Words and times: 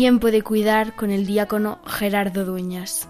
Tiempo 0.00 0.30
de 0.30 0.40
cuidar 0.40 0.96
con 0.96 1.10
el 1.10 1.26
diácono 1.26 1.78
Gerardo 1.84 2.46
Dueñas. 2.46 3.09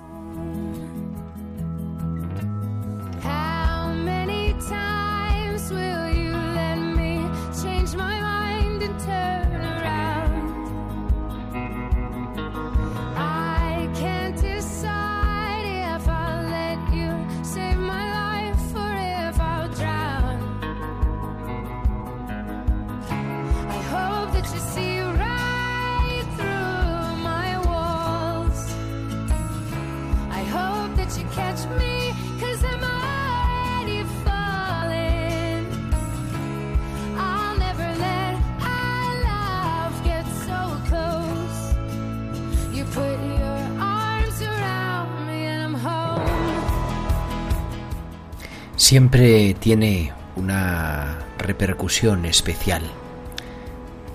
Siempre 48.91 49.55
tiene 49.55 50.13
una 50.35 51.21
repercusión 51.39 52.25
especial 52.25 52.83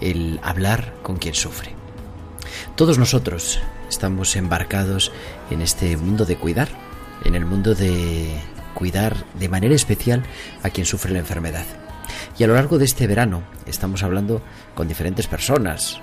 el 0.01 0.37
hablar 0.43 0.95
con 1.01 1.15
quien 1.15 1.33
sufre. 1.33 1.71
Todos 2.75 2.97
nosotros 2.97 3.61
estamos 3.87 4.35
embarcados 4.35 5.13
en 5.49 5.61
este 5.61 5.95
mundo 5.95 6.25
de 6.25 6.35
cuidar, 6.35 6.67
en 7.23 7.35
el 7.35 7.45
mundo 7.45 7.73
de 7.73 8.35
cuidar 8.73 9.15
de 9.39 9.47
manera 9.47 9.73
especial 9.73 10.23
a 10.61 10.69
quien 10.69 10.85
sufre 10.85 11.13
la 11.13 11.19
enfermedad. 11.19 11.63
Y 12.37 12.43
a 12.43 12.47
lo 12.47 12.55
largo 12.55 12.77
de 12.77 12.83
este 12.83 13.07
verano 13.07 13.43
estamos 13.65 14.03
hablando 14.03 14.41
con 14.73 14.89
diferentes 14.89 15.27
personas, 15.27 16.01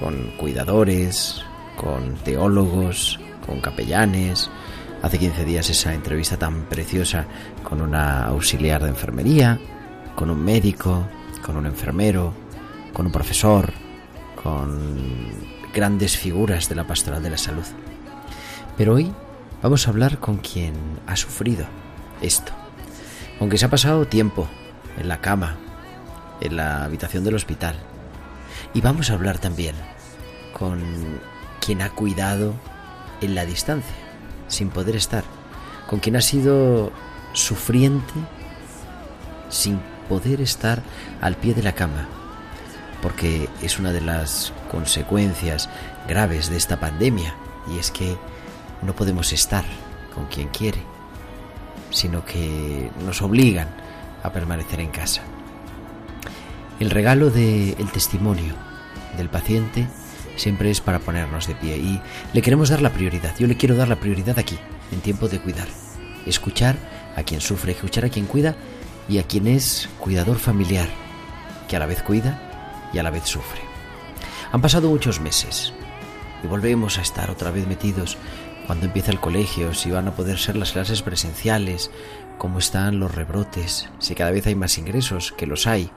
con 0.00 0.36
cuidadores, 0.38 1.44
con 1.76 2.16
teólogos, 2.16 3.20
con 3.46 3.60
capellanes. 3.60 4.50
Hace 5.02 5.18
15 5.18 5.44
días 5.44 5.68
esa 5.68 5.94
entrevista 5.94 6.36
tan 6.36 6.62
preciosa 6.66 7.26
con 7.64 7.82
una 7.82 8.24
auxiliar 8.26 8.84
de 8.84 8.88
enfermería, 8.88 9.58
con 10.14 10.30
un 10.30 10.44
médico, 10.44 11.08
con 11.44 11.56
un 11.56 11.66
enfermero, 11.66 12.32
con 12.92 13.06
un 13.06 13.12
profesor, 13.12 13.72
con 14.40 14.78
grandes 15.74 16.16
figuras 16.16 16.68
de 16.68 16.76
la 16.76 16.86
pastoral 16.86 17.20
de 17.20 17.30
la 17.30 17.38
salud. 17.38 17.64
Pero 18.76 18.94
hoy 18.94 19.12
vamos 19.60 19.86
a 19.86 19.90
hablar 19.90 20.18
con 20.18 20.36
quien 20.36 20.74
ha 21.08 21.16
sufrido 21.16 21.66
esto, 22.20 22.52
aunque 23.40 23.58
se 23.58 23.64
ha 23.64 23.70
pasado 23.70 24.06
tiempo 24.06 24.46
en 24.96 25.08
la 25.08 25.20
cama, 25.20 25.56
en 26.40 26.56
la 26.56 26.84
habitación 26.84 27.24
del 27.24 27.34
hospital. 27.34 27.74
Y 28.72 28.80
vamos 28.80 29.10
a 29.10 29.14
hablar 29.14 29.38
también 29.38 29.74
con 30.56 30.80
quien 31.60 31.82
ha 31.82 31.90
cuidado 31.90 32.54
en 33.20 33.34
la 33.34 33.44
distancia, 33.44 34.01
sin 34.52 34.68
poder 34.68 34.94
estar, 34.96 35.24
con 35.88 35.98
quien 35.98 36.16
ha 36.16 36.20
sido 36.20 36.92
sufriente 37.32 38.12
sin 39.48 39.80
poder 40.08 40.40
estar 40.40 40.82
al 41.20 41.36
pie 41.36 41.54
de 41.54 41.62
la 41.62 41.72
cama, 41.72 42.06
porque 43.00 43.48
es 43.62 43.78
una 43.78 43.92
de 43.92 44.02
las 44.02 44.52
consecuencias 44.70 45.68
graves 46.06 46.50
de 46.50 46.56
esta 46.56 46.78
pandemia, 46.78 47.34
y 47.72 47.78
es 47.78 47.90
que 47.90 48.16
no 48.82 48.94
podemos 48.94 49.32
estar 49.32 49.64
con 50.14 50.26
quien 50.26 50.48
quiere, 50.48 50.82
sino 51.90 52.24
que 52.24 52.90
nos 53.04 53.22
obligan 53.22 53.68
a 54.22 54.32
permanecer 54.32 54.80
en 54.80 54.90
casa. 54.90 55.22
El 56.78 56.90
regalo 56.90 57.30
del 57.30 57.90
testimonio 57.92 58.54
del 59.16 59.28
paciente 59.28 59.86
siempre 60.36 60.70
es 60.70 60.80
para 60.80 60.98
ponernos 60.98 61.46
de 61.46 61.54
pie 61.54 61.76
y 61.76 62.00
le 62.32 62.42
queremos 62.42 62.68
dar 62.68 62.82
la 62.82 62.92
prioridad. 62.92 63.34
Yo 63.38 63.46
le 63.46 63.56
quiero 63.56 63.74
dar 63.74 63.88
la 63.88 64.00
prioridad 64.00 64.38
aquí, 64.38 64.58
en 64.90 65.00
tiempo 65.00 65.28
de 65.28 65.40
cuidar. 65.40 65.68
Escuchar 66.26 66.76
a 67.16 67.22
quien 67.22 67.40
sufre, 67.40 67.72
escuchar 67.72 68.04
a 68.04 68.08
quien 68.08 68.26
cuida 68.26 68.56
y 69.08 69.18
a 69.18 69.24
quien 69.24 69.46
es 69.46 69.88
cuidador 69.98 70.38
familiar, 70.38 70.88
que 71.68 71.76
a 71.76 71.78
la 71.78 71.86
vez 71.86 72.02
cuida 72.02 72.90
y 72.92 72.98
a 72.98 73.02
la 73.02 73.10
vez 73.10 73.24
sufre. 73.24 73.60
Han 74.52 74.60
pasado 74.60 74.88
muchos 74.88 75.20
meses 75.20 75.72
y 76.42 76.46
volvemos 76.46 76.98
a 76.98 77.02
estar 77.02 77.30
otra 77.30 77.50
vez 77.50 77.66
metidos 77.66 78.16
cuando 78.66 78.86
empieza 78.86 79.10
el 79.10 79.20
colegio, 79.20 79.74
si 79.74 79.90
van 79.90 80.08
a 80.08 80.14
poder 80.14 80.38
ser 80.38 80.56
las 80.56 80.72
clases 80.72 81.02
presenciales, 81.02 81.90
cómo 82.38 82.58
están 82.58 83.00
los 83.00 83.14
rebrotes, 83.14 83.88
si 83.98 84.14
cada 84.14 84.30
vez 84.30 84.46
hay 84.46 84.54
más 84.54 84.78
ingresos, 84.78 85.32
que 85.32 85.46
los 85.46 85.66
hay. 85.66 85.90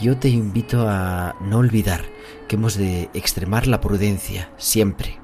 Yo 0.00 0.16
te 0.16 0.28
invito 0.28 0.88
a 0.88 1.34
no 1.40 1.58
olvidar 1.58 2.15
que 2.48 2.56
hemos 2.56 2.76
de 2.76 3.10
extremar 3.14 3.66
la 3.66 3.80
prudencia 3.80 4.50
siempre, 4.56 5.18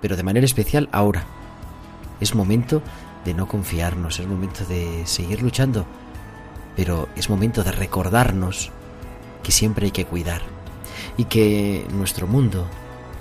pero 0.00 0.16
de 0.16 0.22
manera 0.22 0.46
especial 0.46 0.88
ahora. 0.92 1.24
Es 2.20 2.34
momento 2.34 2.82
de 3.24 3.34
no 3.34 3.48
confiarnos, 3.48 4.20
es 4.20 4.26
momento 4.26 4.64
de 4.66 5.06
seguir 5.06 5.42
luchando, 5.42 5.86
pero 6.76 7.08
es 7.16 7.28
momento 7.30 7.64
de 7.64 7.72
recordarnos 7.72 8.70
que 9.42 9.52
siempre 9.52 9.86
hay 9.86 9.92
que 9.92 10.06
cuidar 10.06 10.42
y 11.16 11.24
que 11.24 11.86
nuestro 11.92 12.26
mundo 12.26 12.66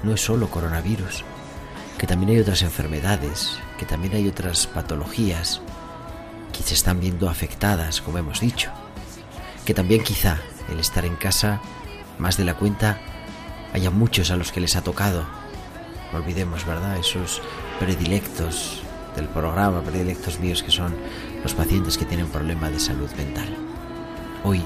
no 0.04 0.14
es 0.14 0.22
solo 0.22 0.50
coronavirus, 0.50 1.24
que 1.98 2.08
también 2.08 2.32
hay 2.32 2.40
otras 2.40 2.62
enfermedades, 2.62 3.58
que 3.78 3.86
también 3.86 4.14
hay 4.16 4.28
otras 4.28 4.68
patologías 4.68 5.62
que 6.52 6.64
se 6.64 6.74
están 6.74 7.00
viendo 7.00 7.30
afectadas, 7.30 8.02
como 8.02 8.20
hemos 8.20 8.40
dicho, 8.40 8.72
que 9.66 9.74
también 9.74 10.04
quizá 10.04 10.38
el 10.70 10.80
estar 10.80 11.06
en 11.06 11.16
casa 11.16 11.62
más 12.20 12.38
de 12.38 12.46
la 12.46 12.56
cuenta 12.56 13.00
haya 13.74 13.90
muchos 13.90 14.32
a 14.32 14.38
los 14.38 14.52
que 14.52 14.62
les 14.62 14.76
ha 14.76 14.84
tocado. 14.84 15.26
Olvidemos, 16.14 16.66
¿verdad? 16.66 16.98
Esos 16.98 17.42
predilectos 17.80 18.82
del 19.16 19.28
programa, 19.28 19.82
predilectos 19.82 20.40
míos 20.40 20.64
que 20.64 20.72
son 20.72 20.96
los 21.42 21.54
pacientes 21.54 21.98
que 21.98 22.06
tienen 22.06 22.28
problema 22.28 22.70
de 22.70 22.80
salud 22.80 23.10
mental. 23.18 23.50
Hoy, 24.44 24.64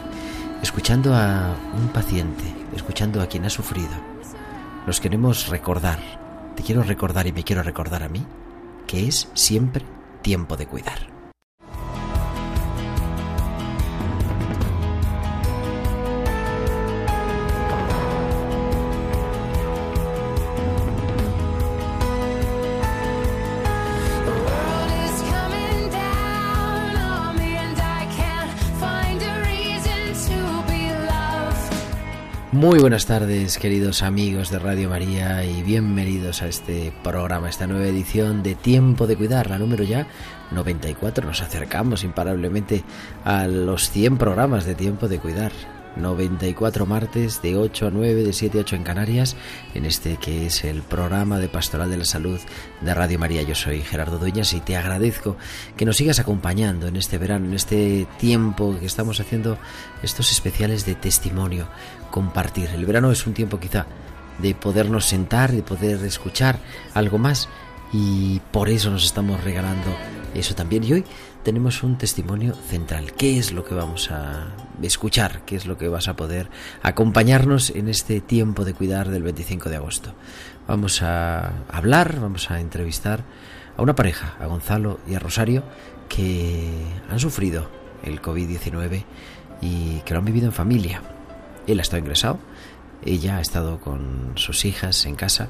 escuchando 0.62 1.16
a 1.16 1.56
un 1.74 1.88
paciente, 1.90 2.44
escuchando 2.76 3.22
a 3.22 3.28
quien 3.28 3.46
ha 3.46 3.50
sufrido, 3.50 3.90
nos 4.86 5.00
queremos 5.00 5.48
recordar, 5.48 6.00
te 6.56 6.64
quiero 6.64 6.84
recordar 6.84 7.28
y 7.28 7.32
me 7.32 7.44
quiero 7.44 7.64
recordar 7.64 8.04
a 8.04 8.10
mí, 8.10 8.26
que 8.86 9.08
es 9.08 9.30
siempre 9.34 9.86
tiempo 10.22 10.58
de 10.58 10.68
cuidar. 10.68 11.17
Muy 32.58 32.80
buenas 32.80 33.06
tardes, 33.06 33.60
queridos 33.60 34.02
amigos 34.02 34.50
de 34.50 34.58
Radio 34.58 34.90
María, 34.90 35.46
y 35.46 35.62
bienvenidos 35.62 36.42
a 36.42 36.48
este 36.48 36.92
programa, 37.04 37.50
esta 37.50 37.68
nueva 37.68 37.86
edición 37.86 38.42
de 38.42 38.56
Tiempo 38.56 39.06
de 39.06 39.16
Cuidar, 39.16 39.52
la 39.52 39.60
número 39.60 39.84
ya 39.84 40.08
94. 40.50 41.28
Nos 41.28 41.44
acercamos 41.44 42.04
imparablemente 42.04 42.84
a 43.24 43.46
los 43.46 43.92
100 43.92 44.18
programas 44.18 44.66
de 44.66 44.74
Tiempo 44.74 45.08
de 45.08 45.20
Cuidar. 45.20 45.52
94 46.02 46.86
martes 46.86 47.42
de 47.42 47.58
8 47.58 47.88
a 47.88 47.90
9, 47.92 48.24
de 48.24 48.34
7 48.34 48.58
a 48.58 48.62
8 48.62 48.76
en 48.76 48.84
Canarias, 48.84 49.36
en 49.74 49.86
este 49.86 50.18
que 50.18 50.46
es 50.46 50.64
el 50.64 50.82
programa 50.82 51.40
de 51.40 51.50
Pastoral 51.50 51.90
de 51.90 51.98
la 51.98 52.06
Salud 52.06 52.40
de 52.82 52.94
Radio 52.94 53.20
María. 53.20 53.42
Yo 53.42 53.56
soy 53.56 53.82
Gerardo 53.82 54.20
Dueñas 54.20 54.54
y 54.54 54.60
te 54.60 54.78
agradezco 54.78 55.38
que 55.76 55.86
nos 55.86 55.98
sigas 55.98 56.20
acompañando 56.20 56.88
en 56.88 56.96
este 56.96 57.18
verano, 57.18 57.48
en 57.48 57.54
este 57.54 58.08
tiempo 58.20 58.78
que 58.80 58.86
estamos 58.86 59.20
haciendo 59.20 59.58
estos 60.04 60.32
especiales 60.32 60.86
de 60.86 60.96
testimonio, 60.96 61.68
compartir. 62.12 62.70
El 62.70 62.86
verano 62.86 63.12
es 63.12 63.26
un 63.28 63.34
tiempo 63.34 63.60
quizá 63.60 63.86
de 64.40 64.54
podernos 64.56 65.06
sentar, 65.06 65.52
de 65.52 65.64
poder 65.64 66.04
escuchar 66.04 66.60
algo 66.94 67.18
más 67.18 67.50
y 67.92 68.40
por 68.52 68.70
eso 68.70 68.90
nos 68.90 69.06
estamos 69.06 69.44
regalando 69.44 69.96
Eso 70.34 70.54
también. 70.56 70.84
Y 70.84 70.94
hoy 70.94 71.04
tenemos 71.44 71.84
un 71.84 71.98
testimonio 71.98 72.54
central. 72.54 73.14
¿Qué 73.14 73.40
es 73.40 73.52
lo 73.52 73.64
que 73.64 73.74
vamos 73.74 74.12
a 74.12 74.48
escuchar? 74.84 75.42
¿Qué 75.46 75.56
es 75.56 75.66
lo 75.66 75.78
que 75.78 75.88
vas 75.88 76.08
a 76.08 76.16
poder 76.16 76.50
acompañarnos 76.84 77.72
en 77.72 77.90
este 77.90 78.22
tiempo 78.22 78.66
de 78.66 78.74
cuidar 78.74 79.10
del 79.10 79.24
25 79.24 79.70
de 79.70 79.76
agosto? 79.76 80.14
Vamos 80.68 81.02
a 81.02 81.64
hablar, 81.70 82.20
vamos 82.20 82.52
a 82.52 82.60
entrevistar 82.60 83.24
a 83.76 83.82
una 83.82 83.96
pareja, 83.96 84.36
a 84.40 84.46
Gonzalo 84.48 85.00
y 85.08 85.16
a 85.16 85.20
Rosario, 85.20 85.64
que 86.10 86.70
han 87.10 87.20
sufrido 87.20 87.70
el 88.04 88.22
COVID-19 88.22 89.04
y 89.62 90.00
que 90.02 90.14
lo 90.14 90.20
han 90.20 90.26
vivido 90.26 90.48
en 90.48 90.54
familia. 90.54 91.02
Él 91.68 91.80
ha 91.80 91.82
estado 91.82 92.00
ingresado, 92.00 92.40
ella 93.04 93.38
ha 93.38 93.42
estado 93.42 93.80
con 93.80 94.34
sus 94.36 94.66
hijas 94.66 95.06
en 95.06 95.16
casa 95.16 95.50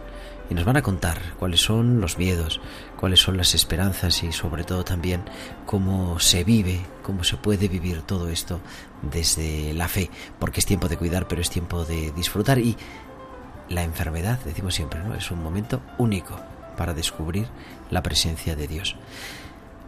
y 0.50 0.54
nos 0.54 0.66
van 0.66 0.78
a 0.78 0.82
contar 0.82 1.20
cuáles 1.38 1.62
son 1.62 2.00
los 2.00 2.18
miedos, 2.18 2.62
cuáles 3.00 3.20
son 3.20 3.38
las 3.38 3.54
esperanzas 3.54 4.24
y 4.24 4.32
sobre 4.32 4.64
todo 4.64 4.84
también 4.84 5.24
cómo 5.66 6.20
se 6.20 6.44
vive, 6.44 6.86
cómo 7.04 7.24
se 7.24 7.38
puede 7.38 7.68
vivir 7.68 8.02
todo 8.02 8.30
esto 8.30 8.60
desde 9.02 9.74
la 9.74 9.88
fe, 9.88 10.10
porque 10.40 10.60
es 10.60 10.66
tiempo 10.66 10.88
de 10.88 10.98
cuidar, 10.98 11.28
pero 11.28 11.42
es 11.42 11.50
tiempo 11.50 11.86
de 11.86 12.12
disfrutar 12.12 12.60
y 12.60 12.78
la 13.70 13.84
enfermedad, 13.84 14.40
decimos 14.46 14.76
siempre, 14.76 15.02
¿no? 15.04 15.14
Es 15.16 15.30
un 15.32 15.44
momento 15.44 15.82
único 15.98 16.40
para 16.78 16.94
descubrir 16.94 17.48
la 17.92 18.02
presencia 18.04 18.56
de 18.56 18.68
Dios. 18.68 18.96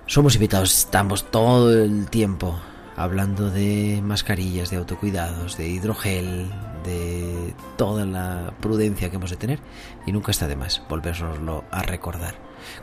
Somos 0.05 0.35
invitados, 0.35 0.77
estamos 0.77 1.29
todo 1.31 1.71
el 1.71 2.09
tiempo 2.09 2.59
hablando 2.99 3.49
de 3.49 4.01
mascarillas, 4.03 4.69
de 4.69 4.75
autocuidados, 4.75 5.55
de 5.55 5.69
hidrogel, 5.69 6.51
de 6.83 7.53
toda 7.77 8.05
la 8.05 8.53
prudencia 8.59 9.09
que 9.09 9.15
hemos 9.15 9.29
de 9.29 9.37
tener 9.37 9.59
y 10.05 10.11
nunca 10.11 10.31
está 10.31 10.49
de 10.49 10.57
más 10.57 10.81
volvernoslo 10.89 11.63
a 11.71 11.81
recordar. 11.81 12.35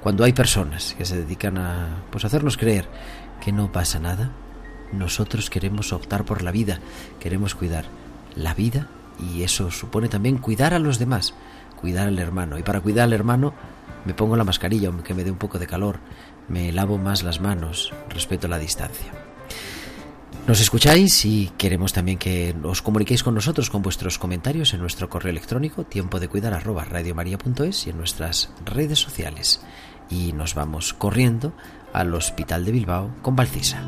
Cuando 0.03 0.25
hay 0.25 0.33
personas 0.33 0.95
que 0.97 1.05
se 1.05 1.19
dedican 1.19 1.59
a 1.59 2.03
pues 2.11 2.25
hacernos 2.25 2.57
creer 2.57 2.89
que 3.45 3.53
no 3.53 3.71
pasa 3.71 4.01
nada, 4.01 4.31
nosotros 4.91 5.51
queremos 5.51 5.93
optar 5.93 6.25
por 6.25 6.41
la 6.41 6.51
vida, 6.51 6.81
queremos 7.21 7.55
cuidar 7.55 7.85
la 8.35 8.55
vida 8.55 8.89
y 9.21 9.43
eso 9.43 9.71
supone 9.71 10.09
también 10.09 10.39
cuidar 10.39 10.73
a 10.73 10.79
los 10.79 10.99
demás, 10.99 11.35
cuidar 11.79 12.09
al 12.09 12.19
hermano 12.19 12.59
y 12.59 12.63
para 12.63 12.81
cuidar 12.81 13.05
al 13.05 13.13
hermano 13.13 13.53
me 14.07 14.15
pongo 14.15 14.37
la 14.37 14.45
mascarilla 14.45 14.89
aunque 14.89 15.13
me 15.13 15.25
dé 15.25 15.31
un 15.31 15.37
poco 15.37 15.59
de 15.59 15.67
calor, 15.67 15.99
me 16.49 16.73
lavo 16.73 16.97
más 16.97 17.23
las 17.23 17.39
manos, 17.43 17.93
respeto 18.09 18.49
la 18.49 18.59
distancia. 18.59 19.26
Nos 20.47 20.61
escucháis 20.61 21.25
y 21.25 21.51
queremos 21.59 21.93
también 21.93 22.19
que 22.19 22.55
os 22.63 22.81
comuniquéis 22.81 23.25
con 23.25 23.35
nosotros 23.35 23.69
con 23.69 23.83
vuestros 23.83 24.17
comentarios 24.17 24.75
en 24.75 24.81
nuestro 24.81 25.11
correo 25.11 25.31
electrónico 25.31 25.83
tiempo 25.83 26.21
de 26.21 26.29
cuidar 26.29 26.55
arroba 26.55 26.85
radiomaria.es 26.85 27.89
y 27.89 27.91
en 27.91 27.97
nuestras 27.97 28.51
redes 28.65 29.01
sociales. 29.01 29.61
Y 30.09 30.33
nos 30.35 30.55
vamos 30.55 30.95
corriendo 30.95 31.53
al 31.93 32.15
Hospital 32.15 32.65
de 32.65 32.71
Bilbao 32.71 33.11
con 33.23 33.35
Valcisa. 33.35 33.83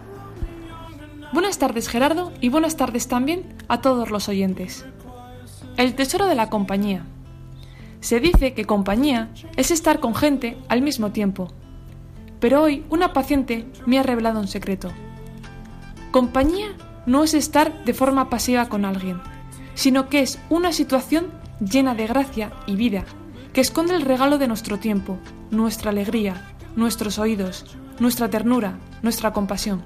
Buenas 1.31 1.57
tardes, 1.57 1.87
Gerardo, 1.87 2.33
y 2.41 2.49
buenas 2.49 2.75
tardes 2.75 3.07
también 3.07 3.55
a 3.69 3.79
todos 3.79 4.11
los 4.11 4.27
oyentes. 4.27 4.85
El 5.77 5.95
tesoro 5.95 6.25
de 6.25 6.35
la 6.35 6.49
compañía. 6.49 7.05
Se 8.05 8.19
dice 8.19 8.53
que 8.53 8.65
compañía 8.65 9.31
es 9.57 9.71
estar 9.71 9.99
con 9.99 10.13
gente 10.13 10.59
al 10.67 10.83
mismo 10.83 11.11
tiempo. 11.11 11.47
Pero 12.39 12.61
hoy 12.61 12.85
una 12.91 13.13
paciente 13.13 13.65
me 13.87 13.97
ha 13.97 14.03
revelado 14.03 14.39
un 14.39 14.47
secreto. 14.47 14.91
Compañía 16.11 16.67
no 17.07 17.23
es 17.23 17.33
estar 17.33 17.83
de 17.83 17.95
forma 17.95 18.29
pasiva 18.29 18.69
con 18.69 18.85
alguien, 18.85 19.19
sino 19.73 20.07
que 20.07 20.19
es 20.19 20.37
una 20.51 20.71
situación 20.71 21.31
llena 21.59 21.95
de 21.95 22.05
gracia 22.05 22.53
y 22.67 22.75
vida, 22.75 23.05
que 23.53 23.61
esconde 23.61 23.95
el 23.95 24.03
regalo 24.03 24.37
de 24.37 24.47
nuestro 24.47 24.77
tiempo, 24.77 25.17
nuestra 25.49 25.89
alegría, 25.89 26.55
nuestros 26.75 27.17
oídos, 27.17 27.75
nuestra 27.97 28.29
ternura, 28.29 28.77
nuestra 29.01 29.33
compasión. 29.33 29.81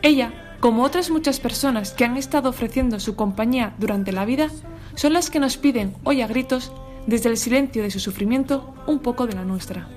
Ella, 0.00 0.56
como 0.60 0.82
otras 0.82 1.10
muchas 1.10 1.40
personas 1.40 1.92
que 1.92 2.06
han 2.06 2.16
estado 2.16 2.48
ofreciendo 2.48 2.98
su 3.00 3.16
compañía 3.16 3.74
durante 3.76 4.12
la 4.12 4.24
vida, 4.24 4.48
son 4.94 5.12
las 5.12 5.28
que 5.28 5.40
nos 5.40 5.58
piden 5.58 5.94
hoy 6.04 6.22
a 6.22 6.26
gritos 6.26 6.72
desde 7.06 7.28
el 7.28 7.36
silencio 7.36 7.82
de 7.82 7.90
su 7.90 8.00
sufrimiento, 8.00 8.74
un 8.86 9.00
poco 9.00 9.26
de 9.26 9.34
la 9.34 9.44
nuestra. 9.44 9.88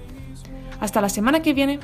Hasta 0.79 1.01
la 1.01 1.09
semana 1.09 1.41
que 1.41 1.53
viene. 1.53 1.79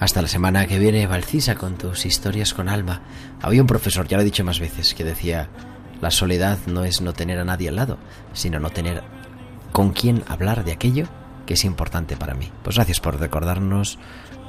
Hasta 0.00 0.22
la 0.22 0.28
semana 0.28 0.66
que 0.66 0.78
viene, 0.78 1.06
Valcisa, 1.06 1.56
con 1.56 1.76
tus 1.76 2.06
historias 2.06 2.54
con 2.54 2.68
alma. 2.68 3.02
Había 3.42 3.60
un 3.60 3.66
profesor, 3.66 4.06
ya 4.06 4.16
lo 4.16 4.22
he 4.22 4.26
dicho 4.26 4.44
más 4.44 4.60
veces, 4.60 4.94
que 4.94 5.04
decía, 5.04 5.48
la 6.00 6.10
soledad 6.10 6.58
no 6.66 6.84
es 6.84 7.00
no 7.00 7.12
tener 7.12 7.38
a 7.38 7.44
nadie 7.44 7.68
al 7.68 7.76
lado, 7.76 7.98
sino 8.32 8.60
no 8.60 8.70
tener 8.70 9.02
con 9.72 9.90
quién 9.90 10.22
hablar 10.28 10.64
de 10.64 10.72
aquello 10.72 11.06
que 11.46 11.54
es 11.54 11.64
importante 11.64 12.16
para 12.16 12.34
mí. 12.34 12.50
Pues 12.62 12.76
gracias 12.76 13.00
por 13.00 13.18
recordarnos 13.18 13.98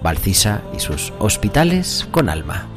Valcisa 0.04 0.62
y 0.76 0.80
sus 0.80 1.14
hospitales 1.20 2.08
con 2.12 2.30
alma. 2.30 2.68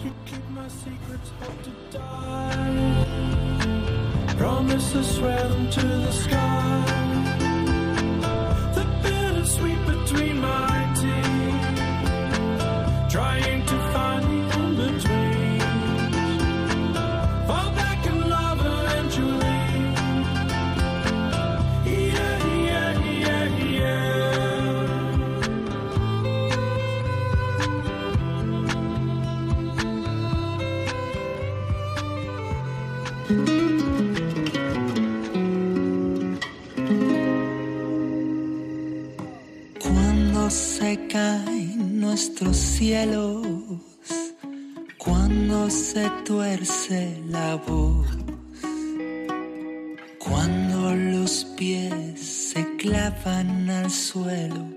Cuando 50.18 50.94
los 50.94 51.44
pies 51.56 52.18
se 52.18 52.76
clavan 52.76 53.68
al 53.68 53.90
suelo, 53.90 54.68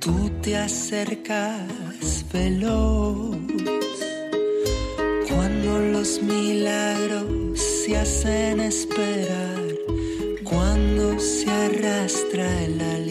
tú 0.00 0.28
te 0.42 0.56
acercas 0.56 2.24
veloz. 2.32 3.36
Cuando 5.28 5.78
los 5.78 6.20
milagros 6.22 7.60
se 7.60 7.96
hacen 7.96 8.60
esperar, 8.60 9.76
cuando 10.42 11.18
se 11.20 11.48
arrastra 11.48 12.64
el 12.64 12.80
aliento, 12.80 13.09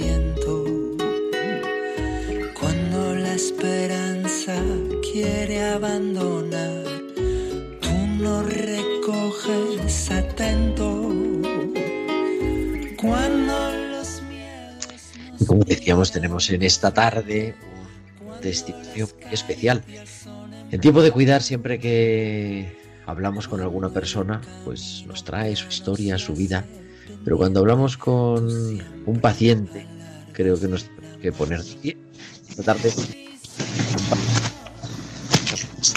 como 15.50 15.64
decíamos, 15.64 16.12
tenemos 16.12 16.48
en 16.52 16.62
esta 16.62 16.94
tarde 16.94 17.56
un 18.24 18.40
testimonio 18.40 19.10
muy 19.20 19.34
especial. 19.34 19.84
En 20.70 20.80
tiempo 20.80 21.02
de 21.02 21.10
cuidar, 21.10 21.42
siempre 21.42 21.80
que 21.80 22.78
hablamos 23.08 23.48
con 23.48 23.60
alguna 23.60 23.90
persona, 23.90 24.42
pues 24.64 25.04
nos 25.08 25.24
trae 25.24 25.56
su 25.56 25.68
historia, 25.68 26.20
su 26.20 26.36
vida, 26.36 26.66
Pero 27.26 27.38
cuando 27.38 27.62
hablamos 27.62 27.98
con 27.98 28.48
un 29.08 29.20
paciente, 29.20 29.88
creo 30.34 30.60
que 30.60 30.68
nos 30.68 30.84
tenemos 30.84 31.18
que 31.20 31.32
poner 31.32 31.62
y 31.82 31.98
tratar 32.54 32.78
de 32.78 32.90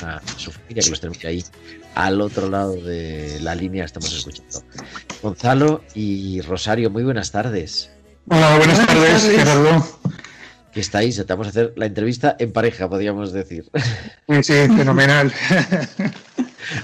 a 0.02 0.21
su 0.38 0.50
familia, 0.50 0.82
que 0.82 0.90
los 0.90 1.00
tenemos 1.00 1.23
ahí 1.26 1.44
al 1.94 2.23
otro 2.23 2.49
lado 2.49 2.73
de 2.76 3.38
la 3.42 3.54
línea, 3.54 3.85
estamos 3.85 4.16
escuchando. 4.16 4.62
Gonzalo 5.23 5.85
y 5.94 6.40
Rosario, 6.40 6.88
muy 6.88 7.04
buenas 7.04 7.30
tardes. 7.30 7.90
Hola, 8.29 8.57
buenas 8.59 8.87
tardes, 8.87 9.23
Gerardo. 9.31 9.87
¿Qué 10.73 10.81
estáis? 10.81 11.17
Te 11.17 11.23
vamos 11.25 11.49
a 11.49 11.50
hacer 11.50 11.73
la 11.76 11.87
entrevista 11.87 12.37
en 12.38 12.52
pareja, 12.52 12.88
podríamos 12.88 13.33
decir. 13.33 13.71
Sí, 14.29 14.43
sí, 14.43 14.52
fenomenal. 14.76 15.33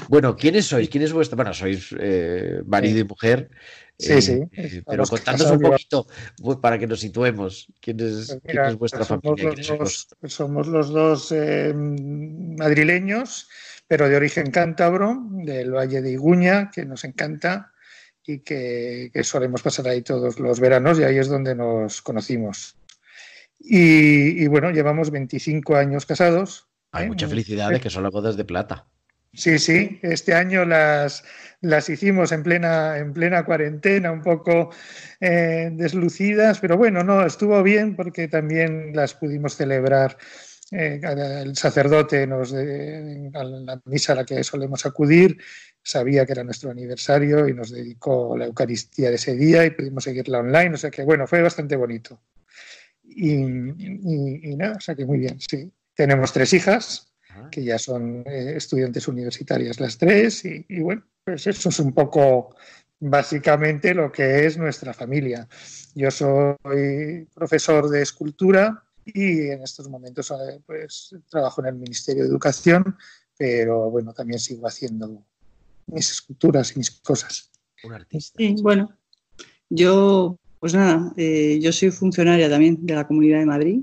Bueno, 0.09 0.37
¿quiénes 0.37 0.66
sois? 0.66 0.88
¿Quién 0.90 1.04
es 1.04 1.12
vuestra? 1.12 1.37
Bueno, 1.37 1.54
sois 1.54 1.95
eh, 1.99 2.61
marido 2.66 2.99
y 2.99 3.04
mujer. 3.04 3.49
Sí, 3.97 4.12
eh, 4.14 4.23
sí. 4.23 4.33
eh, 4.33 4.83
pero 4.85 5.04
Estamos 5.04 5.11
contadnos 5.11 5.50
un 5.52 5.61
poquito 5.61 6.07
bu- 6.42 6.61
para 6.61 6.78
que 6.78 6.87
nos 6.88 6.99
situemos. 7.00 7.68
¿Quién 7.80 8.00
es, 8.00 8.12
Pues 8.12 8.28
quién 8.28 8.40
mira, 8.45 8.68
es 8.71 8.76
vuestra 8.76 8.99
pues 8.99 9.09
somos, 9.09 9.23
familia? 9.25 9.45
los 9.45 9.54
¿Quiénes 9.54 9.66
sois 9.68 9.78
dos, 9.78 10.09
pues 10.21 10.33
somos 10.35 10.66
los 10.66 10.88
dos 10.90 11.33
eh, 11.33 11.73
madrileños, 11.75 13.49
pero 13.87 14.09
de 14.09 14.16
origen 14.16 14.50
cántabro, 14.50 15.16
del 15.30 15.71
Valle 15.73 16.02
de 16.02 16.11
Iguña, 16.11 16.71
que 16.73 16.85
nos 16.85 17.04
encanta 17.04 17.73
y 18.28 18.40
que, 18.40 19.11
que 19.12 19.25
solemos 19.25 19.62
pasar 19.62 19.88
ahí 19.88 20.02
todos 20.02 20.38
los 20.38 20.61
veranos 20.61 20.99
y 21.00 21.02
ahí 21.04 21.16
es 21.16 21.28
donde 21.28 21.54
nos 21.54 22.02
conocimos. 22.02 22.76
Y, 23.58 24.44
y 24.44 24.47
bueno, 24.49 24.70
llevamos 24.70 25.11
25 25.11 25.76
años 25.76 26.04
casados. 26.04 26.68
Hay 26.92 27.06
¿eh? 27.06 27.08
muchas 27.08 27.30
felicidades, 27.30 27.80
que 27.80 27.88
son 27.90 28.02
las 28.02 28.12
bodas 28.12 28.37
de 28.37 28.44
plata. 28.44 28.87
Sí, 29.32 29.58
sí, 29.58 29.99
este 30.02 30.35
año 30.35 30.64
las, 30.66 31.25
las 31.62 31.88
hicimos 31.88 32.32
en 32.32 32.42
plena, 32.42 32.99
en 32.99 33.12
plena 33.14 33.44
cuarentena, 33.44 34.12
un 34.12 34.23
poco 34.23 34.70
eh, 35.20 35.70
deslucidas, 35.73 36.61
pero 36.61 36.76
bueno, 36.76 37.02
no, 37.04 37.25
estuvo 37.25 37.62
bien 37.62 37.97
porque 37.97 38.28
también 38.28 38.92
las 38.94 39.14
pudimos 39.14 39.56
celebrar. 39.56 40.18
eh, 40.70 41.00
el 41.02 41.56
sacerdote 41.56 42.26
nos 42.26 42.52
de- 42.52 43.30
a 43.32 43.42
la 43.44 43.80
misa 43.87 44.12
a 44.12 44.16
la 44.16 44.25
que 44.25 44.44
solemos 44.44 44.85
acudir 44.85 45.38
sabía 45.88 46.26
que 46.26 46.33
era 46.33 46.45
nuestro 46.45 46.71
aniversario 46.71 47.49
y 47.49 47.54
nos 47.54 47.71
dedicó 47.71 48.37
la 48.37 48.45
Eucaristía 48.45 49.09
de 49.09 49.16
ese 49.16 49.35
día 49.35 49.64
y 49.64 49.71
pudimos 49.71 50.04
seguirla 50.04 50.40
online, 50.40 50.75
o 50.75 50.76
sea 50.76 50.90
que 50.90 51.02
bueno, 51.02 51.26
fue 51.26 51.40
bastante 51.40 51.76
bonito. 51.76 52.21
Y, 53.04 53.33
y- 53.33 54.40
y 54.50 54.57
nada, 54.57 54.76
o 54.76 54.80
sea 54.80 54.95
que 54.95 55.07
muy 55.07 55.18
bien, 55.18 55.38
sí. 55.40 55.71
Tenemos 55.95 56.33
tres 56.33 56.52
hijas, 56.52 57.07
que 57.50 57.64
ya 57.64 57.78
son 57.78 58.23
eh, 58.26 58.54
estudiantes 58.57 59.09
universitarias 59.09 59.80
las 59.80 59.97
tres, 59.97 60.45
y, 60.45 60.64
y 60.68 60.80
bueno, 60.80 61.04
pues 61.25 61.47
eso 61.47 61.71
es 61.71 61.78
un 61.80 61.92
poco 61.92 62.54
básicamente 63.00 63.95
lo 63.95 64.12
que 64.12 64.45
es 64.47 64.59
nuestra 64.59 64.92
familia. 64.92 65.49
Yo 65.95 66.11
soy 66.11 67.26
profesor 67.35 67.88
de 67.88 68.02
escultura 68.02 68.85
y 69.07 69.49
en 69.49 69.62
estos 69.62 69.88
momentos 69.88 70.30
eh, 70.33 70.61
pues 70.66 71.14
trabajo 71.30 71.62
en 71.62 71.68
el 71.68 71.75
Ministerio 71.76 72.25
de 72.25 72.28
Educación, 72.28 72.97
pero 73.38 73.88
bueno, 73.90 74.12
también 74.12 74.38
sigo 74.38 74.66
haciendo 74.66 75.25
mis 75.88 76.11
esculturas 76.11 76.75
y 76.75 76.78
mis 76.78 76.90
cosas. 76.90 77.50
Un 77.85 77.92
artista. 77.92 78.37
Sí, 78.38 78.57
bueno, 78.61 78.92
yo, 79.71 80.38
pues 80.61 80.75
nada, 80.75 81.12
eh, 81.16 81.59
yo 81.61 81.73
soy 81.73 81.90
funcionaria 81.90 82.49
también 82.49 82.85
de 82.85 82.95
la 82.95 83.07
Comunidad 83.07 83.38
de 83.38 83.47
Madrid 83.47 83.80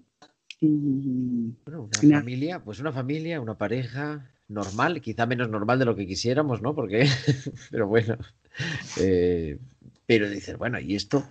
y 0.61 1.53
Bueno, 1.65 1.89
una 2.03 2.19
familia, 2.19 2.63
pues 2.63 2.79
una 2.79 2.91
familia, 2.91 3.41
una 3.41 3.57
pareja 3.57 4.31
normal, 4.47 5.01
quizá 5.01 5.25
menos 5.25 5.49
normal 5.49 5.79
de 5.79 5.85
lo 5.85 5.95
que 5.95 6.07
quisiéramos, 6.07 6.61
¿no? 6.61 6.75
Porque, 6.75 7.07
pero 7.71 7.87
bueno, 7.87 8.17
eh, 8.99 9.57
pero 10.05 10.29
dices, 10.29 10.57
bueno, 10.57 10.79
¿y 10.79 10.95
esto 10.95 11.23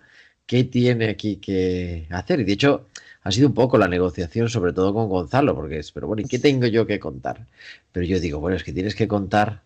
qué 0.46 0.64
tiene 0.64 1.08
aquí 1.08 1.36
que 1.36 2.06
hacer? 2.10 2.40
Y 2.40 2.44
de 2.44 2.52
hecho, 2.52 2.86
ha 3.22 3.30
sido 3.30 3.48
un 3.48 3.54
poco 3.54 3.78
la 3.78 3.88
negociación, 3.88 4.48
sobre 4.48 4.72
todo 4.72 4.92
con 4.92 5.08
Gonzalo, 5.08 5.54
porque 5.54 5.78
es, 5.78 5.92
pero 5.92 6.06
bueno, 6.06 6.22
¿y 6.22 6.26
qué 6.26 6.38
tengo 6.38 6.66
yo 6.66 6.86
que 6.86 7.00
contar? 7.00 7.46
Pero 7.92 8.06
yo 8.06 8.20
digo, 8.20 8.40
bueno, 8.40 8.56
es 8.56 8.64
que 8.64 8.72
tienes 8.72 8.94
que 8.94 9.08
contar 9.08 9.62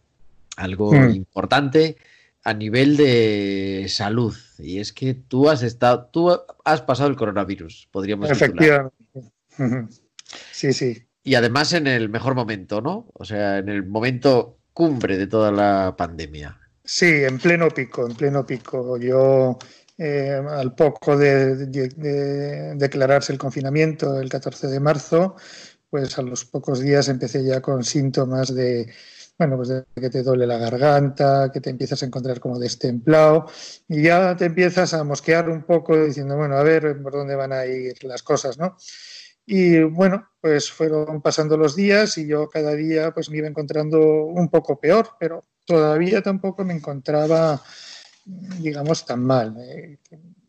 algo 0.59 0.93
Hmm. 0.93 1.11
importante 1.11 1.97
a 2.45 2.55
nivel 2.55 2.97
de 2.97 3.87
salud. 3.89 4.35
Y 4.59 4.79
es 4.81 4.93
que 4.93 5.15
tú 5.15 5.49
has 5.51 5.63
estado, 5.63 6.07
tú 6.13 6.31
has 6.65 6.83
pasado 6.83 7.09
el 7.09 7.17
coronavirus, 7.17 7.89
podríamos 7.93 8.29
titular. 8.29 8.93
Efectivamente. 9.57 9.93
Sí, 10.53 10.73
sí. 10.73 11.03
Y 11.23 11.35
además 11.35 11.73
en 11.73 11.87
el 11.87 12.09
mejor 12.09 12.35
momento, 12.35 12.81
¿no? 12.81 13.07
O 13.15 13.25
sea, 13.25 13.59
en 13.59 13.69
el 13.69 13.85
momento 13.87 14.59
cumbre 14.73 15.19
de 15.19 15.27
toda 15.27 15.51
la 15.53 15.95
pandemia. 15.97 16.59
Sí, 16.85 17.07
en 17.25 17.39
pleno 17.39 17.69
pico, 17.69 18.07
en 18.07 18.15
pleno 18.17 18.47
pico. 18.47 18.97
Yo, 18.99 19.59
eh, 19.99 20.41
al 20.49 20.75
poco 20.75 21.17
de, 21.19 21.67
de- 21.67 21.89
de 21.89 22.75
declararse 22.77 23.33
el 23.33 23.39
confinamiento 23.39 24.19
el 24.21 24.29
14 24.29 24.69
de 24.69 24.81
marzo, 24.81 25.37
pues 25.91 26.17
a 26.19 26.23
los 26.23 26.45
pocos 26.45 26.81
días 26.81 27.09
empecé 27.09 27.45
ya 27.45 27.61
con 27.61 27.83
síntomas 27.85 28.55
de, 28.55 28.91
bueno, 29.39 29.57
pues 29.57 29.69
de 29.69 29.85
que 29.95 30.11
te 30.11 30.23
duele 30.25 30.47
la 30.47 30.59
garganta, 30.59 31.51
que 31.53 31.61
te 31.61 31.71
empiezas 31.71 32.03
a 32.03 32.07
encontrar 32.07 32.41
como 32.41 32.59
destemplado 32.59 33.47
y 33.89 34.03
ya 34.03 34.37
te 34.37 34.47
empiezas 34.47 34.95
a 34.95 35.05
mosquear 35.05 35.49
un 35.49 35.63
poco 35.63 35.97
diciendo, 35.97 36.37
bueno, 36.37 36.57
a 36.57 36.63
ver 36.65 37.01
por 37.03 37.13
dónde 37.13 37.37
van 37.37 37.53
a 37.53 37.65
ir 37.65 38.03
las 38.05 38.23
cosas, 38.25 38.59
¿no? 38.59 38.77
Y 39.47 39.81
bueno, 39.83 40.29
pues 40.41 40.71
fueron 40.71 41.23
pasando 41.23 41.57
los 41.57 41.77
días 41.77 42.19
y 42.19 42.27
yo 42.27 42.49
cada 42.49 42.75
día 42.75 43.13
pues 43.13 43.31
me 43.31 43.39
iba 43.39 43.49
encontrando 43.49 44.25
un 44.27 44.49
poco 44.49 44.79
peor, 44.81 45.11
pero 45.21 45.45
todavía 45.65 46.21
tampoco 46.21 46.65
me 46.65 46.75
encontraba, 46.75 47.63
digamos, 48.61 49.07
tan 49.07 49.25
mal. 49.25 49.55
eh. 49.61 49.99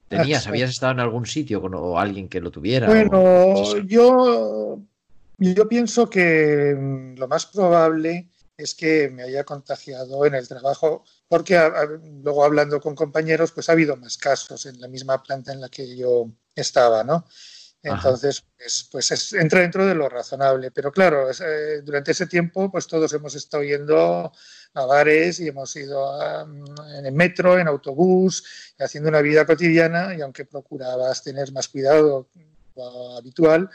¿Tenías, 0.08 0.48
habías 0.48 0.72
estado 0.72 0.94
en 0.94 1.00
algún 1.02 1.26
sitio 1.28 1.62
con 1.62 1.76
o 1.76 2.00
alguien 2.00 2.28
que 2.28 2.42
lo 2.42 2.50
tuviera? 2.50 2.88
Bueno, 2.88 3.22
o- 3.24 3.78
yo, 3.78 4.82
yo 5.38 5.70
pienso 5.70 6.10
que 6.10 6.76
lo 7.16 7.28
más 7.28 7.46
probable 7.46 8.30
es 8.60 8.76
que 8.76 9.10
me 9.10 9.24
haya 9.24 9.44
contagiado 9.44 10.26
en 10.26 10.36
el 10.36 10.48
trabajo, 10.48 11.04
porque 11.28 11.58
a- 11.58 11.68
a- 11.68 11.86
luego 12.24 12.44
hablando 12.44 12.80
con 12.80 12.94
compañeros, 12.96 13.52
pues 13.52 13.70
ha 13.70 13.72
habido 13.72 13.96
más 13.96 14.18
casos 14.18 14.66
en 14.66 14.80
la 14.82 14.88
misma 14.88 15.24
planta 15.24 15.54
en 15.54 15.62
la 15.62 15.70
que 15.70 15.96
yo 15.96 16.30
estaba, 16.56 17.04
¿no? 17.04 17.26
Entonces, 17.82 18.44
pues, 18.58 18.90
pues 18.92 19.12
es- 19.12 19.32
entra 19.34 19.62
dentro 19.62 19.86
de 19.86 19.96
lo 19.96 20.10
razonable. 20.10 20.70
Pero 20.72 20.92
claro, 20.92 21.30
es, 21.30 21.40
eh, 21.40 21.82
durante 21.82 22.12
ese 22.12 22.28
tiempo, 22.28 22.70
pues 22.70 22.86
todos 22.88 23.14
hemos 23.14 23.34
estado 23.36 23.64
yendo 23.64 24.32
a 24.74 24.86
bares 24.86 25.40
y 25.40 25.48
hemos 25.48 25.74
ido 25.78 26.12
a- 26.22 26.42
en 26.98 27.06
el 27.06 27.14
metro, 27.14 27.58
en 27.58 27.70
autobús, 27.70 28.44
haciendo 28.78 29.08
una 29.10 29.22
vida 29.22 29.46
cotidiana 29.46 30.14
y 30.14 30.20
aunque 30.22 30.44
procurabas 30.44 31.24
tener 31.24 31.54
más 31.54 31.70
cuidado 31.70 32.28
habitual, 33.18 33.70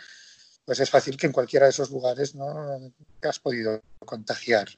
pues 0.65 0.81
es 0.81 0.91
fácil 0.91 1.17
que 1.17 1.27
en 1.27 1.33
cualquiera 1.33 1.67
de 1.67 1.71
esos 1.71 1.91
lugares 1.91 2.35
no 2.35 2.79
te 3.21 3.29
has 3.29 3.39
podido 3.39 3.81
contagiar. 4.05 4.69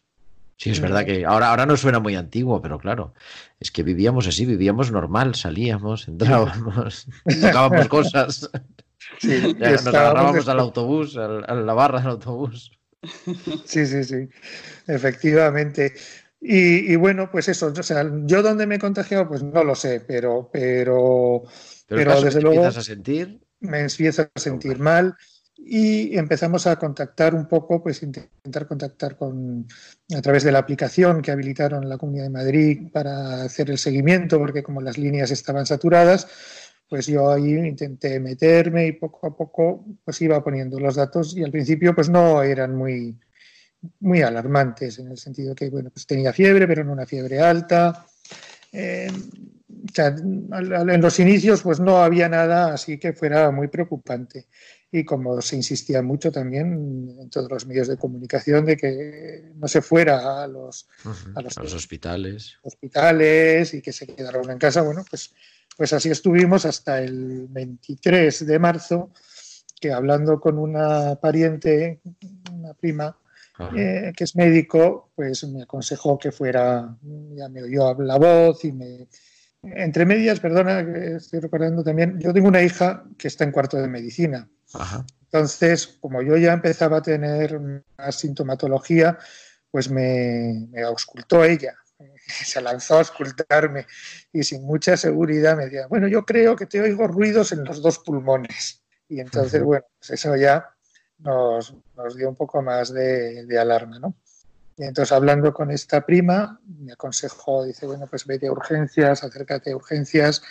Sí, 0.59 0.71
es 0.71 0.81
verdad 0.81 1.05
que 1.05 1.27
ahora, 1.27 1.51
ahora 1.51 1.67
no 1.67 1.77
suena 1.77 1.99
muy 1.99 2.17
antiguo, 2.17 2.63
pero 2.63 2.79
claro, 2.79 3.13
es 3.61 3.71
que 3.71 3.83
vivíamos 3.83 4.27
así, 4.27 4.47
vivíamos 4.47 4.91
normal, 4.91 5.35
salíamos, 5.35 6.09
entrábamos, 6.09 7.07
tocábamos 7.41 7.89
cosas, 7.89 8.51
Sí, 9.21 9.55
ya 9.61 9.71
nos 9.73 9.87
agarrábamos 9.89 10.49
al 10.49 10.59
autobús, 10.59 11.17
al- 11.17 11.45
a 11.47 11.55
la 11.55 11.75
barra 11.75 12.01
del 12.01 12.09
autobús. 12.13 12.73
Sí, 13.67 13.87
sí, 13.87 14.03
sí, 14.03 14.29
efectivamente. 14.87 15.95
Y, 16.41 16.93
y 16.93 16.97
bueno, 16.97 17.31
pues 17.31 17.49
eso, 17.49 17.73
o 17.77 17.83
sea, 17.83 18.05
yo 18.25 18.43
dónde 18.43 18.67
me 18.67 18.77
he 18.77 18.79
contagiado, 18.79 19.29
pues 19.29 19.43
no 19.43 19.63
lo 19.65 19.75
sé, 19.75 20.01
pero, 20.01 20.49
pero 20.53 21.43
Pero, 21.87 22.21
desde 22.21 22.41
luego- 22.41 22.57
empiezas 22.65 22.79
a 22.79 22.83
sentir, 22.83 23.41
me 23.61 23.81
empiezo 23.81 24.23
a 24.35 24.41
sentir 24.41 24.79
mal 24.79 25.15
y 25.59 26.17
empezamos 26.17 26.67
a 26.67 26.77
contactar 26.77 27.35
un 27.35 27.47
poco, 27.47 27.83
pues 27.83 28.03
intentar 28.03 28.67
contactar 28.67 29.17
con 29.17 29.67
a 30.15 30.23
través 30.23 30.45
de 30.45 30.53
la 30.53 30.59
aplicación 30.61 31.23
que 31.23 31.31
habilitaron 31.31 31.89
la 31.89 31.99
Comunidad 31.99 32.25
de 32.25 32.31
Madrid 32.31 32.89
para 32.93 33.43
hacer 33.43 33.71
el 33.71 33.79
seguimiento, 33.79 34.39
porque 34.39 34.63
como 34.63 34.81
las 34.81 34.99
líneas 34.99 35.31
estaban 35.31 35.67
saturadas, 35.67 36.29
pues 36.89 37.07
yo 37.07 37.31
ahí 37.31 37.55
intenté 37.55 38.21
meterme 38.21 38.87
y 38.87 38.93
poco 38.93 39.27
a 39.27 39.37
poco 39.37 39.85
pues 40.05 40.21
iba 40.23 40.43
poniendo 40.45 40.79
los 40.79 40.95
datos 40.95 41.37
y 41.37 41.43
al 41.43 41.51
principio 41.51 41.95
pues 41.95 42.09
no 42.09 42.43
eran 42.43 42.77
muy 42.77 43.19
muy 44.01 44.23
alarmantes 44.23 44.99
en 44.99 45.09
el 45.09 45.19
sentido 45.19 45.55
que 45.55 45.69
bueno 45.69 45.91
pues 45.91 46.07
tenía 46.07 46.33
fiebre 46.33 46.67
pero 46.67 46.85
no 46.85 46.93
una 46.93 47.07
fiebre 47.07 47.41
alta. 47.41 48.07
Eh, 48.73 49.09
o 49.11 49.95
sea, 49.95 50.09
en 50.09 51.01
los 51.01 51.19
inicios 51.19 51.63
pues 51.63 51.81
no 51.81 52.03
había 52.03 52.29
nada 52.29 52.75
así 52.75 52.99
que 52.99 53.13
fuera 53.15 53.51
muy 53.51 53.69
preocupante 53.69 54.47
y 54.93 55.05
como 55.05 55.41
se 55.43 55.57
insistía 55.57 56.01
mucho 56.01 56.31
también 56.31 57.17
en 57.21 57.29
todos 57.31 57.51
los 57.51 57.67
medios 57.67 57.89
de 57.89 57.97
comunicación 57.97 58.65
de 58.65 58.77
que 58.77 59.53
no 59.57 59.67
se 59.69 59.83
fuera 59.83 60.43
a 60.43 60.47
los 60.47 60.89
a 61.35 61.43
los- 61.43 61.59
a 61.59 61.63
los 61.63 61.75
hospitales. 61.75 62.57
hospitales 62.63 63.75
y 63.75 63.83
que 63.83 63.93
se 63.93 64.07
quedara 64.07 64.39
uno 64.41 64.53
en 64.53 64.59
casa. 64.59 64.83
Bueno, 64.83 65.05
pues, 65.09 65.33
pues 65.77 65.93
así 65.93 66.11
estuvimos 66.11 66.65
hasta 66.65 67.01
el 67.03 67.47
23 67.49 68.47
de 68.47 68.59
marzo, 68.59 69.11
que 69.81 69.93
hablando 69.93 70.41
con 70.41 70.57
una 70.59 71.17
pariente, 71.17 72.01
una 72.53 72.73
prima, 72.75 73.19
eh, 73.77 74.13
que 74.17 74.25
es 74.25 74.37
médico, 74.37 75.11
pues 75.15 75.45
me 75.49 75.63
aconsejó 75.63 76.19
que 76.19 76.31
fuera, 76.33 76.97
ya 77.35 77.49
me 77.49 77.63
oyó 77.63 77.95
la 78.03 78.17
voz 78.19 78.65
y 78.65 78.73
me, 78.73 79.09
entre 79.63 80.07
medias, 80.07 80.41
perdona, 80.41 80.81
estoy 81.17 81.41
recordando 81.41 81.83
también, 81.83 82.19
yo 82.21 82.33
tengo 82.33 82.49
una 82.49 82.63
hija 82.63 83.05
que 83.19 83.29
está 83.29 83.45
en 83.45 83.53
cuarto 83.53 83.77
de 83.79 83.89
medicina. 83.89 84.49
Ajá. 84.75 85.05
Entonces, 85.25 85.99
como 86.01 86.23
yo 86.23 86.37
ya 86.37 86.53
empezaba 86.53 86.99
a 86.99 87.03
tener 87.03 87.57
una 87.57 88.13
sintomatología, 88.13 89.19
pues 89.71 89.91
me, 89.91 90.67
me 90.71 90.83
auscultó 90.83 91.45
ella. 91.45 91.75
Se 92.27 92.61
lanzó 92.61 92.95
a 92.95 92.99
auscultarme 92.99 93.87
y 94.33 94.43
sin 94.43 94.65
mucha 94.65 94.97
seguridad 94.97 95.57
me 95.57 95.65
decía, 95.65 95.87
bueno, 95.89 96.09
yo 96.09 96.25
creo 96.25 96.57
que 96.57 96.67
te 96.67 96.81
oigo 96.81 97.07
ruidos 97.07 97.53
en 97.53 97.65
los 97.65 97.83
dos 97.83 97.99
pulmones. 97.99 98.83
Y 99.09 99.21
entonces, 99.21 99.63
bueno, 99.63 99.85
pues 99.99 100.11
eso 100.11 100.35
ya 100.37 100.69
nos, 101.19 101.75
nos 101.97 102.17
dio 102.17 102.29
un 102.29 102.37
poco 102.37 102.63
más 102.63 102.93
de, 102.93 103.45
de 103.47 103.59
alarma, 103.59 103.99
¿no? 103.99 104.15
Y 104.77 104.85
entonces 104.85 105.13
hablando 105.13 105.55
con 105.55 105.71
esta 105.71 106.05
prima, 106.05 106.61
me 106.67 106.93
aconsejó, 106.93 107.65
dice, 107.65 107.87
bueno, 107.87 108.07
pues 108.09 108.27
vete 108.27 108.49
a 108.49 108.53
urgencias, 108.53 109.25
acércate 109.25 109.73
a 109.73 109.77
urgencias, 109.77 110.43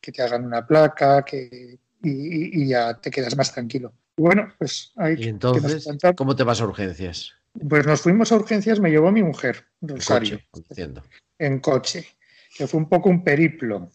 que 0.00 0.10
te 0.10 0.22
hagan 0.22 0.44
una 0.44 0.66
placa, 0.66 1.22
que, 1.22 1.78
y, 2.04 2.62
y- 2.62 2.68
ya 2.68 2.94
te 3.00 3.10
quedas 3.10 3.36
más 3.36 3.52
tranquilo. 3.52 3.92
Y 4.16 4.22
bueno, 4.22 4.52
pues 4.58 4.92
ahí 4.96 5.16
Y 5.18 5.28
entonces. 5.28 5.86
¿cómo 6.16 6.36
te 6.36 6.44
vas 6.44 6.60
a 6.60 6.64
urgencias? 6.66 7.32
Pues 7.68 7.86
nos 7.86 8.00
fuimos 8.00 8.30
a 8.32 8.36
urgencias, 8.36 8.80
me 8.80 8.90
llevó 8.90 9.10
mi 9.12 9.22
mujer, 9.22 9.64
En 9.80 9.88
Rosario, 9.88 10.40
coche, 10.50 10.66
entiendo. 10.70 11.02
en 11.38 11.60
coche, 11.60 12.06
que 12.56 12.66
fue 12.66 12.78
un 12.80 12.88
poco 12.88 13.08
un 13.08 13.22
periplo, 13.24 13.90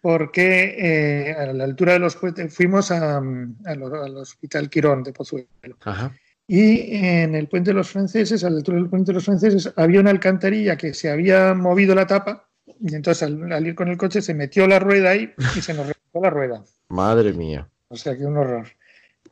porque 0.00 0.74
eh, 0.78 1.32
a 1.32 1.52
la 1.52 1.64
altura 1.64 1.94
de 1.94 1.98
los 1.98 2.16
puentes 2.16 2.54
fuimos 2.54 2.90
a- 2.90 3.18
a 3.18 3.74
lo- 3.74 4.02
al 4.02 4.16
Hospital 4.16 4.68
Quirón 4.70 5.02
de 5.02 5.12
Pozuelo. 5.12 5.46
Ajá. 5.84 6.12
Y 6.46 6.94
en 6.96 7.34
el 7.34 7.48
puente 7.48 7.70
de 7.70 7.74
los 7.74 7.88
franceses, 7.88 8.44
a 8.44 8.50
la 8.50 8.58
altura 8.58 8.76
del 8.78 8.88
puente 8.90 9.10
de 9.12 9.14
los 9.14 9.24
franceses, 9.24 9.72
había 9.76 10.00
una 10.00 10.10
alcantarilla 10.10 10.76
que 10.76 10.92
se 10.94 11.10
había 11.10 11.54
movido 11.54 11.94
la 11.94 12.06
tapa 12.06 12.48
y 12.86 12.94
entonces 12.94 13.22
al, 13.22 13.50
al 13.50 13.66
ir 13.66 13.74
con 13.74 13.88
el 13.88 13.96
coche 13.96 14.20
se 14.20 14.34
metió 14.34 14.66
la 14.66 14.78
rueda 14.78 15.10
ahí 15.10 15.32
y 15.56 15.60
se 15.62 15.72
nos 15.72 15.86
reventó 15.86 16.20
la 16.20 16.30
rueda. 16.30 16.64
Madre 16.88 17.32
mía. 17.32 17.66
O 17.88 17.96
sea 17.96 18.14
que 18.16 18.26
un 18.26 18.36
horror. 18.36 18.66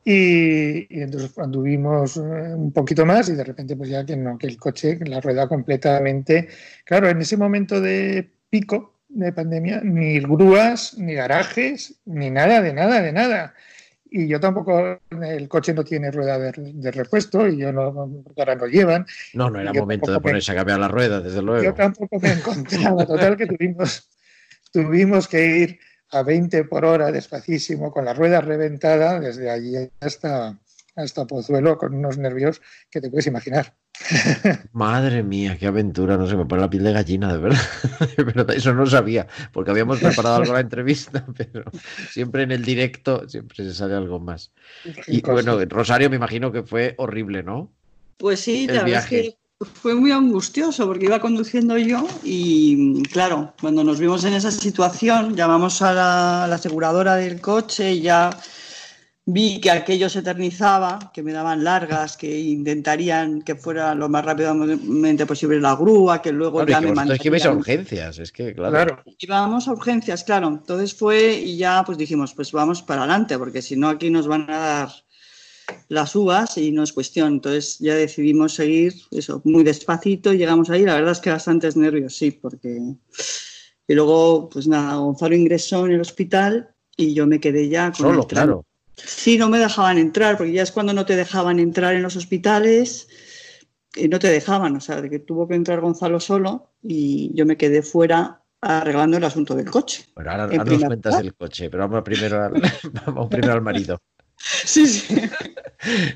Y, 0.03 0.93
y 0.93 1.01
entonces 1.01 1.37
anduvimos 1.37 2.17
eh, 2.17 2.19
un 2.19 2.73
poquito 2.73 3.05
más 3.05 3.29
y 3.29 3.35
de 3.35 3.43
repente 3.43 3.75
pues 3.75 3.89
ya 3.89 4.05
que 4.05 4.17
no, 4.17 4.37
que 4.37 4.47
el 4.47 4.57
coche, 4.57 4.97
la 5.05 5.21
rueda 5.21 5.47
completamente... 5.47 6.49
Claro, 6.83 7.07
en 7.09 7.21
ese 7.21 7.37
momento 7.37 7.79
de 7.79 8.29
pico 8.49 8.99
de 9.07 9.31
pandemia, 9.31 9.81
ni 9.83 10.19
grúas, 10.19 10.97
ni 10.97 11.13
garajes, 11.13 12.01
ni 12.05 12.31
nada, 12.31 12.61
de 12.61 12.73
nada, 12.73 13.01
de 13.01 13.11
nada. 13.13 13.53
Y 14.15 14.27
yo 14.27 14.39
tampoco, 14.39 14.99
el 15.09 15.49
coche 15.49 15.73
no 15.73 15.83
tiene 15.83 16.11
rueda 16.11 16.37
de, 16.37 16.51
de 16.55 16.91
repuesto 16.91 17.47
y 17.47 17.57
yo 17.57 17.73
no, 17.73 17.81
ahora 18.37 18.53
no 18.55 18.67
llevan. 18.67 19.07
No, 19.33 19.49
no 19.49 19.59
era 19.59 19.73
Yo 19.73 19.81
momento 19.81 20.11
de 20.11 20.17
me- 20.19 20.21
ponerse 20.21 20.51
a 20.51 20.55
cambiar 20.55 20.79
la 20.79 20.87
rueda, 20.87 21.19
desde 21.19 21.37
Yo 21.37 21.43
luego. 21.45 21.73
tampoco 21.73 22.19
me 22.19 22.31
encontraba. 22.31 23.07
Total 23.07 23.35
que 23.35 23.47
tuvimos, 23.47 24.07
tuvimos 24.71 25.27
que 25.27 25.57
ir 25.57 25.79
a 26.11 26.21
20 26.21 26.63
por 26.65 26.85
hora 26.85 27.11
despacísimo 27.11 27.91
con 27.91 28.05
la 28.05 28.13
rueda 28.13 28.39
reventada 28.39 29.19
desde 29.19 29.49
allí 29.49 29.73
hasta, 29.99 30.59
hasta 30.95 31.25
Pozuelo 31.25 31.77
con 31.77 31.95
unos 31.95 32.17
nervios 32.17 32.61
que 32.89 33.01
te 33.01 33.09
puedes 33.09 33.27
imaginar. 33.27 33.73
Madre 34.73 35.23
mía, 35.23 35.57
qué 35.57 35.67
aventura, 35.67 36.17
no 36.17 36.27
sé, 36.27 36.35
me 36.35 36.45
pone 36.45 36.61
la 36.61 36.69
piel 36.69 36.83
de 36.83 36.93
gallina, 36.93 37.31
de 37.31 37.39
verdad. 37.39 37.61
De 38.17 38.23
verdad, 38.23 38.51
eso 38.51 38.73
no 38.73 38.85
sabía, 38.85 39.27
porque 39.51 39.71
habíamos 39.71 39.99
preparado 39.99 40.35
algo 40.35 40.49
en 40.49 40.53
la 40.53 40.59
entrevista, 40.59 41.25
pero 41.37 41.63
siempre 42.09 42.43
en 42.43 42.51
el 42.51 42.63
directo 42.63 43.27
siempre 43.27 43.63
se 43.63 43.73
sale 43.73 43.95
algo 43.95 44.19
más. 44.19 44.51
Y 45.07 45.21
bueno, 45.21 45.57
Rosario 45.65 46.09
me 46.09 46.15
imagino 46.15 46.51
que 46.51 46.63
fue 46.63 46.95
horrible, 46.97 47.43
¿no? 47.43 47.71
Pues 48.17 48.41
sí, 48.41 48.65
El 48.69 48.75
la 48.75 48.83
verdad 48.83 49.03
es 49.03 49.09
que 49.09 49.37
fue 49.59 49.95
muy 49.95 50.11
angustioso 50.11 50.85
porque 50.85 51.05
iba 51.05 51.21
conduciendo 51.21 51.77
yo 51.77 52.05
y 52.23 53.03
claro, 53.03 53.53
cuando 53.61 53.83
nos 53.83 53.99
vimos 53.99 54.23
en 54.25 54.33
esa 54.33 54.51
situación, 54.51 55.35
llamamos 55.35 55.81
a 55.81 55.93
la, 55.93 56.43
a 56.43 56.47
la 56.47 56.55
aseguradora 56.55 57.15
del 57.15 57.39
coche 57.39 57.93
y 57.93 58.01
ya 58.01 58.29
vi 59.25 59.61
que 59.61 59.71
aquello 59.71 60.09
se 60.09 60.19
eternizaba, 60.19 61.11
que 61.13 61.23
me 61.23 61.31
daban 61.31 61.63
largas, 61.63 62.17
que 62.17 62.39
intentarían 62.39 63.41
que 63.41 63.55
fuera 63.55 63.95
lo 63.95 64.09
más 64.09 64.25
rápidamente 64.25 65.25
posible 65.25 65.61
la 65.61 65.75
grúa, 65.75 66.21
que 66.21 66.31
luego 66.31 66.57
Claro, 66.57 66.69
y 66.69 66.73
ya 66.73 66.79
que 66.81 66.85
me 66.87 66.91
vosotros 66.93 67.19
que 67.19 67.27
ibais 67.29 67.45
a 67.45 67.47
mandarían- 67.51 67.57
urgencias, 67.59 68.19
es 68.19 68.31
que, 68.31 68.53
claro. 68.53 68.71
Claro, 68.71 69.03
Íbamos 69.19 69.67
a 69.67 69.71
urgencias, 69.71 70.23
claro. 70.23 70.47
Entonces 70.49 70.93
fue 70.93 71.33
y 71.35 71.57
ya 71.57 71.83
pues 71.85 71.97
dijimos, 71.97 72.33
pues 72.33 72.51
vamos 72.51 72.81
para 72.81 73.03
adelante, 73.03 73.37
porque 73.37 73.61
si 73.61 73.75
no 73.77 73.87
aquí 73.89 74.09
nos 74.09 74.27
van 74.27 74.49
a 74.49 74.57
dar 74.57 74.89
las 75.87 76.13
uvas 76.15 76.57
y 76.57 76.71
no 76.71 76.83
es 76.83 76.91
cuestión. 76.91 77.33
Entonces 77.35 77.79
ya 77.79 77.95
decidimos 77.95 78.53
seguir 78.53 78.93
eso 79.11 79.41
muy 79.45 79.63
despacito 79.63 80.33
y 80.33 80.37
llegamos 80.37 80.69
ahí. 80.69 80.83
La 80.83 80.95
verdad 80.95 81.13
es 81.13 81.19
que 81.21 81.29
bastantes 81.29 81.77
nervios, 81.77 82.15
sí, 82.17 82.31
porque... 82.31 82.77
Y 83.87 83.93
luego, 83.95 84.49
pues 84.49 84.67
nada, 84.67 84.95
Gonzalo 84.95 85.35
ingresó 85.35 85.85
en 85.85 85.93
el 85.93 86.01
hospital 86.01 86.69
y 86.97 87.13
yo 87.13 87.25
me 87.27 87.39
quedé 87.39 87.67
ya 87.69 87.87
con 87.91 88.07
Solo, 88.07 88.21
el 88.21 88.27
claro. 88.27 88.65
Sí, 88.95 89.37
no 89.37 89.49
me 89.49 89.59
dejaban 89.59 89.97
entrar, 89.97 90.37
porque 90.37 90.53
ya 90.53 90.63
es 90.63 90.71
cuando 90.71 90.93
no 90.93 91.05
te 91.05 91.15
dejaban 91.15 91.59
entrar 91.59 91.95
en 91.95 92.03
los 92.03 92.15
hospitales 92.15 93.07
y 93.95 94.07
no 94.07 94.19
te 94.19 94.29
dejaban, 94.29 94.75
o 94.75 94.81
sea, 94.81 95.01
de 95.01 95.09
que 95.09 95.19
tuvo 95.19 95.47
que 95.47 95.55
entrar 95.55 95.81
Gonzalo 95.81 96.19
solo 96.19 96.71
y 96.81 97.31
yo 97.33 97.45
me 97.45 97.57
quedé 97.57 97.81
fuera 97.81 98.41
arreglando 98.61 99.17
el 99.17 99.23
asunto 99.23 99.55
del 99.55 99.69
coche. 99.69 100.05
Bueno, 100.15 100.31
ahora, 100.31 100.47
nos 100.47 100.83
cuentas 100.83 101.13
lugar. 101.13 101.25
el 101.25 101.35
coche, 101.35 101.69
pero 101.69 101.87
vamos 101.87 102.03
primero 102.03 102.43
al, 102.43 102.53
vamos 103.05 103.27
primero 103.29 103.53
al 103.53 103.61
marido. 103.61 103.99
Sí, 104.65 104.87
sí. 104.87 105.21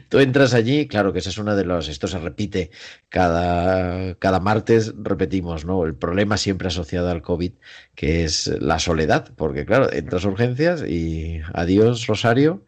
Tú 0.10 0.20
entras 0.20 0.54
allí, 0.54 0.88
claro 0.88 1.14
que 1.14 1.20
ese 1.20 1.30
es 1.30 1.38
uno 1.38 1.56
de 1.56 1.66
los, 1.66 1.88
esto 1.90 2.08
se 2.08 2.20
repite 2.20 2.72
cada, 3.10 4.16
cada 4.16 4.40
martes, 4.40 4.94
repetimos, 4.98 5.66
¿no? 5.66 5.86
El 5.86 5.96
problema 5.96 6.38
siempre 6.38 6.68
asociado 6.70 7.10
al 7.10 7.22
COVID, 7.22 7.54
que 7.96 8.24
es 8.24 8.48
la 8.62 8.80
soledad, 8.80 9.34
porque 9.36 9.66
claro, 9.66 9.92
entras 9.92 10.26
a 10.26 10.30
urgencias 10.30 10.84
y 10.88 11.42
adiós, 11.54 12.08
Rosario, 12.08 12.66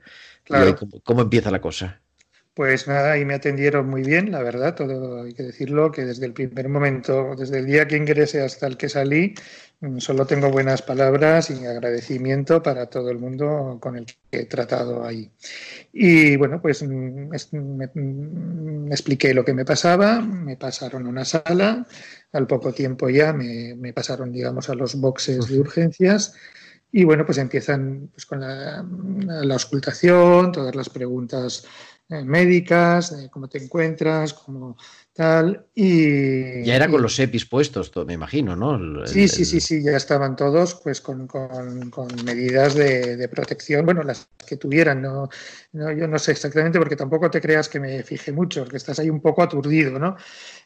y 0.47 0.47
Claro. 0.49 0.65
ahí 0.65 0.75
¿cómo, 0.75 1.01
cómo 1.03 1.21
empieza 1.21 1.51
la 1.51 1.61
cosa? 1.61 2.01
Pues 2.53 2.87
nada, 2.87 3.17
y 3.17 3.23
me 3.25 3.35
atendieron 3.35 3.89
muy 3.89 4.03
bien, 4.03 4.31
la 4.31 4.43
verdad, 4.43 4.75
todo 4.75 5.23
hay 5.23 5.33
que 5.33 5.43
decirlo, 5.43 5.91
que 5.91 6.03
desde 6.03 6.25
el 6.25 6.33
primer 6.33 6.67
momento, 6.67 7.33
desde 7.37 7.59
el 7.59 7.65
día 7.65 7.87
que 7.87 7.95
ingresé 7.95 8.41
hasta 8.41 8.67
el 8.67 8.75
que 8.77 8.89
salí, 8.89 9.33
solo 9.97 10.25
tengo 10.25 10.51
buenas 10.51 10.81
palabras 10.81 11.49
y 11.49 11.65
agradecimiento 11.65 12.61
para 12.61 12.87
todo 12.87 13.09
el 13.11 13.17
mundo 13.17 13.77
con 13.79 13.95
el 13.97 14.05
que 14.05 14.15
he 14.31 14.45
tratado 14.45 15.05
ahí. 15.05 15.31
Y 15.93 16.35
bueno, 16.35 16.61
pues 16.61 16.83
mm, 16.83 17.29
me, 17.53 17.87
mm, 17.87 18.87
me 18.87 18.91
expliqué 18.91 19.33
lo 19.33 19.45
que 19.45 19.53
me 19.53 19.65
pasaba, 19.65 20.21
me 20.21 20.57
pasaron 20.57 21.05
a 21.05 21.09
una 21.09 21.25
sala, 21.25 21.87
al 22.33 22.47
poco 22.47 22.73
tiempo 22.73 23.09
ya 23.09 23.31
me, 23.33 23.75
me 23.75 23.93
pasaron, 23.93 24.31
digamos, 24.31 24.69
a 24.69 24.75
los 24.75 24.95
boxes 24.95 25.47
de 25.47 25.59
urgencias. 25.59 26.33
Y 26.91 27.03
bueno, 27.03 27.25
pues 27.25 27.37
empiezan 27.37 28.09
pues, 28.11 28.25
con 28.25 28.41
la, 28.41 28.83
la 28.83 29.53
auscultación, 29.53 30.51
todas 30.51 30.75
las 30.75 30.89
preguntas 30.89 31.65
eh, 32.09 32.23
médicas, 32.23 33.15
de 33.15 33.29
cómo 33.29 33.47
te 33.47 33.63
encuentras, 33.63 34.33
cómo 34.33 34.75
tal. 35.13 35.67
Y, 35.75 36.63
Ya 36.65 36.75
era 36.75 36.89
con 36.89 37.01
los 37.01 37.17
EPIs 37.19 37.45
puestos, 37.45 37.91
todo, 37.91 38.05
me 38.05 38.13
imagino, 38.13 38.55
¿no? 38.55 38.75
El- 38.75 39.05
Sí, 39.05 39.21
el- 39.23 39.29
sí, 39.29 39.45
sí, 39.45 39.59
sí, 39.59 39.83
ya 39.83 39.97
estaban 39.97 40.35
todos 40.35 40.75
pues 40.83 41.01
con, 41.01 41.27
con- 41.27 41.89
con 41.89 42.07
medidas 42.25 42.75
de, 42.75 43.15
de 43.17 43.27
protección, 43.29 43.85
bueno, 43.85 44.03
las 44.03 44.27
que 44.45 44.57
tuvieran, 44.57 45.01
no, 45.01 45.29
no, 45.73 45.91
yo 45.91 46.07
no 46.07 46.19
sé 46.19 46.31
exactamente 46.31 46.77
porque 46.79 46.95
tampoco 46.95 47.29
te 47.31 47.41
creas 47.41 47.69
que 47.69 47.79
me 47.79 48.03
fije 48.03 48.31
mucho, 48.31 48.61
porque 48.63 48.77
estás 48.77 48.99
ahí 48.99 49.09
un 49.09 49.21
poco 49.21 49.41
aturdido, 49.41 49.97
¿no? 49.99 50.15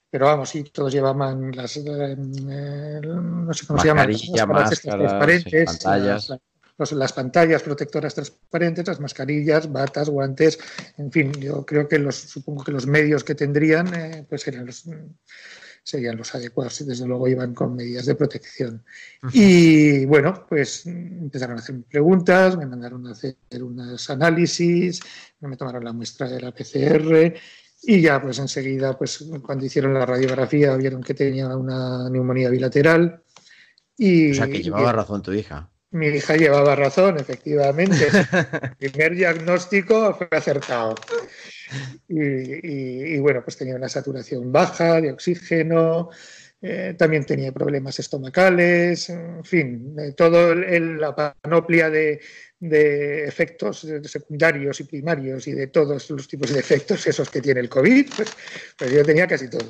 Pero 0.10 0.26
vamos, 0.28 0.50
sí, 0.50 0.64
todos 0.66 0.94
llevaban 0.94 1.52
las, 1.54 1.78
eh, 1.78 1.84
eh, 1.88 3.02
no 3.04 3.54
sé 3.54 3.66
cómo 3.68 3.80
se 3.80 3.88
llaman, 3.88 4.12
las 4.12 4.48
máscaras 4.48 4.98
transparentes, 4.98 5.52
sí, 5.52 5.66
pantallas. 5.66 6.30
las- 6.30 6.40
los- 6.78 6.92
las 6.94 7.14
pantallas 7.14 7.64
protectoras 7.64 8.16
transparentes, 8.16 8.88
las 8.88 9.00
mascarillas, 9.00 9.72
batas, 9.72 10.10
guantes, 10.10 10.60
en 10.98 11.12
fin, 11.12 11.32
yo 11.34 11.66
creo 11.66 11.88
que 11.88 12.00
los, 12.00 12.16
supongo 12.16 12.64
que 12.64 12.72
los 12.72 12.88
medios 12.88 13.24
que 13.24 13.36
tendrían, 13.36 13.94
eh, 13.94 14.26
pues 14.28 14.42
serían 14.42 14.66
los, 14.66 14.84
serían 15.84 16.16
los 16.18 16.34
adecuados 16.34 16.80
y 16.82 16.86
desde 16.86 17.06
luego 17.06 17.28
iban 17.28 17.54
con 17.54 17.76
medidas 17.76 18.06
de 18.06 18.16
protección. 18.16 18.84
Y 19.34 20.06
bueno, 20.06 20.46
pues 20.48 20.86
empezaron 20.86 21.58
a 21.58 21.60
hacer 21.60 21.76
preguntas, 21.84 22.58
me 22.58 22.66
mandaron 22.66 23.06
a 23.08 23.12
hacer 23.12 23.36
unos 23.62 24.10
análisis, 24.10 25.02
me 25.42 25.58
tomaron 25.58 25.84
la 25.84 25.92
muestra 25.94 26.30
de 26.30 26.40
la 26.42 26.52
PCR 26.54 27.34
y 27.86 28.00
ya 28.02 28.22
pues 28.22 28.40
enseguida, 28.40 28.98
pues 28.98 29.26
cuando 29.42 29.66
hicieron 29.66 29.94
la 29.94 30.06
radiografía 30.06 30.74
vieron 30.78 31.04
que 31.04 31.14
tenía 31.14 31.50
una 31.58 32.10
neumonía 32.10 32.50
bilateral. 32.50 33.22
Y, 33.98 34.32
O 34.32 34.36
sea, 34.36 34.48
que 34.48 34.64
llevaba 34.64 34.92
razón 34.94 35.22
tu 35.22 35.34
hija. 35.34 35.70
Mi 35.94 36.08
hija 36.08 36.36
llevaba 36.36 36.76
razón, 36.76 37.18
efectivamente. 37.18 38.08
El 38.80 38.90
primer 38.92 39.16
diagnóstico 39.16 40.14
fue 40.16 40.28
acertado. 40.32 40.96
Y, 42.08 42.20
y- 42.20 43.16
y, 43.16 43.20
bueno, 43.20 43.42
pues 43.44 43.58
tenía 43.58 43.76
una 43.76 43.90
saturación 43.90 44.52
baja 44.52 45.02
de 45.02 45.12
oxígeno, 45.12 46.10
eh, 46.62 46.96
también 46.98 47.26
tenía 47.26 47.52
problemas 47.52 47.98
estomacales, 48.00 49.10
en 49.10 49.44
fin, 49.44 49.96
eh, 50.00 50.14
todo 50.16 50.52
el- 50.54 50.64
el- 50.64 51.00
la 51.00 51.16
panoplia 51.16 51.90
de, 51.90 52.20
de 52.60 53.26
efectos 53.26 53.86
secundarios 54.04 54.80
y 54.80 54.84
primarios 54.86 55.48
y 55.48 55.52
de 55.54 55.68
todos 55.68 56.10
los 56.12 56.28
tipos 56.28 56.54
de 56.54 56.60
efectos 56.60 57.06
esos 57.08 57.30
que 57.30 57.42
tiene 57.42 57.60
el 57.60 57.70
COVID, 57.70 58.06
pues, 58.16 58.30
pues 58.78 58.92
yo 58.92 59.04
tenía 59.04 59.28
casi 59.28 59.50
todo. 59.50 59.68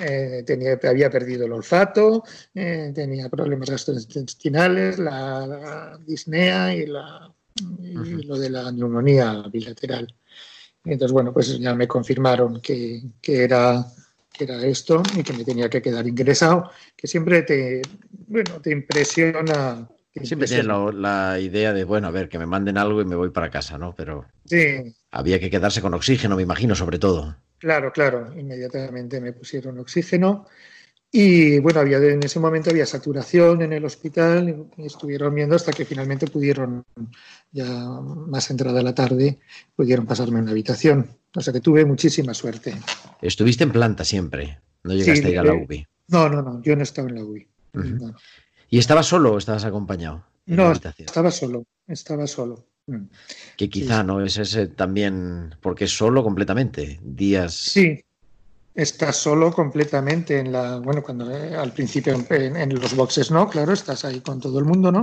Eh, 0.00 0.42
tenía, 0.46 0.78
había 0.82 1.10
perdido 1.10 1.46
el 1.46 1.52
olfato, 1.52 2.24
eh, 2.54 2.92
tenía 2.94 3.28
problemas 3.28 3.70
gastrointestinales, 3.70 4.98
la, 4.98 5.46
la 5.46 5.98
disnea 6.06 6.74
y, 6.74 6.86
la, 6.86 7.32
y 7.82 7.94
Ujú. 7.94 8.22
lo 8.26 8.38
de 8.38 8.50
la 8.50 8.72
neumonía 8.72 9.42
bilateral. 9.52 10.14
Entonces, 10.84 11.12
bueno, 11.12 11.32
pues 11.32 11.58
ya 11.58 11.74
me 11.74 11.86
confirmaron 11.86 12.60
que, 12.60 13.02
que 13.20 13.44
era, 13.44 13.84
que 14.32 14.44
era 14.44 14.64
esto 14.66 15.02
y 15.16 15.22
que 15.22 15.32
me 15.32 15.44
tenía 15.44 15.68
que 15.70 15.80
quedar 15.82 16.06
ingresado, 16.06 16.70
que 16.96 17.06
siempre 17.06 17.42
te, 17.42 17.82
bueno, 18.28 18.60
te 18.60 18.72
impresiona. 18.72 19.88
te 20.12 20.26
Siempre 20.26 20.48
tienes 20.48 20.66
impresiona. 20.66 20.92
la, 20.92 21.30
la 21.32 21.40
idea 21.40 21.72
de, 21.72 21.84
bueno, 21.84 22.08
a 22.08 22.10
ver, 22.10 22.28
que 22.28 22.38
me 22.38 22.46
manden 22.46 22.78
algo 22.78 23.00
y 23.00 23.04
me 23.04 23.16
voy 23.16 23.30
para 23.30 23.50
casa, 23.50 23.78
¿no? 23.78 23.94
Pero 23.94 24.24
Sí, 24.44 24.94
había 25.12 25.38
que 25.38 25.50
quedarse 25.50 25.80
con 25.80 25.94
oxígeno, 25.94 26.34
me 26.36 26.42
imagino, 26.42 26.74
sobre 26.74 26.98
todo. 26.98 27.36
Claro, 27.58 27.92
claro, 27.92 28.32
inmediatamente 28.36 29.20
me 29.20 29.32
pusieron 29.32 29.78
oxígeno 29.78 30.46
y 31.14 31.58
bueno, 31.60 31.80
había 31.80 31.98
en 31.98 32.22
ese 32.22 32.40
momento 32.40 32.70
había 32.70 32.86
saturación 32.86 33.60
en 33.60 33.74
el 33.74 33.84
hospital 33.84 34.66
y 34.78 34.86
estuvieron 34.86 35.34
viendo 35.34 35.54
hasta 35.54 35.70
que 35.70 35.84
finalmente 35.84 36.26
pudieron, 36.26 36.84
ya 37.52 37.66
más 37.68 38.50
entrada 38.50 38.82
la 38.82 38.94
tarde, 38.94 39.38
pudieron 39.76 40.06
pasarme 40.06 40.38
en 40.38 40.46
la 40.46 40.52
habitación. 40.52 41.10
O 41.36 41.40
sea 41.42 41.52
que 41.52 41.60
tuve 41.60 41.84
muchísima 41.84 42.32
suerte. 42.32 42.74
Estuviste 43.20 43.62
en 43.62 43.72
planta 43.72 44.04
siempre, 44.04 44.60
no 44.84 44.94
llegaste 44.94 45.20
Sí, 45.20 45.28
a 45.28 45.30
ir 45.30 45.38
a 45.38 45.44
la 45.44 45.54
UBI. 45.54 45.86
No, 46.08 46.30
no, 46.30 46.40
no, 46.40 46.62
yo 46.62 46.74
no 46.76 46.82
estaba 46.82 47.08
en 47.10 47.14
la. 47.16 47.22
No, 47.74 48.14
¿Y 48.70 48.78
estabas 48.78 49.06
solo 49.06 49.34
o 49.34 49.38
estabas 49.38 49.64
acompañado? 49.66 50.24
No, 50.46 50.72
estaba 50.72 51.30
solo, 51.30 51.66
estaba 51.86 52.26
solo. 52.26 52.64
Mm. 52.86 53.04
Que 53.56 53.68
quizá, 53.70 54.02
¿no? 54.02 54.24
Es 54.24 54.38
ese 54.38 54.66
también, 54.66 55.54
porque 55.60 55.84
es 55.84 55.96
solo 55.96 56.22
completamente, 56.22 56.98
días... 57.02 57.54
Sí, 57.54 58.02
estás 58.74 59.16
solo 59.16 59.52
completamente 59.52 60.38
en 60.38 60.52
la, 60.52 60.78
bueno, 60.78 61.02
cuando 61.02 61.30
eh, 61.30 61.54
al 61.54 61.72
principio 61.72 62.14
en, 62.30 62.56
en 62.56 62.74
los 62.74 62.96
boxes 62.96 63.30
no, 63.30 63.48
claro, 63.48 63.72
estás 63.72 64.04
ahí 64.04 64.20
con 64.20 64.40
todo 64.40 64.58
el 64.58 64.64
mundo, 64.64 64.90
¿no? 64.90 65.02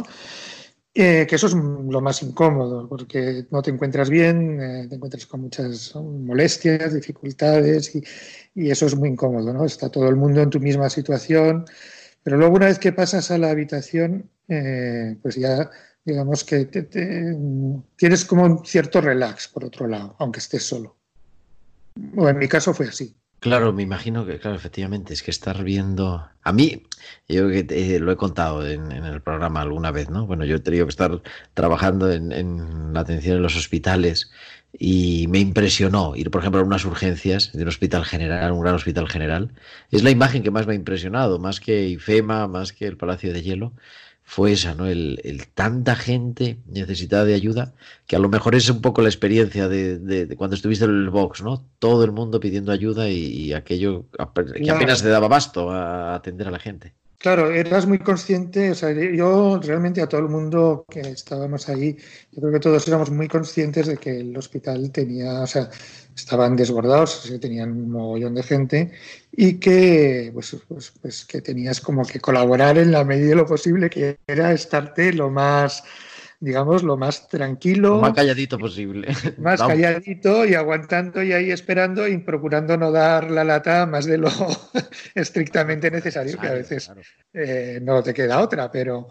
Eh, 0.93 1.27
que 1.29 1.35
eso 1.35 1.47
es 1.47 1.53
lo 1.53 2.01
más 2.01 2.21
incómodo, 2.23 2.89
porque 2.89 3.45
no 3.51 3.61
te 3.61 3.69
encuentras 3.69 4.09
bien, 4.09 4.59
eh, 4.59 4.87
te 4.89 4.95
encuentras 4.95 5.25
con 5.27 5.41
muchas 5.41 5.95
molestias, 5.95 6.93
dificultades, 6.93 7.95
y, 7.95 8.03
y 8.55 8.71
eso 8.71 8.87
es 8.87 8.95
muy 8.95 9.09
incómodo, 9.09 9.53
¿no? 9.53 9.65
Está 9.65 9.89
todo 9.89 10.09
el 10.09 10.15
mundo 10.15 10.41
en 10.41 10.49
tu 10.49 10.59
misma 10.59 10.89
situación, 10.89 11.65
pero 12.23 12.37
luego 12.37 12.55
una 12.55 12.65
vez 12.65 12.79
que 12.79 12.91
pasas 12.91 13.29
a 13.31 13.37
la 13.37 13.51
habitación, 13.51 14.29
pues 15.21 15.35
ya 15.35 15.69
digamos 16.09 16.43
que 16.43 16.65
te- 16.65 16.83
te- 16.83 17.35
tienes 17.95 18.25
como 18.25 18.43
un 18.43 18.65
cierto 18.65 19.01
relax, 19.01 19.47
por 19.47 19.63
otro 19.65 19.87
lado, 19.87 20.15
aunque 20.19 20.39
estés 20.39 20.63
solo. 20.63 20.97
O 22.15 22.27
en 22.29 22.37
mi 22.37 22.47
caso 22.47 22.73
fue 22.73 22.87
así. 22.87 23.15
Claro, 23.39 23.71
me 23.71 23.83
imagino 23.83 24.25
que, 24.25 24.37
claro, 24.37 24.57
efectivamente, 24.57 25.13
es 25.13 25.23
que 25.23 25.31
estar 25.31 25.63
viendo. 25.63 26.27
A 26.43 26.51
mí, 26.51 26.83
yo 27.27 27.47
que 27.49 27.63
te- 27.63 27.99
lo 27.99 28.11
he 28.11 28.17
contado 28.17 28.67
en, 28.67 28.91
en 28.91 29.05
el 29.05 29.21
programa 29.21 29.61
alguna 29.61 29.91
vez, 29.91 30.09
¿no? 30.09 30.25
Bueno, 30.27 30.43
yo 30.43 30.57
he 30.57 30.59
tenido 30.59 30.85
que 30.85 30.89
estar 30.89 31.21
trabajando 31.53 32.11
en, 32.11 32.33
en 32.33 32.93
la 32.93 32.99
atención 32.99 33.37
en 33.37 33.43
los 33.43 33.55
hospitales 33.55 34.29
y 34.77 35.27
me 35.29 35.39
impresionó 35.39 36.17
ir, 36.17 36.29
por 36.31 36.41
ejemplo, 36.41 36.59
a 36.59 36.65
unas 36.65 36.83
urgencias 36.83 37.51
de 37.53 37.63
un 37.63 37.69
hospital 37.69 38.03
general, 38.03 38.51
un 38.51 38.59
gran 38.61 38.75
hospital 38.75 39.07
general. 39.07 39.53
Es 39.89 40.03
la 40.03 40.11
imagen 40.11 40.43
que 40.43 40.51
más 40.51 40.67
me 40.67 40.73
ha 40.73 40.75
impresionado, 40.75 41.39
más 41.39 41.61
que 41.61 41.87
IFEMA, 41.87 42.47
más 42.49 42.73
que 42.73 42.87
el 42.87 42.97
Palacio 42.97 43.31
de 43.31 43.41
Hielo, 43.41 43.71
fue 44.33 44.51
esa, 44.53 44.75
¿no? 44.75 44.85
El, 44.87 45.19
el 45.23 45.47
tanta 45.47 45.95
gente 45.95 46.59
necesitada 46.67 47.25
de 47.25 47.33
ayuda, 47.33 47.73
que 48.07 48.15
a 48.15 48.19
lo 48.19 48.29
mejor 48.29 48.53
es 48.55 48.69
un 48.69 48.81
poco 48.81 49.01
la 49.01 49.09
experiencia 49.09 49.67
de, 49.67 49.97
de- 49.99 50.25
de 50.27 50.35
cuando 50.37 50.55
estuviste 50.55 50.85
en 50.85 50.91
el 50.91 51.09
box, 51.09 51.41
¿no? 51.41 51.65
Todo 51.79 52.03
el 52.05 52.11
mundo 52.11 52.39
pidiendo 52.39 52.71
ayuda 52.71 53.09
y, 53.09 53.17
y 53.17 53.53
aquello 53.53 54.05
que 54.63 54.71
apenas 54.71 55.01
te 55.01 55.09
daba 55.09 55.27
basto 55.27 55.71
a 55.71 56.15
atender 56.15 56.47
a 56.47 56.51
la 56.51 56.59
gente. 56.59 56.93
Claro, 57.17 57.51
eras 57.51 57.85
muy 57.85 57.99
consciente, 57.99 58.71
o 58.71 58.75
sea, 58.75 58.91
yo 58.93 59.59
realmente 59.61 60.01
a 60.01 60.07
todo 60.07 60.21
el 60.21 60.29
mundo 60.29 60.85
que 60.89 61.01
estábamos 61.01 61.67
ahí, 61.67 61.97
yo 62.31 62.39
creo 62.39 62.53
que 62.53 62.59
todos 62.61 62.87
éramos 62.87 63.11
muy 63.11 63.27
conscientes 63.27 63.87
de 63.87 63.97
que 63.97 64.21
el 64.21 64.37
hospital 64.37 64.89
tenía, 64.93 65.41
o 65.41 65.47
sea, 65.47 65.69
estaban 66.19 66.55
desbordados, 66.55 67.31
tenían 67.41 67.71
un 67.71 67.89
mogollón 67.91 68.35
de 68.35 68.43
gente 68.43 68.91
y 69.31 69.59
que, 69.59 70.31
pues, 70.33 70.55
pues, 70.67 70.91
pues 71.01 71.25
que 71.25 71.41
tenías 71.41 71.81
como 71.81 72.05
que 72.05 72.19
colaborar 72.19 72.77
en 72.77 72.91
la 72.91 73.03
medida 73.03 73.29
de 73.29 73.35
lo 73.35 73.45
posible, 73.45 73.89
que 73.89 74.19
era 74.27 74.51
estarte 74.53 75.13
lo 75.13 75.29
más, 75.29 75.83
digamos, 76.39 76.83
lo 76.83 76.97
más 76.97 77.27
tranquilo, 77.27 77.95
Lo 77.95 78.01
más 78.01 78.13
calladito 78.13 78.57
posible. 78.57 79.07
más 79.37 79.59
Vamos. 79.59 79.73
calladito 79.75 80.45
y 80.45 80.53
aguantando 80.55 81.21
y 81.23 81.33
ahí 81.33 81.51
esperando 81.51 82.07
y 82.07 82.17
procurando 82.19 82.77
no 82.77 82.91
dar 82.91 83.29
la 83.31 83.43
lata 83.43 83.85
más 83.85 84.05
de 84.05 84.17
lo 84.17 84.29
estrictamente 85.15 85.91
necesario, 85.91 86.39
que 86.39 86.47
a 86.47 86.53
veces 86.53 86.85
Claro. 86.85 87.01
eh, 87.33 87.79
no 87.81 88.01
te 88.03 88.13
queda 88.13 88.41
otra, 88.41 88.71
pero, 88.71 89.07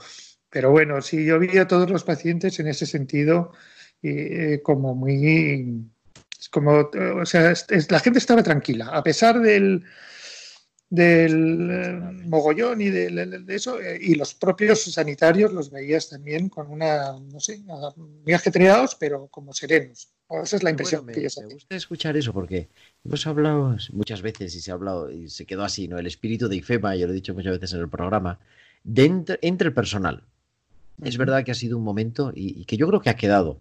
pero 0.50 0.70
bueno, 0.70 1.00
sí, 1.02 1.24
yo 1.24 1.38
vi 1.38 1.58
a 1.58 1.66
todos 1.66 1.90
los 1.90 2.04
pacientes 2.04 2.58
en 2.60 2.68
ese 2.68 2.86
sentido 2.86 3.52
eh, 4.02 4.60
como 4.62 4.94
muy, 4.94 5.90
como, 6.50 6.88
o 7.20 7.26
sea, 7.26 7.50
es- 7.50 7.66
es- 7.70 7.90
la 7.90 8.00
gente 8.00 8.18
estaba 8.20 8.42
tranquila, 8.42 8.86
a 8.88 9.02
pesar 9.02 9.40
del, 9.40 9.84
del 10.90 11.68
eh, 11.70 12.00
mogollón 12.28 12.80
y 12.80 12.88
de, 12.88 13.44
eso, 13.48 13.80
eh, 13.80 13.98
y 14.00 14.14
los 14.14 14.34
propios 14.34 14.84
sanitarios 14.84 15.52
los 15.52 15.70
veías 15.70 16.08
también 16.08 16.48
con 16.48 16.70
una, 16.70 17.12
no 17.18 17.40
sé, 17.40 17.60
muy 18.24 18.32
ajetreados, 18.32 18.94
pero 18.94 19.26
como 19.28 19.52
serenos. 19.52 20.08
O 20.28 20.42
Esa 20.42 20.56
es 20.56 20.62
la 20.62 20.70
impresión 20.70 21.04
Bueno, 21.04 21.14
que 21.14 21.20
me, 21.22 21.28
yo 21.28 21.42
me 21.42 21.54
gusta 21.54 21.74
escuchar 21.76 22.16
eso 22.16 22.32
porque 22.32 22.68
hemos 23.04 23.26
hablado 23.26 23.76
muchas 23.92 24.22
veces 24.22 24.54
y 24.54 24.60
se 24.60 24.70
ha 24.70 24.74
hablado 24.74 25.10
y 25.10 25.28
se 25.30 25.46
quedó 25.46 25.64
así, 25.64 25.88
¿no? 25.88 25.98
El 25.98 26.06
espíritu 26.06 26.48
de 26.48 26.56
IFEMA, 26.56 26.96
yo 26.96 27.06
lo 27.06 27.12
he 27.12 27.16
dicho 27.16 27.34
muchas 27.34 27.52
veces 27.52 27.72
en 27.74 27.80
el 27.80 27.88
programa, 27.88 28.38
de 28.84 29.04
entre, 29.06 29.38
entre 29.42 29.68
el 29.68 29.74
personal. 29.74 30.22
Es 31.02 31.16
verdad 31.16 31.44
que 31.44 31.52
ha 31.52 31.54
sido 31.54 31.78
un 31.78 31.84
momento 31.84 32.32
y, 32.34 32.60
y 32.60 32.64
que 32.64 32.76
yo 32.76 32.88
creo 32.88 33.00
que 33.00 33.08
ha 33.10 33.16
quedado, 33.16 33.60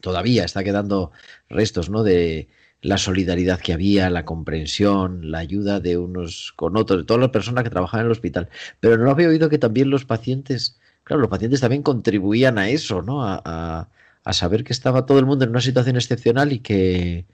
todavía 0.00 0.44
está 0.44 0.64
quedando 0.64 1.12
restos, 1.48 1.90
¿no? 1.90 2.02
De 2.02 2.48
la 2.82 2.96
solidaridad 2.96 3.60
que 3.60 3.72
había, 3.74 4.08
la 4.10 4.24
comprensión, 4.24 5.30
la 5.30 5.38
ayuda 5.38 5.80
de 5.80 5.98
unos 5.98 6.52
con 6.56 6.76
otros, 6.76 7.00
de 7.00 7.04
todas 7.04 7.20
las 7.20 7.30
personas 7.30 7.62
que 7.64 7.70
trabajaban 7.70 8.04
en 8.04 8.06
el 8.06 8.12
hospital. 8.12 8.48
Pero 8.80 8.96
no 8.96 9.10
había 9.10 9.28
oído 9.28 9.48
que 9.50 9.58
también 9.58 9.90
los 9.90 10.04
pacientes, 10.06 10.78
claro, 11.04 11.20
los 11.20 11.30
pacientes 11.30 11.60
también 11.60 11.82
contribuían 11.82 12.56
a 12.58 12.70
eso, 12.70 13.02
¿no? 13.02 13.22
A, 13.24 13.40
a- 13.44 13.88
a 14.22 14.32
saber 14.34 14.64
que 14.64 14.72
estaba 14.74 15.06
todo 15.06 15.18
el 15.18 15.24
mundo 15.26 15.44
en 15.44 15.50
una 15.50 15.60
situación 15.62 15.96
excepcional 15.96 16.52
y 16.52 16.58
que, 16.60 17.24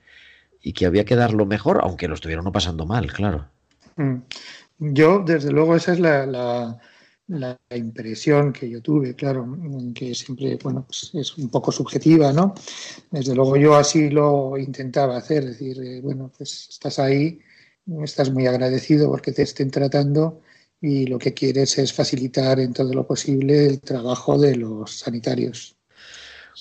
y 0.61 0.73
que 0.73 0.85
había 0.85 1.03
que 1.05 1.15
dar 1.17 1.33
lo 1.33 1.45
mejor, 1.45 1.79
aunque 1.83 2.07
lo 2.07 2.13
estuvieran 2.15 2.45
no 2.45 2.51
pasando 2.53 2.85
mal, 2.85 3.11
claro. 3.11 3.45
Mm. 3.97 4.15
Yo, 4.79 5.23
desde 5.25 5.51
luego, 5.51 5.75
esa 5.75 5.91
es 5.93 5.99
la- 5.99 6.25
la 7.27 7.57
impresión 7.75 8.53
que 8.53 8.69
yo 8.69 8.81
tuve, 8.81 9.13
claro, 9.13 9.57
que 9.93 10.15
siempre, 10.15 10.57
bueno, 10.63 10.85
pues 10.85 11.11
es 11.13 11.37
un 11.37 11.49
poco 11.49 11.71
subjetiva, 11.71 12.31
¿no? 12.31 12.53
Desde 13.11 13.35
luego 13.35 13.57
yo 13.57 13.75
así 13.75 14.09
lo 14.09 14.57
intentaba 14.57 15.17
hacer, 15.17 15.43
es 15.43 15.59
decir, 15.59 15.77
eh, 15.83 16.01
bueno, 16.01 16.31
pues 16.37 16.69
estás 16.69 16.99
ahí, 16.99 17.39
estás 18.01 18.31
muy 18.31 18.47
agradecido 18.47 19.09
porque 19.09 19.33
te 19.33 19.43
estén 19.43 19.71
tratando 19.71 20.41
y 20.79 21.07
lo 21.07 21.17
que 21.19 21.33
quieres 21.33 21.77
es 21.77 21.91
facilitar 21.91 22.59
en 22.59 22.73
todo 22.73 22.93
lo 22.93 23.05
posible 23.05 23.65
el 23.65 23.81
trabajo 23.81 24.37
de 24.37 24.55
los 24.55 24.99
sanitarios. 24.99 25.75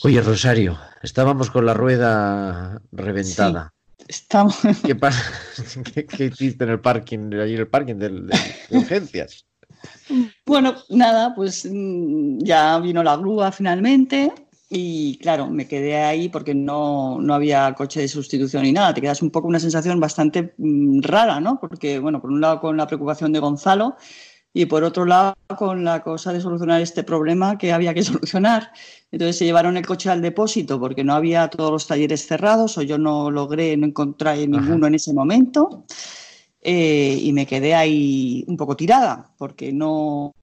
Oye, 0.03 0.21
Rosario, 0.21 0.79
estábamos 1.03 1.51
con 1.51 1.65
la 1.65 1.75
rueda 1.75 2.83
reventada. 2.93 3.73
Estamos, 4.09 4.59
¿Qué 4.85 4.95
pasa? 4.95 5.33
¿Qué, 5.95 6.07
qué 6.07 6.25
hiciste 6.27 6.65
en 6.65 6.71
el 6.71 6.81
parking, 6.81 7.33
allí 7.35 7.55
en 7.55 7.61
el 7.61 7.69
parking 7.69 7.95
de, 7.97 8.09
de 8.11 8.79
urgencias? 8.79 9.47
Bueno, 10.47 10.75
nada, 10.91 11.35
pues 11.35 11.69
mm, 11.71 12.39
ya 12.39 12.79
vino 12.79 13.03
la 13.03 13.17
grúa 13.17 13.51
finalmente 13.53 14.33
y 14.69 15.19
claro, 15.19 15.49
me 15.49 15.69
quedé 15.69 15.97
ahí 15.97 16.29
porque 16.29 16.55
no, 16.55 17.21
no 17.21 17.35
había 17.35 17.73
coche 17.75 18.01
de 18.01 18.09
sustitución 18.09 18.65
ni 18.65 18.73
nada. 18.73 18.95
Te 18.95 19.01
quedas 19.01 19.23
un 19.23 19.31
poco 19.31 19.47
una 19.49 19.61
sensación 19.61 20.01
bastante 20.01 20.55
mm, 20.59 21.01
rara, 21.03 21.41
¿no? 21.41 21.61
Porque, 21.61 21.99
bueno, 21.99 22.21
por 22.21 22.31
un 22.31 22.41
lado 22.41 22.61
con 22.61 22.77
la 22.77 22.87
preocupación 22.87 23.33
de 23.33 23.39
Gonzalo 23.39 23.97
y 24.53 24.67
por 24.67 24.83
otro 24.85 25.05
lado 25.05 25.35
con 25.57 25.85
la 25.85 26.03
cosa 26.03 26.33
de 26.33 26.41
solucionar 26.41 26.81
este 26.81 27.05
problema 27.05 27.59
que 27.59 27.73
había 27.73 27.95
que 27.95 28.03
solucionar. 28.03 28.73
Entonces 29.13 29.39
se 29.39 29.45
llevaron 29.45 29.77
el 29.77 29.87
coche 29.87 30.11
al 30.11 30.23
depósito 30.23 30.81
porque 30.81 31.05
no 31.05 31.15
había 31.15 31.49
todos 31.49 31.71
los 31.71 31.87
talleres 31.87 32.27
cerrados 32.27 32.77
o 32.79 32.83
yo 32.83 32.99
no 32.99 33.31
logré, 33.31 33.77
no 33.77 33.87
encontré 33.87 34.47
ninguno 34.49 34.89
en 34.89 34.95
ese 34.97 35.13
momento. 35.13 35.85
Eh, 36.69 37.21
y 37.23 37.33
me 37.33 37.47
quedé 37.47 37.77
ahí 37.77 38.45
un 38.49 38.57
poco 38.57 38.75
tirada, 38.75 39.31
porque 39.39 39.73
no 39.73 40.35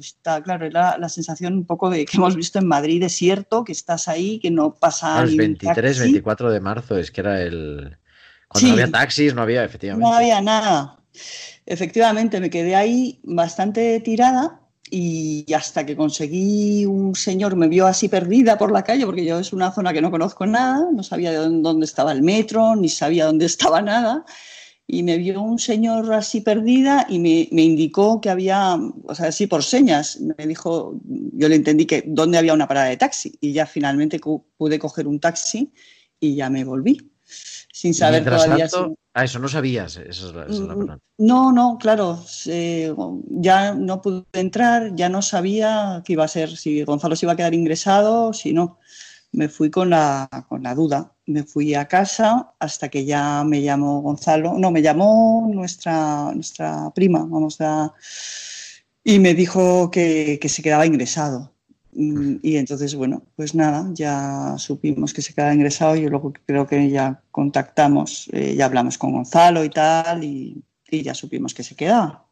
está, 0.00 0.42
claro, 0.42 0.64
era 0.64 0.96
la 0.96 1.10
sensación 1.10 1.52
un 1.52 1.66
poco 1.66 1.90
de 1.90 2.06
que 2.06 2.16
hemos 2.16 2.34
visto 2.34 2.58
en 2.58 2.66
Madrid 2.66 2.98
desierto, 2.98 3.62
que 3.62 3.72
estás 3.72 4.08
ahí, 4.08 4.38
que 4.38 4.50
no 4.50 4.74
pasa 4.74 5.22
un 5.22 5.36
23, 5.36 5.74
taxi, 5.74 6.00
24 6.00 6.50
de 6.50 6.60
marzo, 6.60 6.96
es 6.96 7.10
que 7.10 7.20
era 7.20 7.42
el... 7.42 7.98
Cuando 8.48 8.60
Sí. 8.60 8.66
no 8.68 8.72
había 8.72 8.90
taxis, 8.90 9.34
no 9.34 9.42
había, 9.42 9.64
efectivamente. 9.64 10.08
no 10.08 10.14
había 10.16 10.40
nada. 10.40 10.98
Efectivamente, 11.66 12.40
me 12.40 12.48
quedé 12.48 12.74
ahí 12.74 13.20
bastante 13.22 14.00
tirada 14.00 14.62
y 14.90 15.44
hasta 15.52 15.84
que 15.84 15.94
conseguí 15.94 16.86
un 16.86 17.14
señor, 17.14 17.54
me 17.54 17.68
vio 17.68 17.86
así 17.86 18.08
perdida 18.08 18.56
por 18.56 18.72
la 18.72 18.82
calle, 18.82 19.04
porque 19.04 19.26
yo 19.26 19.38
es 19.38 19.52
una 19.52 19.72
zona 19.72 19.92
que 19.92 20.00
no 20.00 20.10
conozco 20.10 20.46
nada, 20.46 20.86
no 20.90 21.02
sabía 21.02 21.32
de 21.32 21.36
dónde, 21.36 21.60
dónde 21.60 21.84
estaba 21.84 22.12
el 22.12 22.22
metro, 22.22 22.76
ni 22.76 22.88
sabía 22.88 23.26
dónde 23.26 23.44
estaba 23.44 23.82
nada. 23.82 24.24
Y 24.86 25.02
me 25.02 25.18
vio 25.18 25.42
un 25.42 25.58
señor 25.58 26.12
así 26.12 26.40
perdida 26.40 27.06
y 27.08 27.18
me, 27.18 27.48
me, 27.50 27.62
indicó 27.62 28.20
que 28.20 28.30
había, 28.30 28.76
o 29.04 29.14
sea, 29.14 29.28
así 29.28 29.46
por 29.46 29.64
señas, 29.64 30.20
me 30.20 30.46
dijo, 30.46 31.00
yo 31.04 31.48
le 31.48 31.56
entendí 31.56 31.86
que 31.86 32.04
dónde 32.06 32.38
había 32.38 32.54
una 32.54 32.68
parada 32.68 32.86
de 32.86 32.96
taxi 32.96 33.36
y 33.40 33.52
ya 33.52 33.66
finalmente 33.66 34.20
pude 34.56 34.78
coger 34.78 35.08
un 35.08 35.18
taxi 35.18 35.72
y 36.20 36.36
ya 36.36 36.50
me 36.50 36.64
volví, 36.64 37.10
sin 37.72 37.94
saber 37.94 38.24
todavía. 38.24 38.68
Tanto. 38.68 38.96
Ah, 39.12 39.24
eso 39.24 39.38
no 39.38 39.48
sabías, 39.48 39.96
esa 39.96 40.28
es 40.28 40.34
la, 40.34 40.42
esa 40.42 40.52
es 40.52 40.60
la 40.60 40.74
Mm, 40.74 40.98
No, 41.18 41.50
no, 41.50 41.78
claro, 41.78 42.22
eh, 42.46 42.94
ya 43.30 43.74
no 43.74 44.02
pude 44.02 44.24
entrar, 44.34 44.94
ya 44.94 45.08
no 45.08 45.22
sabía 45.22 46.02
qué 46.04 46.12
iba 46.12 46.24
a 46.24 46.28
ser, 46.28 46.54
si 46.54 46.84
Gonzalo 46.84 47.16
se 47.16 47.24
iba 47.24 47.32
a 47.32 47.36
quedar 47.36 47.54
ingresado, 47.54 48.34
si 48.34 48.52
no. 48.52 48.78
Me 49.36 49.48
fui 49.48 49.70
con 49.70 49.90
la, 49.90 50.28
con 50.48 50.62
la 50.62 50.74
duda. 50.74 51.12
Me 51.26 51.42
fui 51.44 51.74
a 51.74 51.86
casa 51.86 52.54
hasta 52.58 52.88
que 52.88 53.04
ya 53.04 53.44
me 53.44 53.62
llamó 53.62 54.00
Gonzalo, 54.00 54.54
no, 54.58 54.70
me 54.70 54.82
llamó 54.82 55.48
nuestra, 55.52 56.32
nuestra 56.34 56.90
prima, 56.94 57.20
vamos 57.20 57.60
a, 57.60 57.92
y 59.04 59.18
me 59.20 59.34
dijo 59.34 59.90
que, 59.90 60.38
que 60.40 60.48
se 60.48 60.62
quedaba 60.62 60.86
ingresado. 60.86 61.52
Mm, 61.92 62.36
Y 62.42 62.56
entonces, 62.56 62.94
bueno, 62.94 63.22
pues 63.36 63.54
nada, 63.54 63.88
ya 63.94 64.54
supimos 64.58 65.14
que 65.14 65.22
se 65.22 65.32
quedaba 65.32 65.54
ingresado. 65.54 65.96
Yo 65.96 66.10
luego 66.10 66.32
creo 66.44 66.66
que 66.66 66.90
ya 66.90 67.22
contactamos, 67.30 68.28
eh, 68.32 68.54
ya 68.56 68.66
hablamos 68.66 68.98
con 68.98 69.12
Gonzalo 69.12 69.64
y 69.64 69.70
tal, 69.70 70.24
y, 70.24 70.62
y, 70.90 71.02
ya 71.02 71.14
supimos 71.14 71.54
que 71.54 71.62
se 71.62 71.74
quedaba. 71.74 72.26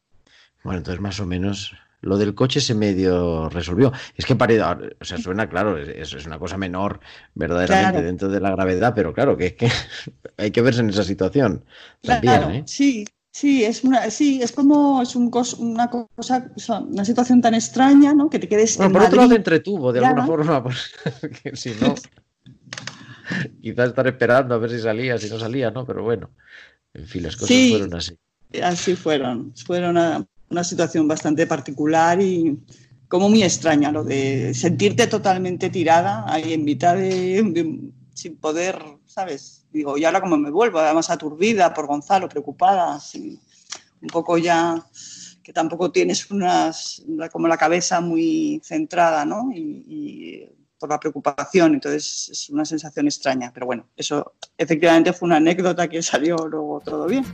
Bueno, 0.63 0.79
entonces 0.79 1.01
más 1.01 1.21
o 1.21 1.27
menos 1.27 1.73
lo 2.05 2.17
del 2.19 2.35
coche 2.35 2.61
se 2.61 2.75
medio 2.75 3.49
resolvió. 3.49 3.93
Es 4.17 4.27
que 4.27 4.37
parece, 4.37 4.63
o 4.63 5.05
sea, 5.05 5.19
suena 5.19 5.49
claro, 5.49 5.77
es, 5.79 6.13
es 6.13 6.27
una 6.27 6.39
cosa 6.39 6.57
menor 6.57 7.01
verdaderamente 7.35 7.93
claro. 7.93 8.07
dentro 8.07 8.29
de 8.29 8.41
la 8.41 8.51
gravedad, 8.51 8.93
pero 8.95 9.13
claro, 9.13 9.37
que 9.37 9.57
hay 10.37 10.51
que 10.51 10.63
verse 10.63 10.81
en 10.81 10.91
esa 10.91 11.05
situación 11.05 11.65
también, 12.03 12.35
claro, 12.35 12.51
¿eh? 12.55 12.63
Sí, 12.67 13.05
Sí, 13.35 13.65
es 13.65 13.83
una, 13.83 14.11
sí, 14.11 14.41
es 14.41 14.53
como 14.53 15.03
es 15.03 15.17
un 15.17 15.29
cos, 15.29 15.55
una 15.55 15.91
cosa, 15.91 16.53
una 16.89 17.05
situación 17.05 17.41
tan 17.41 17.55
extraña, 17.55 18.15
¿no? 18.15 18.31
Que 18.31 18.39
te 18.39 18.49
quedes. 18.49 18.77
Bueno, 18.77 18.87
en 18.87 18.93
por 18.93 19.03
Madrid, 19.03 19.09
otro 19.09 19.17
lado 19.23 19.31
te 19.31 19.37
entretuvo 19.37 19.93
de 19.93 20.01
ya, 20.01 20.07
alguna 20.07 20.23
¿no? 20.23 20.29
forma, 20.29 20.63
porque 20.63 21.51
si 21.57 21.73
no, 21.81 21.97
quizás 23.61 23.89
estar 23.89 24.07
esperando 24.07 24.55
a 24.55 24.59
ver 24.59 24.71
si 24.71 24.79
salía, 24.79 25.19
si 25.19 25.29
no 25.31 25.41
salía, 25.41 25.73
¿no? 25.73 25.85
Pero 25.85 26.05
bueno, 26.05 26.31
en 26.93 27.07
fin, 27.07 27.25
las 27.25 27.35
cosas 27.35 27.49
Sí. 27.49 27.71
fueron 27.71 27.95
así. 27.95 28.17
Así 28.63 28.95
fueron. 28.95 29.53
Fueron 29.67 29.91
una, 29.91 30.25
una 30.55 30.65
situación 30.65 31.07
bastante 31.09 31.47
particular 31.47 32.21
y 32.23 32.57
como 33.09 33.29
muy 33.29 33.43
extraña, 33.43 33.93
lo 33.93 34.03
de 34.05 34.55
sentirte 34.55 35.07
totalmente 35.07 35.69
tirada 35.69 36.25
ahí 36.33 36.53
en 36.55 36.65
mitad 36.65 36.95
de, 36.97 37.43
de- 37.43 37.91
sin 38.15 38.37
poder, 38.37 38.79
¿sabes? 39.05 39.67
Digo, 39.73 39.99
y 39.99 40.05
ahora 40.05 40.21
como 40.21 40.37
me 40.37 40.51
vuelvo, 40.51 40.79
además 40.79 41.11
aturdida 41.11 41.75
por 41.75 41.87
Gonzalo, 41.87 42.29
preocupada, 42.29 42.95
así, 42.95 43.39
un 44.01 44.09
poco 44.09 44.39
ya 44.39 44.85
que 45.43 45.53
tampoco 45.53 45.91
tienes 45.91 46.31
unas, 46.31 47.03
como 47.33 47.49
la 47.49 47.57
cabeza 47.59 48.01
muy 48.01 48.61
centrada, 48.65 49.25
¿no? 49.25 49.51
Y, 49.53 49.85
y 49.89 50.49
por 50.79 50.89
la 50.89 50.99
preocupación, 51.01 51.75
entonces 51.75 52.29
es 52.31 52.51
una 52.51 52.65
sensación 52.65 53.07
extraña, 53.07 53.51
pero 53.53 53.67
bueno, 53.67 53.87
eso 53.97 54.35
efectivamente 54.57 55.13
fue 55.13 55.27
una 55.27 55.37
anécdota 55.37 55.89
que 55.89 56.03
salió 56.03 56.37
luego 56.49 56.81
todo 56.85 57.07
bien. 57.07 57.25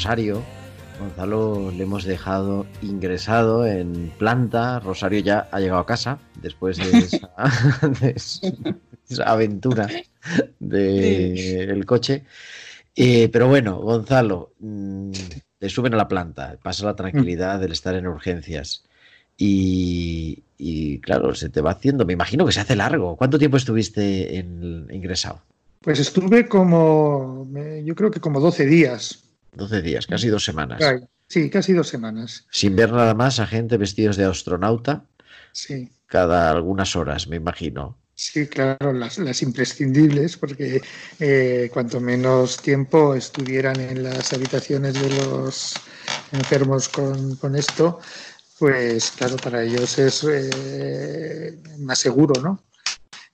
Rosario. 0.00 0.42
Gonzalo 0.98 1.70
le 1.72 1.82
hemos 1.82 2.04
dejado 2.04 2.66
ingresado 2.80 3.66
en 3.66 4.10
planta. 4.16 4.80
Rosario 4.80 5.20
ya 5.20 5.46
ha 5.52 5.60
llegado 5.60 5.82
a 5.82 5.84
casa 5.84 6.18
después 6.40 6.78
de 6.78 6.84
esa, 7.00 7.30
de 8.00 8.14
esa 8.16 9.24
aventura 9.24 9.88
del 10.58 11.84
coche. 11.84 12.24
Eh, 12.96 13.28
pero 13.28 13.48
bueno, 13.48 13.76
Gonzalo, 13.76 14.54
mm, 14.60 15.10
le 15.60 15.68
suben 15.68 15.92
a 15.92 15.98
la 15.98 16.08
planta, 16.08 16.56
pasa 16.62 16.86
la 16.86 16.96
tranquilidad 16.96 17.60
del 17.60 17.72
estar 17.72 17.94
en 17.94 18.06
urgencias. 18.06 18.84
Y, 19.36 20.44
y, 20.56 20.98
claro, 21.00 21.34
se 21.34 21.50
te 21.50 21.60
va 21.60 21.72
haciendo, 21.72 22.06
me 22.06 22.14
imagino 22.14 22.46
que 22.46 22.52
se 22.52 22.60
hace 22.60 22.74
largo. 22.74 23.16
¿Cuánto 23.16 23.38
tiempo 23.38 23.58
estuviste 23.58 24.38
en, 24.38 24.88
ingresado? 24.90 25.42
Pues 25.82 26.00
estuve 26.00 26.48
como, 26.48 27.46
yo 27.84 27.94
creo 27.94 28.10
que 28.10 28.20
como 28.20 28.40
12 28.40 28.64
días. 28.64 29.26
12 29.52 29.82
días, 29.82 30.06
casi 30.06 30.28
dos 30.28 30.44
semanas. 30.44 30.82
Sí, 31.28 31.48
casi 31.48 31.72
dos 31.72 31.88
semanas. 31.88 32.46
Sin 32.50 32.74
ver 32.74 32.92
nada 32.92 33.14
más 33.14 33.38
a 33.38 33.46
gente 33.46 33.76
vestidos 33.76 34.16
de 34.16 34.24
astronauta 34.24 35.04
Sí. 35.52 35.90
cada 36.06 36.50
algunas 36.50 36.96
horas, 36.96 37.28
me 37.28 37.36
imagino. 37.36 37.96
Sí, 38.14 38.46
claro, 38.48 38.92
las, 38.92 39.18
las 39.18 39.40
imprescindibles, 39.42 40.36
porque 40.36 40.82
eh, 41.20 41.70
cuanto 41.72 42.00
menos 42.00 42.58
tiempo 42.60 43.14
estuvieran 43.14 43.80
en 43.80 44.02
las 44.02 44.32
habitaciones 44.32 44.94
de 44.94 45.08
los 45.24 45.74
enfermos 46.32 46.88
con, 46.88 47.36
con 47.36 47.56
esto, 47.56 48.00
pues 48.58 49.12
claro, 49.12 49.36
para 49.36 49.62
ellos 49.62 49.98
es 49.98 50.26
eh, 50.28 51.58
más 51.78 51.98
seguro, 51.98 52.34
¿no? 52.42 52.62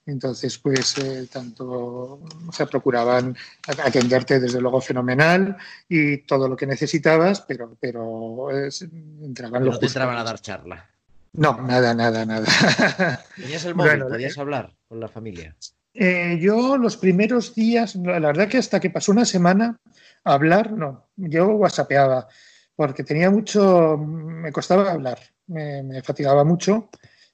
Entonces, 0.07 0.57
pues 0.57 0.97
eh, 0.99 1.27
tanto, 1.31 1.65
o 1.67 2.51
sea, 2.51 2.65
procuraban 2.65 3.35
atenderte 3.67 4.39
desde 4.39 4.61
luego 4.61 4.79
fenomenal 4.81 5.57
y 5.89 6.19
todo 6.19 6.47
lo 6.47 6.55
que 6.55 6.65
necesitabas, 6.65 7.41
pero, 7.41 7.75
pero 7.79 8.49
es- 8.51 8.81
entraban 8.81 9.63
No 9.63 9.71
los 9.71 9.79
te 9.79 9.85
entraban 9.87 10.17
a 10.17 10.23
dar 10.23 10.39
charla. 10.39 10.89
No, 11.33 11.61
nada, 11.61 11.93
nada, 11.93 12.25
nada. 12.25 12.45
¿Tenías 13.35 13.65
el 13.65 13.75
móvil? 13.75 13.89
Bueno, 13.91 14.07
¿Podías 14.07 14.37
hablar 14.37 14.73
con 14.87 14.99
la 14.99 15.09
familia? 15.09 15.55
Eh, 15.93 16.37
yo 16.39 16.77
los 16.77 16.95
primeros 16.97 17.53
días, 17.53 17.95
la 17.95 18.19
la 18.19 18.27
verdad 18.27 18.47
que 18.47 18.57
hasta 18.59 18.79
que 18.79 18.89
pasó 18.89 19.11
una 19.11 19.25
semana, 19.25 19.77
hablar, 20.23 20.71
no, 20.71 21.09
yo 21.17 21.47
whatsappeaba, 21.47 22.27
porque 22.75 23.03
tenía 23.03 23.29
mucho, 23.29 23.97
me 23.97 24.51
costaba 24.51 24.91
hablar, 24.91 25.19
me, 25.47 25.83
me 25.83 26.01
fatigaba 26.01 26.43
mucho 26.43 26.89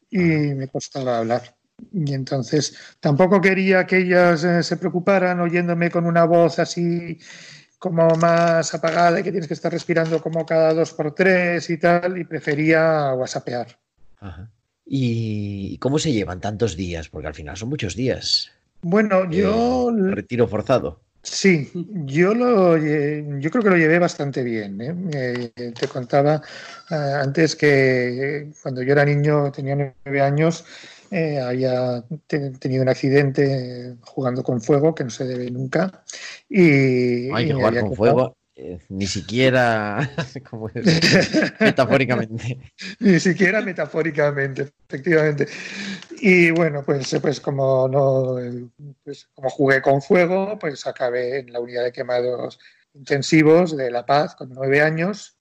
y 0.10 0.18
me 0.20 0.68
costaba 0.70 1.20
hablar. 1.20 1.56
Y 1.91 2.13
entonces 2.13 2.76
tampoco 3.00 3.41
quería 3.41 3.86
que 3.86 3.98
ellas 3.98 4.43
eh, 4.43 4.63
se 4.63 4.78
preocuparan 4.78 5.39
oyéndome 5.39 5.89
con 5.89 6.06
una 6.06 6.26
voz 6.26 6.60
así 6.60 7.19
como 7.80 8.08
más 8.15 8.74
apagada 8.74 9.19
y 9.19 9.24
que 9.24 9.32
tienes 9.32 9.48
que 9.48 9.56
estar 9.56 9.72
respirando 9.72 10.22
como 10.22 10.46
cada 10.46 10.74
dos 10.74 10.93
por 10.93 11.13
tres 11.13 11.69
y 11.69 11.78
tal, 11.78 12.17
y 12.17 12.24
prefería 12.24 13.13
whatsappear. 13.13 13.67
Ajá. 14.19 14.50
¿Y 14.86 15.78
cómo 15.80 16.00
se 16.00 16.12
llevan 16.12 16.39
tantos 16.39 16.76
días? 16.76 17.10
Porque 17.10 17.28
al 17.28 17.34
final 17.34 17.58
son 17.58 17.69
muchos 17.69 17.96
días. 17.96 18.52
Bueno, 18.82 19.30
yo 19.30 19.89
Eh, 19.91 20.12
retiro 20.12 20.48
forzado. 20.48 21.02
Sí, 21.22 21.72
yo 22.06 22.34
lo 22.34 22.76
yo 22.78 23.50
creo 23.50 23.63
que 23.63 23.69
lo 23.69 23.78
llevé 23.78 23.98
bastante 23.98 24.43
bien. 24.43 24.82
¿eh? 24.82 25.52
Eh, 25.56 25.72
te 25.72 25.88
contaba 25.88 26.41
antes 26.89 27.56
que 27.56 28.52
cuando 28.62 28.82
yo 28.84 28.91
era 28.91 29.06
niño, 29.06 29.50
tenía 29.52 29.76
nueve 29.76 30.22
años, 30.22 30.65
eh, 31.13 31.39
había 31.39 32.04
te- 32.28 32.49
tenido 32.52 32.82
un 32.82 32.89
accidente 32.89 33.95
jugando 34.02 34.41
con 34.43 34.60
fuego 34.62 34.95
que 34.95 35.04
no 35.04 35.10
se 35.12 35.26
debe 35.26 35.52
nunca. 35.52 36.04
Y, 36.49 37.32
Hay 37.32 37.47
que 37.47 37.54
jugar 37.54 37.80
con 37.82 37.95
fuego. 37.95 38.36
eh, 38.56 38.80
ni 38.89 39.06
siquiera 39.08 40.10
como 40.49 40.69
metafóricamente. 41.60 42.60
Ni 42.99 43.19
siquiera 43.19 43.62
metafóricamente, 43.62 44.71
efectivamente. 44.88 45.47
Y 46.19 46.52
bueno, 46.52 46.84
pues, 46.84 47.15
pues 47.21 47.39
como 47.39 47.88
no 47.88 48.38
pues 49.04 49.28
como 49.34 49.49
jugué 49.49 49.82
con 49.82 50.02
fuego, 50.02 50.58
pues 50.60 50.86
acabé 50.88 51.39
en 51.39 51.52
la 51.54 51.60
unidad 51.60 51.84
de 51.84 51.91
quemados 51.91 52.60
intensivos 52.93 53.76
de 53.76 53.89
La 53.91 54.06
Paz 54.06 54.36
con 54.36 54.49
nueve 54.54 54.82
años 54.82 55.38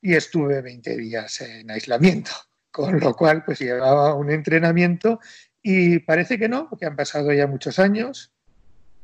y 0.00 0.14
estuve 0.14 0.60
20 0.60 0.96
días 0.96 1.40
en 1.40 1.70
aislamiento, 1.70 2.30
con 2.74 2.98
lo 2.98 3.14
cual 3.14 3.44
pues 3.44 3.60
llevaba 3.60 4.14
un 4.14 4.32
entrenamiento 4.32 5.20
y 5.62 6.00
parece 6.00 6.40
que 6.40 6.48
no, 6.48 6.68
porque 6.68 6.86
han 6.86 6.96
pasado 6.96 7.32
ya 7.32 7.46
muchos 7.46 7.78
años, 7.78 8.32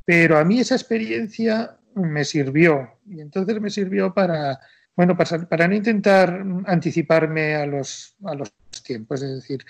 pero 0.05 0.39
a 0.39 0.45
mí 0.45 0.59
esa 0.59 0.75
experiencia 0.75 1.79
me 1.95 2.25
sirvió. 2.25 2.99
Y 3.07 3.21
entonces 3.21 3.61
me 3.61 3.71
sirvió 3.71 4.13
para, 4.13 4.59
bueno, 4.97 5.17
para, 5.17 5.47
para 5.49 5.69
no 5.69 5.77
intentar 5.77 6.45
anticiparme 6.67 7.55
a 7.55 7.65
los, 7.65 8.17
a 8.25 8.35
los 8.35 8.53
tiempos, 8.85 9.23
es 9.23 9.37
decir, 9.37 9.65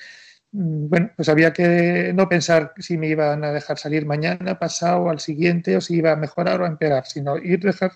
mm, 0.52 0.88
bueno, 0.88 1.10
pues 1.14 1.28
había 1.28 1.52
que 1.52 2.12
no 2.14 2.26
pensar 2.26 2.72
si 2.78 2.96
me 2.96 3.08
iban 3.08 3.44
a 3.44 3.52
dejar 3.52 3.76
salir 3.76 4.06
mañana, 4.06 4.58
pasado, 4.58 5.10
al 5.10 5.20
siguiente, 5.20 5.76
o 5.76 5.82
si 5.82 5.96
iba 5.96 6.12
a 6.12 6.16
mejorar 6.16 6.62
o 6.62 6.64
a 6.64 6.68
empeorar, 6.68 7.06
sino 7.06 7.36
ir 7.36 7.60
dejar, 7.60 7.92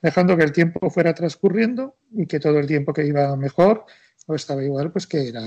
dejando 0.00 0.36
que 0.36 0.44
el 0.44 0.52
tiempo 0.52 0.88
fuera 0.88 1.14
transcurriendo 1.14 1.96
y 2.12 2.26
que 2.26 2.38
todo 2.38 2.60
el 2.60 2.68
tiempo 2.68 2.92
que 2.92 3.04
iba 3.04 3.36
mejor 3.36 3.86
o 4.26 4.34
estaba 4.34 4.62
igual, 4.62 4.92
pues 4.92 5.06
que 5.06 5.28
era 5.28 5.42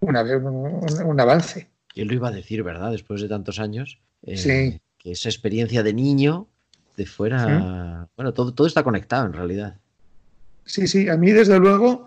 una, 0.00 0.22
un, 0.22 1.02
un 1.04 1.20
avance. 1.20 1.68
Yo 1.94 2.04
lo 2.04 2.14
iba 2.14 2.28
a 2.28 2.32
decir, 2.32 2.62
¿verdad? 2.62 2.90
Después 2.90 3.20
de 3.22 3.28
tantos 3.28 3.58
años. 3.58 4.00
Eh, 4.22 4.36
sí. 4.36 4.80
Que 4.98 5.12
esa 5.12 5.28
experiencia 5.28 5.82
de 5.82 5.94
niño, 5.94 6.48
de 6.96 7.06
fuera. 7.06 7.44
¿Sí? 7.46 8.10
Bueno, 8.16 8.34
todo, 8.34 8.52
todo 8.52 8.66
está 8.66 8.82
conectado 8.82 9.26
en 9.26 9.32
realidad. 9.32 9.76
Sí, 10.64 10.86
sí, 10.88 11.08
a 11.08 11.16
mí 11.16 11.30
desde 11.30 11.58
luego 11.58 12.06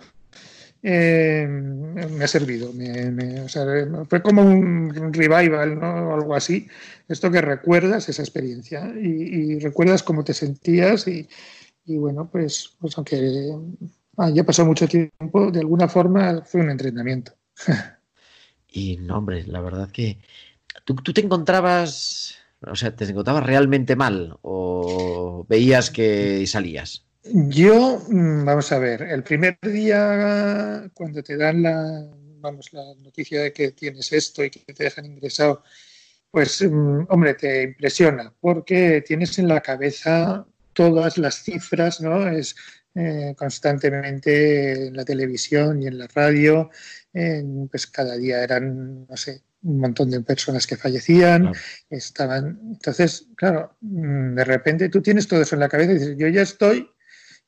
eh, 0.83 1.47
me 1.47 2.23
ha 2.23 2.27
servido. 2.27 2.73
Me, 2.73 3.09
me, 3.09 3.41
o 3.41 3.49
sea, 3.49 3.65
fue 4.07 4.21
como 4.21 4.43
un 4.43 5.13
revival, 5.13 5.79
¿no? 5.79 6.13
Algo 6.13 6.35
así. 6.35 6.67
Esto 7.07 7.31
que 7.31 7.41
recuerdas 7.41 8.09
esa 8.09 8.21
experiencia 8.21 8.93
y, 8.95 9.07
y 9.07 9.59
recuerdas 9.59 10.03
cómo 10.03 10.23
te 10.23 10.33
sentías 10.33 11.07
y, 11.07 11.27
y 11.85 11.97
bueno, 11.97 12.29
pues, 12.29 12.75
pues 12.79 12.97
aunque 12.97 13.55
ah, 14.19 14.29
ya 14.29 14.43
pasó 14.43 14.65
mucho 14.65 14.87
tiempo, 14.87 15.51
de 15.51 15.59
alguna 15.59 15.87
forma 15.87 16.43
fue 16.43 16.61
un 16.61 16.69
entrenamiento. 16.69 17.33
Y 18.71 18.97
no, 18.97 19.17
hombre, 19.17 19.43
la 19.47 19.61
verdad 19.61 19.89
que 19.89 20.19
tú, 20.85 20.93
tú, 20.95 21.11
te 21.11 21.21
encontrabas, 21.21 22.35
o 22.61 22.75
sea, 22.75 22.95
te 22.95 23.05
encontrabas 23.05 23.43
realmente 23.43 23.95
mal 23.95 24.37
o 24.43 25.43
veías 25.49 25.89
que 25.89 26.45
salías. 26.45 27.03
Yo, 27.23 27.99
mm, 28.07 28.45
vamos 28.45 28.71
a 28.71 28.79
ver, 28.79 29.01
el 29.01 29.23
primer 29.23 29.57
día 29.61 30.89
cuando 30.93 31.21
te 31.23 31.35
dan 31.35 31.63
la, 31.63 32.07
vamos, 32.39 32.71
la 32.71 32.93
noticia 33.03 33.41
de 33.41 33.53
que 33.53 33.71
tienes 33.71 34.13
esto 34.13 34.43
y 34.43 34.49
que 34.49 34.73
te 34.73 34.83
dejan 34.83 35.05
ingresado, 35.05 35.63
pues, 36.31 36.61
mm, 36.61 37.07
hombre, 37.09 37.33
te 37.33 37.63
impresiona 37.63 38.33
porque 38.39 39.03
tienes 39.05 39.37
en 39.39 39.47
la 39.47 39.61
cabeza 39.61 40.45
todas 40.73 41.17
las 41.17 41.43
cifras, 41.43 42.01
¿no? 42.01 42.27
Es 42.27 42.55
eh, 42.95 43.33
constantemente 43.37 44.87
en 44.87 44.95
la 44.95 45.05
televisión 45.05 45.81
y 45.81 45.87
en 45.87 45.97
la 45.97 46.07
radio 46.07 46.69
pues 47.71 47.87
cada 47.87 48.15
día 48.17 48.43
eran, 48.43 49.05
no 49.07 49.17
sé, 49.17 49.41
un 49.63 49.79
montón 49.79 50.09
de 50.09 50.21
personas 50.21 50.65
que 50.65 50.77
fallecían, 50.77 51.41
claro. 51.41 51.59
estaban, 51.89 52.59
entonces, 52.63 53.27
claro, 53.35 53.75
mm, 53.81 54.35
de 54.35 54.43
repente 54.45 54.89
tú 54.89 55.01
tienes 55.01 55.27
todo 55.27 55.41
eso 55.41 55.55
en 55.55 55.61
la 55.61 55.69
cabeza 55.69 55.91
y 55.91 55.95
dices, 55.95 56.15
yo 56.17 56.27
ya 56.27 56.41
estoy, 56.41 56.89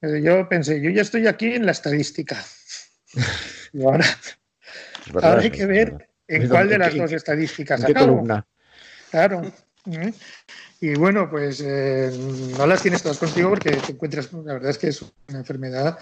yo 0.02 0.50
pensé, 0.50 0.82
yo 0.82 0.90
ya 0.90 1.04
estoy 1.04 1.28
aquí 1.28 1.54
en 1.54 1.66
la 1.66 1.72
estadística. 1.72 2.44
y 3.74 3.84
ahora, 3.84 4.06
verdad, 5.14 5.32
ahora 5.32 5.42
hay 5.44 5.52
que 5.52 5.66
ver 5.66 6.10
en 6.28 6.50
cuál 6.50 6.70
de 6.70 6.78
las 6.78 6.96
dos 6.96 7.12
estadísticas 7.12 7.84
acabo. 7.84 8.26
Claro. 9.12 9.42
Y 10.84 10.96
bueno, 10.96 11.30
pues 11.30 11.62
eh, 11.64 12.12
no 12.58 12.66
las 12.66 12.82
tienes 12.82 13.04
todas 13.04 13.20
contigo 13.20 13.50
porque 13.50 13.70
te 13.70 13.92
encuentras, 13.92 14.34
la 14.34 14.54
verdad 14.54 14.72
es 14.72 14.80
que 14.80 14.88
es 14.88 15.06
una 15.30 15.40
enfermedad 15.40 16.00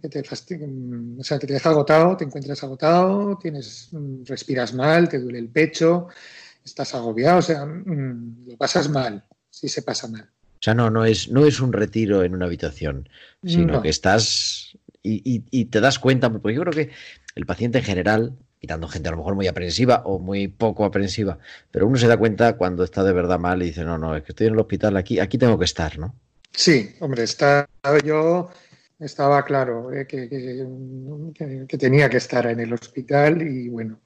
que 0.00 0.08
te, 0.08 0.20
o 0.20 1.24
sea, 1.24 1.38
que 1.38 1.46
te 1.46 1.52
deja 1.52 1.70
agotado, 1.70 2.16
te 2.16 2.24
encuentras 2.24 2.62
agotado, 2.62 3.38
tienes, 3.40 3.88
mm, 3.92 4.24
respiras 4.24 4.72
mal, 4.72 5.08
te 5.08 5.18
duele 5.18 5.38
el 5.38 5.48
pecho, 5.48 6.08
estás 6.64 6.94
agobiado, 6.94 7.38
o 7.38 7.42
sea, 7.42 7.66
mm, 7.66 8.46
lo 8.48 8.56
pasas 8.56 8.88
mal, 8.88 9.24
sí 9.50 9.68
se 9.68 9.82
pasa 9.82 10.08
mal. 10.08 10.22
O 10.22 10.62
sea, 10.64 10.74
no, 10.74 10.90
no 10.90 11.04
es, 11.04 11.30
no 11.30 11.44
es 11.44 11.60
un 11.60 11.72
retiro 11.72 12.22
en 12.24 12.34
una 12.34 12.46
habitación, 12.46 13.08
sino 13.44 13.74
no. 13.74 13.82
que 13.82 13.90
estás 13.90 14.78
y, 15.02 15.20
y, 15.24 15.44
y, 15.50 15.66
te 15.66 15.80
das 15.80 15.98
cuenta, 15.98 16.30
porque 16.30 16.54
yo 16.54 16.62
creo 16.62 16.72
que 16.72 16.90
el 17.34 17.44
paciente 17.44 17.78
en 17.78 17.84
general, 17.84 18.32
quitando 18.64 18.88
gente 18.88 19.10
a 19.10 19.12
lo 19.12 19.18
mejor 19.18 19.34
muy 19.34 19.46
aprensiva 19.46 20.00
o 20.06 20.18
muy 20.18 20.48
poco 20.48 20.86
aprensiva, 20.86 21.38
pero 21.70 21.86
uno 21.86 21.98
se 21.98 22.08
da 22.08 22.16
cuenta 22.16 22.56
cuando 22.56 22.82
está 22.82 23.04
de 23.04 23.12
verdad 23.12 23.38
mal 23.38 23.62
y 23.62 23.66
dice, 23.66 23.84
no, 23.84 23.98
no, 23.98 24.16
es 24.16 24.22
que 24.22 24.32
estoy 24.32 24.46
en 24.46 24.54
el 24.54 24.58
hospital, 24.58 24.96
aquí, 24.96 25.18
aquí 25.20 25.36
tengo 25.36 25.58
que 25.58 25.66
estar, 25.66 25.98
¿no? 25.98 26.14
Sí, 26.50 26.94
hombre, 27.00 27.24
está 27.24 27.68
yo 28.02 28.48
estaba 28.98 29.44
claro 29.44 29.92
eh, 29.92 30.06
que, 30.06 30.30
que, 30.30 31.66
que, 31.68 31.78
tenía 31.78 32.08
que 32.08 32.16
estar 32.16 32.46
en 32.46 32.60
el 32.60 32.72
hospital 32.72 33.42
y 33.42 33.68
bueno, 33.68 34.00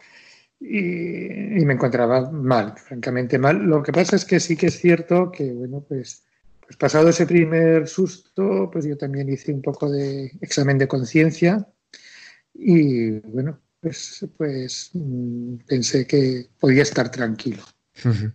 y, 0.58 1.60
y, 1.60 1.64
me 1.64 1.74
encontraba 1.74 2.28
mal, 2.32 2.74
francamente 2.76 3.38
mal. 3.38 3.58
Lo 3.58 3.80
que 3.84 3.92
pasa 3.92 4.16
es 4.16 4.24
que 4.24 4.40
sí 4.40 4.56
que 4.56 4.66
es 4.66 4.80
cierto 4.80 5.30
que, 5.30 5.52
bueno, 5.52 5.84
pues, 5.88 6.24
pues 6.66 6.76
pasado 6.76 7.10
ese 7.10 7.26
primer 7.26 7.86
susto, 7.86 8.68
pues 8.72 8.86
yo 8.86 8.96
también 8.96 9.28
hice 9.28 9.52
un 9.52 9.62
poco 9.62 9.88
de 9.88 10.32
examen 10.40 10.78
de 10.78 10.88
conciencia 10.88 11.64
y 12.54 13.20
bueno, 13.20 13.60
pues, 13.80 14.26
pues 14.36 14.90
mm, 14.94 15.56
pensé 15.66 16.06
que 16.06 16.48
podía 16.58 16.82
estar 16.82 17.10
tranquilo. 17.10 17.62
Uh 18.04 18.08
-huh. 18.08 18.32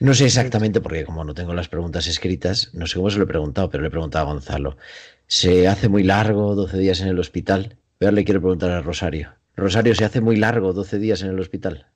No 0.00 0.14
sé 0.14 0.24
exactamente, 0.24 0.80
porque 0.80 1.04
como 1.04 1.24
no 1.24 1.34
tengo 1.34 1.52
las 1.52 1.68
preguntas 1.68 2.06
escritas, 2.06 2.70
no 2.72 2.86
sé 2.86 2.96
cómo 2.96 3.10
se 3.10 3.18
lo 3.18 3.24
he 3.24 3.26
preguntado, 3.26 3.68
pero 3.68 3.82
le 3.82 3.88
he 3.88 3.90
preguntado 3.90 4.26
a 4.26 4.32
Gonzalo. 4.32 4.78
¿Se 5.26 5.68
hace 5.68 5.90
muy 5.90 6.04
largo 6.04 6.54
12 6.54 6.78
días 6.78 7.00
en 7.00 7.08
el 7.08 7.18
hospital? 7.18 7.76
Pero 7.98 8.12
le 8.12 8.24
quiero 8.24 8.40
preguntar 8.40 8.70
a 8.70 8.80
Rosario. 8.80 9.34
Rosario, 9.56 9.94
¿se 9.94 10.06
hace 10.06 10.22
muy 10.22 10.36
largo 10.36 10.72
12 10.72 10.98
días 10.98 11.20
en 11.20 11.28
el 11.28 11.38
hospital? 11.38 11.86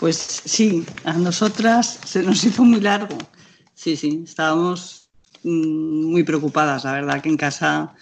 Pues 0.00 0.16
sí, 0.16 0.84
a 1.04 1.12
nosotras 1.12 2.00
se 2.04 2.24
nos 2.24 2.42
hizo 2.42 2.64
muy 2.64 2.80
largo. 2.80 3.16
Sí, 3.74 3.96
sí, 3.96 4.22
estábamos 4.24 5.08
muy 5.44 6.24
preocupadas. 6.24 6.84
La 6.84 6.92
verdad 6.92 7.22
que 7.22 7.28
en 7.28 7.36
casa, 7.36 7.94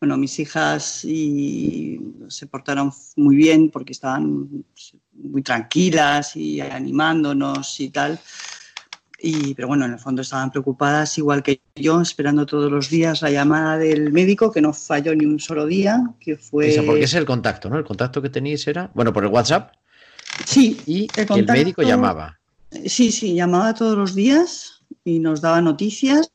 bueno, 0.00 0.16
mis 0.16 0.38
hijas 0.38 1.04
y 1.04 2.00
se 2.28 2.46
portaron 2.46 2.92
muy 3.16 3.36
bien 3.36 3.70
porque 3.70 3.92
estaban 3.92 4.64
muy 5.12 5.42
tranquilas 5.42 6.36
y 6.36 6.60
animándonos 6.60 7.80
y 7.80 7.88
tal. 7.88 8.18
Y, 9.18 9.54
pero 9.54 9.68
bueno, 9.68 9.86
en 9.86 9.94
el 9.94 9.98
fondo 9.98 10.20
estaban 10.20 10.50
preocupadas, 10.50 11.16
igual 11.16 11.42
que 11.42 11.60
yo, 11.74 12.02
esperando 12.02 12.44
todos 12.44 12.70
los 12.70 12.90
días 12.90 13.22
la 13.22 13.30
llamada 13.30 13.78
del 13.78 14.12
médico, 14.12 14.52
que 14.52 14.60
no 14.60 14.74
falló 14.74 15.14
ni 15.14 15.24
un 15.24 15.40
solo 15.40 15.64
día, 15.64 16.02
que 16.20 16.36
fue... 16.36 16.68
Esa, 16.68 16.82
porque 16.82 17.04
es 17.04 17.14
el 17.14 17.24
contacto, 17.24 17.70
¿no? 17.70 17.78
El 17.78 17.84
contacto 17.84 18.20
que 18.20 18.28
tenéis 18.28 18.66
era, 18.66 18.90
bueno, 18.94 19.14
por 19.14 19.24
el 19.24 19.30
WhatsApp. 19.30 19.72
Sí. 20.44 20.78
Y 20.84 21.08
el, 21.16 21.26
contacto, 21.26 21.52
el 21.52 21.58
médico 21.58 21.82
llamaba. 21.82 22.38
Sí, 22.84 23.10
sí, 23.10 23.34
llamaba 23.34 23.72
todos 23.72 23.96
los 23.96 24.14
días 24.14 24.82
y 25.02 25.18
nos 25.18 25.40
daba 25.40 25.62
noticias. 25.62 26.30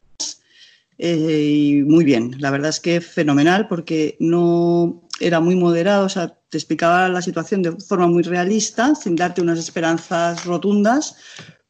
Eh, 1.04 1.42
y 1.42 1.84
muy 1.84 2.06
bien, 2.06 2.36
la 2.38 2.52
verdad 2.52 2.70
es 2.70 2.80
que 2.80 3.02
fenomenal 3.02 3.68
porque 3.68 4.18
no 4.20 5.02
era 5.20 5.40
muy 5.40 5.56
moderado, 5.56 6.06
o 6.06 6.10
sea, 6.10 6.38
te 6.48 6.60
explicaba 6.60 7.10
la 7.10 7.24
situación 7.24 7.64
de 7.64 7.72
forma 7.72 8.06
muy 8.06 8.22
realista, 8.22 8.94
sin 8.94 9.16
darte 9.16 9.42
unas 9.42 9.58
esperanzas 9.58 10.46
rotundas, 10.46 11.16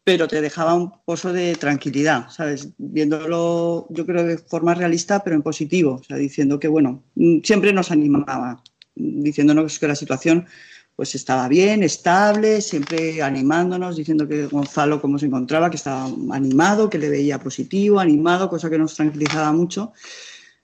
pero 0.03 0.27
te 0.27 0.41
dejaba 0.41 0.73
un 0.73 0.91
pozo 1.05 1.31
de 1.31 1.55
tranquilidad, 1.55 2.29
¿sabes? 2.29 2.73
Viéndolo, 2.77 3.87
yo 3.89 4.05
creo, 4.05 4.25
de 4.25 4.37
forma 4.37 4.73
realista, 4.73 5.23
pero 5.23 5.37
en 5.37 5.43
positivo, 5.43 5.93
o 6.01 6.03
sea, 6.03 6.17
diciendo 6.17 6.59
que, 6.59 6.67
bueno, 6.67 7.01
siempre 7.41 7.71
nos 7.71 7.89
animaba, 7.89 8.61
diciéndonos 8.95 9.79
que 9.79 9.87
la 9.87 9.95
situación 9.95 10.45
pues 11.01 11.15
estaba 11.15 11.47
bien, 11.47 11.81
estable, 11.81 12.61
siempre 12.61 13.23
animándonos, 13.23 13.95
diciendo 13.95 14.27
que 14.27 14.45
Gonzalo 14.45 15.01
cómo 15.01 15.17
se 15.17 15.25
encontraba, 15.25 15.71
que 15.71 15.77
estaba 15.77 16.05
animado, 16.29 16.91
que 16.91 16.99
le 16.99 17.09
veía 17.09 17.39
positivo, 17.39 17.99
animado, 17.99 18.47
cosa 18.47 18.69
que 18.69 18.77
nos 18.77 18.93
tranquilizaba 18.93 19.51
mucho. 19.51 19.93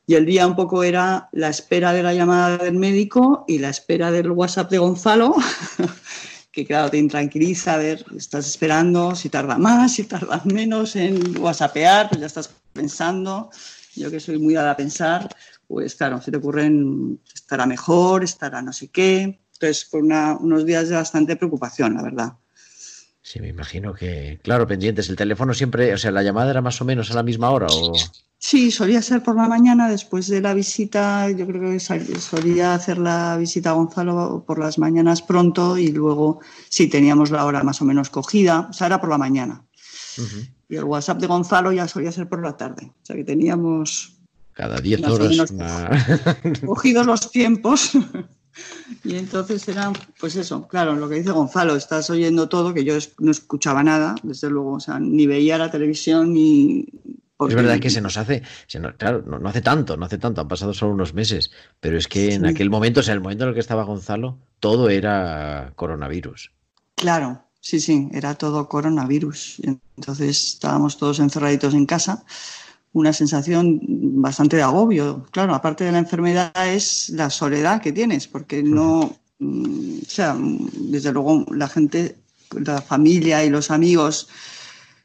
Y 0.05 0.13
el 0.13 0.27
día 0.27 0.45
un 0.45 0.55
poco 0.55 0.83
era 0.83 1.27
la 1.31 1.49
espera 1.49 1.91
de 1.91 2.03
la 2.03 2.13
llamada 2.13 2.59
del 2.59 2.75
médico 2.75 3.45
y 3.47 3.57
la 3.57 3.69
espera 3.69 4.11
del 4.11 4.29
WhatsApp 4.29 4.69
de 4.69 4.77
Gonzalo, 4.77 5.33
que 6.51 6.67
claro, 6.67 6.91
te 6.91 6.99
intranquiliza, 6.99 7.73
a 7.73 7.77
ver, 7.77 8.05
estás 8.15 8.45
esperando 8.45 9.15
si 9.15 9.29
tarda 9.29 9.57
más, 9.57 9.93
si 9.93 10.03
tarda 10.03 10.43
menos 10.45 10.95
en 10.95 11.41
whatsappear, 11.41 12.09
pues 12.09 12.21
ya 12.21 12.27
estás 12.27 12.51
pensando. 12.73 13.49
Yo 13.95 14.11
que 14.11 14.19
soy 14.19 14.37
muy 14.37 14.53
dada 14.53 14.69
a 14.69 14.77
pensar, 14.77 15.35
pues 15.67 15.95
claro, 15.95 16.21
se 16.21 16.29
te 16.29 16.37
ocurren, 16.37 17.19
estará 17.33 17.65
mejor, 17.65 18.23
estará 18.23 18.61
no 18.61 18.71
sé 18.71 18.89
qué. 18.89 19.39
Entonces, 19.59 19.85
fue 19.85 20.01
una, 20.01 20.37
unos 20.37 20.65
días 20.65 20.89
de 20.89 20.95
bastante 20.95 21.35
preocupación, 21.35 21.95
la 21.95 22.03
verdad. 22.03 22.33
Sí, 23.23 23.39
me 23.39 23.49
imagino 23.49 23.93
que, 23.93 24.39
claro, 24.43 24.67
pendientes. 24.67 25.09
El 25.09 25.15
teléfono 25.15 25.53
siempre, 25.53 25.93
o 25.93 25.97
sea, 25.97 26.11
la 26.11 26.23
llamada 26.23 26.51
era 26.51 26.61
más 26.61 26.79
o 26.79 26.85
menos 26.85 27.11
a 27.11 27.15
la 27.15 27.23
misma 27.23 27.49
hora 27.49 27.67
o... 27.69 27.93
Sí, 28.39 28.69
solía 28.69 29.01
ser 29.01 29.23
por 29.23 29.35
la 29.35 29.47
mañana, 29.47 29.89
después 29.89 30.27
de 30.27 30.41
la 30.41 30.53
visita, 30.53 31.29
yo 31.31 31.47
creo 31.47 31.71
que 31.71 31.79
solía 31.79 32.75
hacer 32.75 32.99
la 32.99 33.35
visita 33.35 33.71
a 33.71 33.73
Gonzalo 33.73 34.43
por 34.45 34.59
las 34.59 34.77
mañanas 34.77 35.23
pronto 35.23 35.75
y 35.77 35.91
luego 35.91 36.39
sí 36.69 36.87
teníamos 36.87 37.31
la 37.31 37.45
hora 37.45 37.63
más 37.63 37.81
o 37.81 37.85
menos 37.85 38.11
cogida, 38.11 38.67
o 38.69 38.73
sea, 38.73 38.87
era 38.87 39.01
por 39.01 39.09
la 39.09 39.17
mañana. 39.17 39.63
Y 40.69 40.75
el 40.75 40.83
WhatsApp 40.83 41.19
de 41.19 41.27
Gonzalo 41.27 41.71
ya 41.71 41.87
solía 41.87 42.11
ser 42.11 42.29
por 42.29 42.43
la 42.43 42.55
tarde, 42.55 42.85
o 42.85 43.05
sea 43.05 43.15
que 43.15 43.23
teníamos 43.23 44.13
Cada 44.53 44.79
10 44.79 45.01
Más 45.01 45.11
o 45.11 45.13
horas 45.15 45.51
una... 45.51 46.05
cogidos 46.63 47.07
los 47.07 47.31
tiempos. 47.31 47.91
Y 49.03 49.15
entonces 49.15 49.67
era, 49.67 49.91
pues 50.19 50.35
eso, 50.35 50.67
claro, 50.67 50.95
lo 50.95 51.07
que 51.09 51.15
dice 51.15 51.31
Gonzalo, 51.31 51.75
estás 51.75 52.09
oyendo 52.09 52.47
todo, 52.49 52.73
que 52.73 52.83
yo 52.83 52.95
no 53.19 53.31
escuchaba 53.31 53.83
nada, 53.83 54.15
desde 54.23 54.49
luego, 54.49 54.73
o 54.73 54.79
sea, 54.79 54.99
ni 54.99 55.27
veía 55.27 55.57
la 55.57 55.69
televisión 55.71 56.33
ni... 56.33 56.85
Es 57.39 57.53
verdad 57.53 57.79
que 57.79 57.91
se 57.91 58.01
nos 58.01 58.17
hace, 58.17 58.41
se 58.65 58.79
nos- 58.79 58.95
claro, 58.95 59.23
no, 59.27 59.37
no 59.37 59.47
hace 59.49 59.61
tanto, 59.61 59.95
no 59.95 60.05
hace 60.05 60.17
tanto, 60.17 60.41
han 60.41 60.47
pasado 60.47 60.73
solo 60.73 60.93
unos 60.93 61.13
meses, 61.13 61.51
pero 61.79 61.95
es 61.97 62.07
que 62.07 62.33
en 62.33 62.41
Sí. 62.41 62.47
aquel 62.47 62.69
momento, 62.71 63.01
o 63.01 63.03
sea, 63.03 63.13
el 63.13 63.21
momento 63.21 63.43
en 63.43 63.49
el 63.49 63.53
que 63.53 63.59
estaba 63.59 63.83
Gonzalo, 63.83 64.39
todo 64.59 64.89
era 64.89 65.71
coronavirus. 65.75 66.51
Claro, 66.95 67.43
sí, 67.59 67.79
sí, 67.79 68.09
era 68.11 68.33
todo 68.33 68.67
coronavirus. 68.67 69.61
Entonces 69.97 70.53
estábamos 70.53 70.97
todos 70.97 71.19
encerraditos 71.19 71.75
en 71.75 71.85
casa. 71.85 72.25
Una 72.97 73.13
sensación 73.13 73.79
bastante 74.27 74.55
de 74.57 74.63
agobio. 74.63 75.25
Claro, 75.31 75.53
aparte 75.53 75.83
de 75.83 75.91
la 75.91 75.99
enfermedad 75.99 76.51
es 76.67 77.09
la 77.09 77.29
soledad 77.29 77.79
que 77.81 77.91
tienes, 77.91 78.27
porque 78.27 78.63
no, 78.63 79.15
mm, 79.39 79.99
o 80.01 80.09
sea, 80.09 80.35
desde 80.39 81.11
luego 81.13 81.45
la 81.53 81.67
gente, 81.67 82.15
la 82.59 82.81
familia 82.81 83.45
y 83.45 83.49
los 83.51 83.69
amigos 83.69 84.29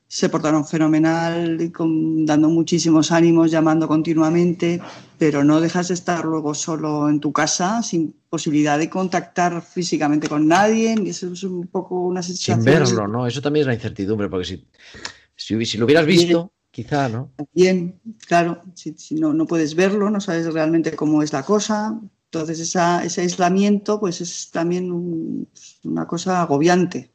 se 0.08 0.28
portaron 0.28 0.66
fenomenal, 0.66 1.70
con- 1.74 2.24
dando 2.26 2.48
muchísimos 2.48 3.12
ánimos, 3.12 3.50
llamando 3.50 3.88
continuamente, 3.88 4.80
pero 5.18 5.42
no 5.42 5.60
dejas 5.60 5.88
de 5.88 5.94
estar 5.94 6.24
luego 6.24 6.54
solo 6.54 7.08
en 7.08 7.18
tu 7.18 7.32
casa, 7.32 7.82
sin 7.82 8.14
posibilidad 8.28 8.78
de 8.78 8.88
contactar 8.90 9.62
físicamente 9.62 10.28
con 10.28 10.46
nadie, 10.46 10.94
y 11.02 11.10
eso 11.10 11.32
es 11.32 11.42
un 11.44 11.66
poco 11.66 12.00
una 12.00 12.22
sensación. 12.22 12.62
Sin 12.62 12.64
verlo, 12.72 13.08
¿no? 13.08 13.26
Eso 13.26 13.40
también 13.40 13.62
es 13.62 13.66
la 13.68 13.74
incertidumbre, 13.74 14.28
porque 14.28 14.46
si, 14.46 15.64
si 15.66 15.78
lo 15.78 15.86
hubieras 15.86 16.06
visto, 16.06 16.51
quizá, 16.72 17.08
¿no? 17.08 17.30
Bien, 17.54 18.00
claro, 18.26 18.62
si, 18.74 18.94
si 18.98 19.14
no, 19.14 19.32
no 19.32 19.46
puedes 19.46 19.74
verlo, 19.76 20.10
no 20.10 20.20
sabes 20.20 20.52
realmente 20.52 20.96
cómo 20.96 21.22
es 21.22 21.32
la 21.32 21.44
cosa, 21.44 22.00
entonces 22.24 22.58
esa- 22.60 23.04
ese 23.04 23.20
aislamiento 23.20 24.00
pues 24.00 24.20
es 24.20 24.50
también 24.50 24.90
un- 24.90 25.48
una 25.84 26.06
cosa 26.06 26.42
agobiante 26.42 27.12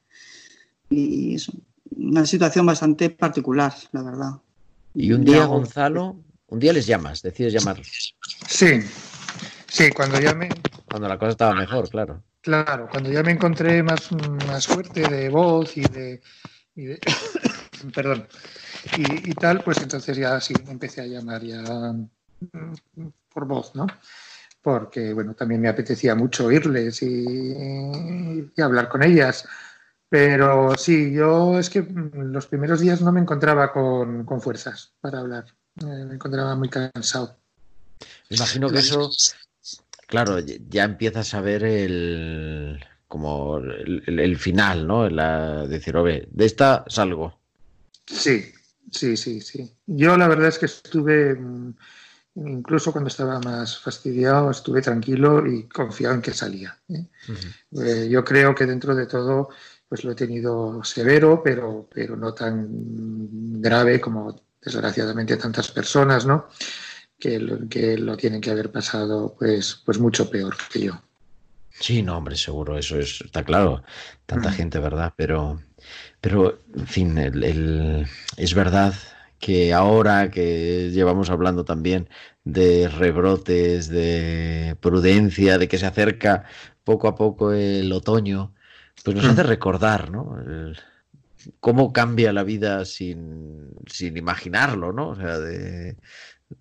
y 0.89 1.36
es 1.36 1.51
una 1.95 2.26
situación 2.26 2.66
bastante 2.66 3.10
particular, 3.10 3.74
la 3.91 4.03
verdad. 4.03 4.32
Y 4.93 5.12
un 5.12 5.26
día. 5.26 5.45
Gonzalo, 5.45 6.18
un 6.47 6.60
día 6.60 6.72
les 6.74 6.86
llamas, 6.88 7.22
decides 7.22 7.53
llamarlos, 7.53 8.16
Sí, 8.47 8.80
sí, 9.68 9.91
cuando 9.91 10.20
ya 10.20 10.34
me, 10.34 10.49
cuando 10.86 11.08
la 11.08 11.18
cosa 11.18 11.32
estaba 11.32 11.53
mejor, 11.53 11.89
claro. 11.89 12.24
claro, 12.41 12.88
cuando 12.91 13.12
ya 13.12 13.24
me 13.24 13.32
encontré 13.32 13.84
más, 13.84 14.12
más 14.47 14.68
fuerte 14.68 15.08
de 15.10 15.30
voz 15.30 15.76
y 15.78 15.82
de, 15.82 16.22
y 16.76 16.86
de- 16.86 16.99
perdón, 17.93 18.28
y, 18.96 19.32
y 19.32 19.34
tal, 19.36 19.64
pues 19.64 19.82
entonces 19.82 20.18
ya 20.18 20.40
sí, 20.42 20.64
empecé 20.68 21.02
a 21.02 21.06
llamar 21.08 21.44
ya 21.44 21.62
mm, 21.62 22.74
por 23.34 23.46
voz, 23.46 23.76
¿no? 23.76 23.88
Porque, 24.62 25.14
bueno, 25.14 25.34
también 25.34 25.62
me 25.62 25.70
apetecía 25.70 26.16
mucho 26.16 26.48
oírles 26.48 27.02
y, 27.02 28.52
y 28.56 28.62
hablar 28.62 28.90
con 28.90 29.04
ellas. 29.04 29.48
Pero 30.10 30.76
sí, 30.78 31.12
yo 31.14 31.60
es 31.60 31.70
que 31.70 31.82
mm, 31.82 32.32
los 32.32 32.48
primeros 32.48 32.80
días 32.80 33.02
no 33.02 33.12
me 33.12 33.20
encontraba 33.22 33.72
con, 33.72 34.26
con 34.26 34.42
fuerzas 34.42 34.94
para 35.02 35.20
hablar. 35.20 35.46
Me 35.76 36.14
encontraba 36.16 36.56
muy 36.56 36.70
cansado. 36.70 37.38
Me 38.30 38.38
imagino 38.38 38.70
que 38.70 38.80
eso, 38.80 39.10
claro, 40.08 40.40
ya- 40.40 40.84
empiezas 40.84 41.34
a 41.34 41.42
ver 41.42 41.64
el 41.64 42.84
como 43.08 43.58
el 43.60 44.38
final, 44.38 44.86
¿no? 44.86 45.10
La, 45.10 45.66
decir, 45.66 45.96
oye, 45.96 46.28
de 46.30 46.46
esta 46.46 46.84
salgo. 46.88 47.40
Sí, 48.06 48.52
sí, 48.92 49.18
sí, 49.18 49.42
sí. 49.42 49.72
Yo 49.86 50.18
la 50.18 50.28
verdad 50.28 50.50
es 50.50 50.60
que 50.60 50.66
estuve, 50.66 51.36
mm, 51.36 51.74
incluso 52.36 52.92
cuando 52.92 53.10
estaba 53.10 53.40
más 53.40 53.80
fastidiado, 53.80 54.52
estuve 54.52 54.82
tranquilo 54.82 55.46
y 55.46 55.68
confiado 55.68 56.16
en 56.16 56.22
que 56.22 56.34
salía. 56.34 56.78
¿eh? 56.90 57.06
Eh, 57.82 58.08
yo 58.10 58.24
creo 58.24 58.54
que 58.56 58.66
dentro 58.66 58.96
de 58.96 59.08
todo, 59.08 59.50
pues 59.88 60.04
lo 60.04 60.12
he 60.12 60.16
tenido 60.16 60.84
severo, 60.84 61.42
pero, 61.44 61.88
pero 61.94 62.16
no 62.16 62.34
tan 62.34 62.68
grave 63.62 64.00
como 64.02 64.42
desgraciadamente 64.62 65.38
tantas 65.38 65.72
personas, 65.72 66.26
¿no? 66.26 66.48
Que 67.20 67.40
lo, 67.40 67.68
que 67.68 67.98
lo 67.98 68.16
tienen 68.16 68.42
que 68.42 68.52
haber 68.52 68.72
pasado, 68.72 69.36
pues, 69.38 69.82
pues 69.86 70.00
mucho 70.00 70.30
peor 70.30 70.56
que 70.72 70.82
yo. 70.82 71.02
Sí, 71.80 72.01
no, 72.01 72.17
hombre, 72.17 72.36
seguro, 72.36 72.78
eso 72.78 72.97
es, 72.99 73.21
está 73.21 73.43
claro. 73.43 73.84
Tanta 74.25 74.49
Mm. 74.49 74.53
gente, 74.53 74.80
¿verdad? 74.80 75.13
Pero, 75.15 75.61
pero, 76.21 76.63
en 76.75 76.88
fin, 76.88 77.17
el- 77.17 77.43
el- 77.43 78.07
es 78.38 78.53
verdad 78.55 78.93
que 79.39 79.73
ahora 79.73 80.32
que 80.32 80.89
llevamos 80.91 81.30
hablando 81.30 81.65
también 81.65 82.09
de 82.43 82.89
rebrotes, 82.89 83.89
de 83.89 84.75
prudencia, 84.82 85.57
de 85.59 85.67
que 85.67 85.78
se 85.78 85.86
acerca 85.86 86.45
poco 86.84 87.07
a 87.07 87.15
poco 87.15 87.53
el 87.53 87.91
otoño, 87.91 88.55
pues 89.03 89.15
nos 89.15 89.25
Mm. 89.25 89.30
hace 89.30 89.43
recordar, 89.43 90.09
¿no? 90.11 90.39
El- 90.41 90.78
cómo 91.59 91.93
cambia 91.93 92.34
la 92.34 92.43
vida 92.43 92.86
sin, 92.86 93.69
sin 93.88 94.17
imaginarlo, 94.17 94.91
¿no? 94.93 95.09
O 95.09 95.15
sea, 95.15 95.39
de, 95.39 95.97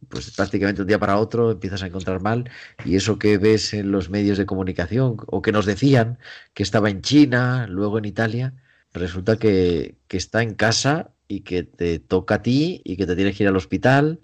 pues 0.09 0.31
prácticamente 0.33 0.83
un 0.83 0.89
día 0.89 0.99
para 0.99 1.19
otro 1.19 1.51
empiezas 1.53 1.83
a 1.83 1.87
encontrar 1.87 2.21
mal 2.21 2.51
y 2.85 2.97
eso 2.97 3.19
que 3.19 3.39
ves 3.39 3.73
en 3.75 3.93
los 3.93 4.11
medios 4.11 4.39
de 4.39 4.47
comunicación 4.47 5.17
o 5.27 5.43
que 5.43 5.53
nos 5.53 5.67
decían 5.67 6.19
que 6.55 6.63
estaba 6.63 6.91
en 6.91 7.03
China, 7.03 7.67
luego 7.69 7.99
en 7.99 8.05
Italia, 8.07 8.55
resulta 8.93 9.37
que, 9.39 9.97
que 10.09 10.17
está 10.17 10.43
en 10.43 10.55
casa 10.55 11.11
y 11.29 11.41
que 11.41 11.63
te 11.63 11.99
toca 11.99 12.37
a 12.37 12.43
ti 12.43 12.81
y 12.85 12.97
que 12.97 13.07
te 13.07 13.17
tienes 13.17 13.37
que 13.37 13.45
ir 13.45 13.49
al 13.49 13.57
hospital 13.57 14.21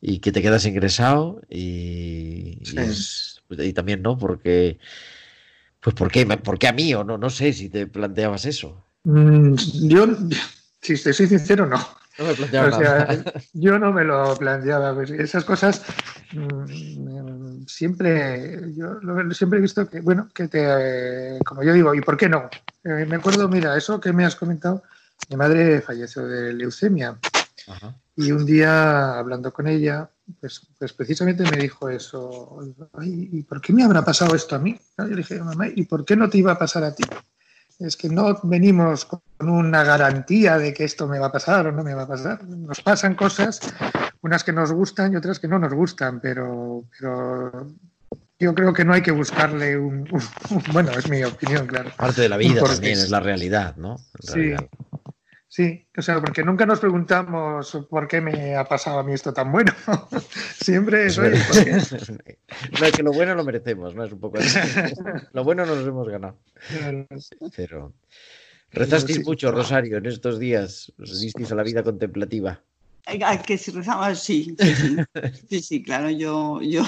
y 0.00 0.18
que 0.20 0.32
te 0.32 0.42
quedas 0.42 0.66
ingresado 0.66 1.42
y, 1.48 2.58
es- 2.76 3.40
y 3.50 3.72
también 3.72 4.02
no, 4.02 4.18
porque 4.18 4.78
pues 5.80 5.94
¿por 5.94 6.10
qué, 6.10 6.26
¿por 6.26 6.58
qué 6.58 6.68
a 6.68 6.72
mí 6.72 6.92
o 6.94 7.04
no? 7.04 7.18
No 7.18 7.30
sé 7.30 7.52
si 7.52 7.68
te 7.68 7.86
planteabas 7.86 8.44
eso. 8.44 8.84
Mm, 9.04 9.54
Yo, 9.88 10.06
si 10.82 10.94
te 11.02 11.12
soy 11.12 11.26
sincero, 11.26 11.66
no. 11.66 11.78
No 12.18 12.24
me 12.24 12.34
planteaba 12.34 12.68
O 12.68 12.78
sea, 12.80 12.98
nada. 13.06 13.24
yo 13.52 13.78
no 13.78 13.92
me 13.92 14.04
lo 14.04 14.36
planteaba. 14.36 14.94
pues, 14.94 15.10
esas 15.10 15.44
cosas 15.44 15.82
mm, 16.32 17.64
siempre, 17.66 18.72
yo 18.74 18.98
siempre 19.32 19.58
he 19.58 19.62
visto 19.62 19.88
que, 19.88 20.00
bueno, 20.00 20.28
que 20.34 20.48
te, 20.48 21.38
como 21.44 21.62
yo 21.62 21.72
digo, 21.72 21.94
¿y 21.94 22.00
por 22.00 22.16
qué 22.16 22.28
no? 22.28 22.48
Eh, 22.84 23.06
me 23.06 23.16
acuerdo, 23.16 23.48
mira, 23.48 23.76
eso 23.76 24.00
que 24.00 24.12
me 24.12 24.24
has 24.24 24.36
comentado, 24.36 24.82
mi 25.30 25.36
madre 25.36 25.80
falleció 25.80 26.26
de 26.26 26.52
leucemia 26.54 27.18
Ajá. 27.68 27.94
y 28.16 28.32
un 28.32 28.44
día 28.46 29.18
hablando 29.18 29.52
con 29.52 29.68
ella, 29.68 30.10
pues, 30.40 30.66
pues 30.78 30.92
precisamente 30.92 31.44
me 31.44 31.56
dijo 31.56 31.88
eso, 31.88 32.58
"Ay, 32.94 33.28
¿y 33.32 33.42
por 33.42 33.60
qué 33.60 33.72
me 33.72 33.84
habrá 33.84 34.04
pasado 34.04 34.34
esto 34.34 34.56
a 34.56 34.58
mí? 34.58 34.78
Yo 34.98 35.04
le 35.04 35.16
dije, 35.16 35.40
mamá, 35.40 35.66
¿y 35.68 35.84
por 35.84 36.04
qué 36.04 36.16
no 36.16 36.28
te 36.28 36.38
iba 36.38 36.52
a 36.52 36.58
pasar 36.58 36.84
a 36.84 36.94
ti? 36.94 37.04
Es 37.78 37.96
que 37.96 38.08
no 38.08 38.38
venimos 38.42 39.04
con 39.04 39.20
una 39.38 39.84
garantía 39.84 40.58
de 40.58 40.74
que 40.74 40.84
esto 40.84 41.06
me 41.06 41.18
va 41.20 41.26
a 41.28 41.32
pasar 41.32 41.66
o 41.68 41.72
no 41.72 41.84
me 41.84 41.94
va 41.94 42.02
a 42.02 42.08
pasar. 42.08 42.42
Nos 42.44 42.80
pasan 42.80 43.14
cosas, 43.14 43.60
unas 44.22 44.42
que 44.42 44.52
nos 44.52 44.72
gustan 44.72 45.12
y 45.12 45.16
otras 45.16 45.38
que 45.38 45.46
no 45.46 45.60
nos 45.60 45.72
gustan, 45.72 46.18
pero, 46.20 46.84
pero 46.98 47.68
yo 48.40 48.54
creo 48.54 48.72
que 48.72 48.84
no 48.84 48.94
hay 48.94 49.02
que 49.02 49.12
buscarle 49.12 49.78
un, 49.78 50.08
un- 50.10 50.22
un- 50.50 50.64
bueno, 50.72 50.90
es 50.98 51.08
mi 51.08 51.22
opinión, 51.22 51.66
claro. 51.68 51.90
Parte 51.96 52.22
de 52.22 52.28
la 52.28 52.36
vida 52.36 52.60
también, 52.64 52.94
es- 52.94 53.04
es 53.04 53.10
la 53.10 53.20
realidad, 53.20 53.76
¿no? 53.76 53.92
En 54.20 54.26
Sí, 54.26 54.32
realidad. 54.34 54.66
Sí, 55.48 55.86
o 55.96 56.02
sea, 56.02 56.20
porque 56.20 56.44
nunca 56.44 56.66
nos 56.66 56.80
preguntamos 56.80 57.86
por 57.90 58.06
qué 58.06 58.20
me 58.20 58.54
ha 58.54 58.64
pasado 58.64 58.98
a 58.98 59.02
mí 59.02 59.12
esto 59.12 59.32
tan 59.32 59.50
bueno. 59.50 59.72
Siempre 60.60 61.06
es, 61.06 61.18
Es 61.18 62.92
que 62.92 63.02
lo 63.02 63.12
bueno 63.12 63.34
lo 63.34 63.44
merecemos, 63.44 63.94
¿no? 63.94 64.04
Es 64.04 64.12
un 64.12 64.20
poco 64.20 64.38
así. 64.38 64.58
Lo 65.32 65.44
bueno 65.44 65.66
nos 65.66 65.86
hemos 65.86 66.08
ganado. 66.08 66.38
Pero. 67.56 67.92
¿Rezasteis 68.70 69.18
sí. 69.18 69.24
mucho, 69.24 69.50
Rosario, 69.50 69.96
en 69.96 70.06
estos 70.06 70.38
días? 70.38 70.92
¿Os 70.98 71.20
disteis 71.20 71.50
a 71.52 71.54
la 71.54 71.62
vida 71.62 71.82
contemplativa? 71.82 72.62
Que 73.46 73.56
si 73.56 73.70
rezamos, 73.70 74.18
sí, 74.22 74.54
sí, 74.58 74.74
sí, 74.74 74.96
sí, 75.48 75.60
sí, 75.60 75.82
claro, 75.82 76.10
yo, 76.10 76.60
yo 76.60 76.82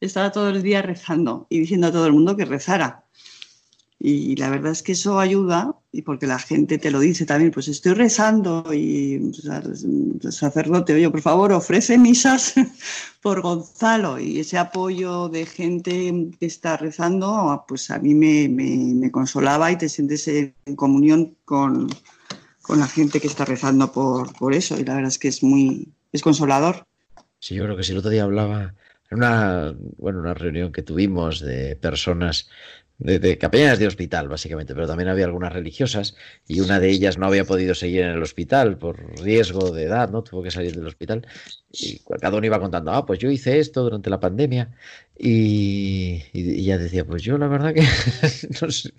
estaba 0.00 0.30
todo 0.30 0.50
el 0.50 0.62
día 0.62 0.82
rezando 0.82 1.46
y 1.48 1.60
diciendo 1.60 1.86
a 1.86 1.92
todo 1.92 2.06
el 2.06 2.12
mundo 2.12 2.36
que 2.36 2.44
rezara. 2.44 3.07
Y 4.00 4.36
la 4.36 4.48
verdad 4.50 4.70
es 4.72 4.82
que 4.84 4.92
eso 4.92 5.18
ayuda, 5.18 5.74
y 5.90 6.02
porque 6.02 6.28
la 6.28 6.38
gente 6.38 6.78
te 6.78 6.90
lo 6.92 7.00
dice 7.00 7.26
también, 7.26 7.50
pues 7.50 7.66
estoy 7.66 7.94
rezando 7.94 8.64
y 8.72 9.18
pues, 9.18 9.84
el 9.84 10.32
sacerdote, 10.32 10.94
oye, 10.94 11.10
por 11.10 11.20
favor, 11.20 11.52
ofrece 11.52 11.98
misas 11.98 12.54
por 13.22 13.40
Gonzalo. 13.42 14.18
Y 14.20 14.38
ese 14.40 14.56
apoyo 14.58 15.28
de 15.28 15.46
gente 15.46 16.30
que 16.38 16.46
está 16.46 16.76
rezando, 16.76 17.64
pues 17.66 17.90
a 17.90 17.98
mí 17.98 18.14
me, 18.14 18.48
me- 18.48 18.94
me 18.94 19.10
consolaba 19.10 19.72
y 19.72 19.78
te 19.78 19.88
sientes 19.88 20.28
en 20.28 20.54
comunión 20.76 21.36
con, 21.44 21.88
con 22.62 22.78
la 22.80 22.86
gente 22.88 23.20
que 23.20 23.26
está 23.28 23.44
rezando 23.44 23.92
por, 23.92 24.32
por 24.38 24.54
eso. 24.54 24.78
Y 24.78 24.84
la 24.84 24.94
verdad 24.94 25.08
es 25.10 25.18
que 25.18 25.28
es 25.28 25.42
muy, 25.42 25.92
es 26.12 26.22
consolador. 26.22 26.84
Sí, 27.40 27.54
yo 27.54 27.64
creo 27.64 27.76
que 27.76 27.82
si 27.84 27.92
el 27.92 27.98
otro 27.98 28.10
día 28.10 28.24
hablaba 28.24 28.74
en 29.10 29.18
una, 29.18 29.74
bueno, 29.96 30.20
una 30.20 30.34
reunión 30.34 30.72
que 30.72 30.82
tuvimos 30.82 31.40
de 31.40 31.76
personas 31.76 32.48
de, 32.98 33.18
de 33.20 33.38
capellanas 33.38 33.78
de 33.78 33.86
hospital, 33.86 34.28
básicamente, 34.28 34.74
pero 34.74 34.86
también 34.88 35.08
había 35.08 35.24
algunas 35.26 35.52
religiosas 35.52 36.16
y 36.46 36.60
una 36.60 36.80
de 36.80 36.90
ellas 36.90 37.18
no 37.18 37.26
había 37.26 37.44
podido 37.44 37.74
seguir 37.74 38.02
en 38.02 38.10
el 38.10 38.22
hospital 38.22 38.78
por 38.78 39.20
riesgo 39.20 39.72
de 39.72 39.84
edad, 39.84 40.10
¿no? 40.10 40.22
Tuvo 40.22 40.42
que 40.42 40.50
salir 40.50 40.74
del 40.74 40.86
hospital 40.86 41.26
y 41.70 42.00
cada 42.20 42.36
uno 42.36 42.46
iba 42.46 42.60
contando, 42.60 42.92
ah, 42.92 43.06
pues 43.06 43.18
yo 43.18 43.30
hice 43.30 43.58
esto 43.58 43.82
durante 43.82 44.10
la 44.10 44.20
pandemia 44.20 44.72
y, 45.16 46.22
y- 46.32 46.52
y 46.52 46.60
ella 46.64 46.78
decía, 46.78 47.04
pues 47.04 47.22
yo 47.22 47.38
la 47.38 47.48
verdad 47.48 47.74
que 47.74 47.82
no 48.62 48.70
sé. 48.70 48.90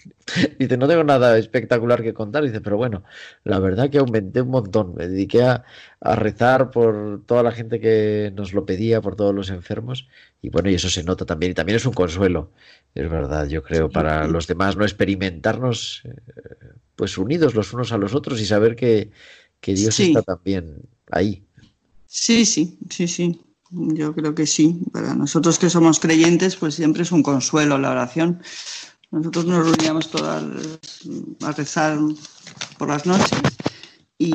Dice, 0.59 0.77
no 0.77 0.87
tengo 0.87 1.03
nada 1.03 1.37
espectacular 1.37 2.03
que 2.03 2.13
contar, 2.13 2.43
dice, 2.43 2.61
pero 2.61 2.77
bueno, 2.77 3.03
la 3.43 3.59
verdad 3.59 3.89
que 3.89 3.97
aumenté 3.97 4.41
un 4.41 4.49
montón, 4.49 4.93
me 4.95 5.07
dediqué 5.07 5.43
a, 5.43 5.63
a 5.99 6.15
rezar 6.15 6.71
por 6.71 7.23
toda 7.25 7.43
la 7.43 7.51
gente 7.51 7.79
que 7.79 8.31
nos 8.35 8.53
lo 8.53 8.65
pedía, 8.65 9.01
por 9.01 9.15
todos 9.15 9.33
los 9.33 9.49
enfermos 9.49 10.07
y 10.41 10.49
bueno, 10.49 10.69
y 10.69 10.75
eso 10.75 10.89
se 10.89 11.03
nota 11.03 11.25
también 11.25 11.51
y 11.51 11.55
también 11.55 11.75
es 11.75 11.85
un 11.85 11.93
consuelo, 11.93 12.51
es 12.95 13.09
verdad, 13.09 13.47
yo 13.47 13.61
creo, 13.63 13.89
para 13.89 14.27
los 14.27 14.47
demás 14.47 14.77
no 14.77 14.83
experimentarnos 14.85 16.01
eh, 16.05 16.11
pues 16.95 17.17
unidos 17.17 17.55
los 17.55 17.73
unos 17.73 17.91
a 17.91 17.97
los 17.97 18.13
otros 18.15 18.39
y 18.39 18.45
saber 18.45 18.75
que, 18.75 19.11
que 19.59 19.73
Dios 19.73 19.95
Sí. 19.95 20.07
está 20.07 20.21
también 20.21 20.77
ahí. 21.11 21.43
Sí, 22.07 22.45
sí, 22.45 22.77
sí, 22.89 23.07
sí. 23.07 23.41
Yo 23.71 24.15
creo 24.15 24.33
que 24.33 24.47
sí. 24.47 24.79
Para 24.91 25.13
nosotros 25.13 25.59
que 25.59 25.69
somos 25.69 25.99
creyentes, 25.99 26.55
pues 26.55 26.73
siempre 26.73 27.03
es 27.03 27.11
un 27.11 27.21
consuelo 27.21 27.77
la 27.77 27.91
oración. 27.91 28.41
Nosotros 29.11 29.45
nos 29.45 29.65
reuníamos 29.65 30.09
todas 30.09 30.43
a 31.43 31.51
rezar 31.51 31.99
por 32.77 32.87
las 32.87 33.05
noches 33.05 33.39
y 34.19 34.33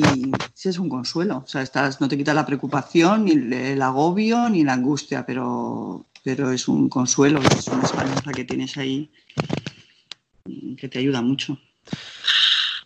sí 0.55 0.71
es 0.71 0.79
un 0.79 0.89
consuelo. 0.89 1.43
O 1.45 1.47
sea, 1.47 1.61
estás, 1.61 2.01
no 2.01 2.09
te 2.09 2.17
quita 2.17 2.33
la 2.33 2.47
preocupación, 2.47 3.27
ni 3.27 3.33
el, 3.33 3.53
el 3.53 3.83
agobio, 3.83 4.49
ni 4.49 4.65
la 4.65 4.73
angustia, 4.73 5.27
pero, 5.27 6.07
pero 6.25 6.51
es 6.51 6.67
un 6.67 6.89
consuelo, 6.89 7.41
es 7.57 7.69
una 7.69 7.85
esperanza 7.85 8.33
que 8.33 8.45
tienes 8.45 8.77
ahí 8.79 9.13
y 10.47 10.75
que 10.75 10.89
te 10.89 10.99
ayuda 10.99 11.21
mucho. 11.21 11.59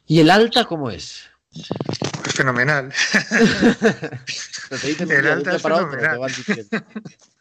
¿Y 0.09 0.19
el 0.19 0.29
alta 0.29 0.65
cómo 0.65 0.91
es? 0.91 1.23
Pues 1.53 2.35
fenomenal. 2.35 2.93
El 5.09 5.27
alta 5.27 5.57
es 5.57 5.63
para 5.63 5.77
otro, 5.77 5.99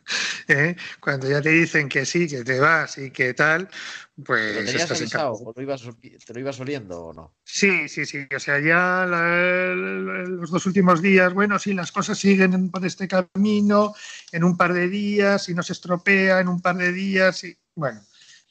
¿eh? 0.53 0.75
Cuando 0.99 1.29
ya 1.29 1.41
te 1.41 1.49
dicen 1.49 1.89
que 1.89 2.05
sí, 2.05 2.27
que 2.27 2.43
te 2.43 2.59
vas 2.59 2.97
y 2.97 3.11
que 3.11 3.33
tal, 3.33 3.69
¿Lo 4.17 4.23
pues 4.23 4.55
tenías 4.65 4.75
estás 4.83 4.97
avisado 4.99 5.27
encantado. 5.33 5.49
o 5.49 5.53
lo 5.55 5.61
ibas, 5.61 5.81
te 6.25 6.33
lo 6.33 6.39
ibas 6.39 6.59
oliendo 6.59 7.05
o 7.05 7.13
no? 7.13 7.35
Sí, 7.43 7.87
sí, 7.87 8.05
sí. 8.05 8.27
O 8.35 8.39
sea, 8.39 8.59
ya 8.59 9.05
la- 9.05 9.75
los 10.25 10.49
dos 10.49 10.65
últimos 10.65 11.01
días, 11.01 11.33
bueno, 11.33 11.59
sí, 11.59 11.73
las 11.73 11.91
cosas 11.91 12.17
siguen 12.17 12.69
por 12.71 12.85
este 12.85 13.07
camino, 13.07 13.93
en 14.31 14.43
un 14.43 14.57
par 14.57 14.73
de 14.73 14.87
días, 14.89 15.49
y 15.49 15.53
no 15.53 15.63
se 15.63 15.73
estropea 15.73 16.39
en 16.39 16.47
un 16.47 16.61
par 16.61 16.77
de 16.77 16.91
días, 16.91 17.43
y 17.43 17.57
bueno. 17.75 18.01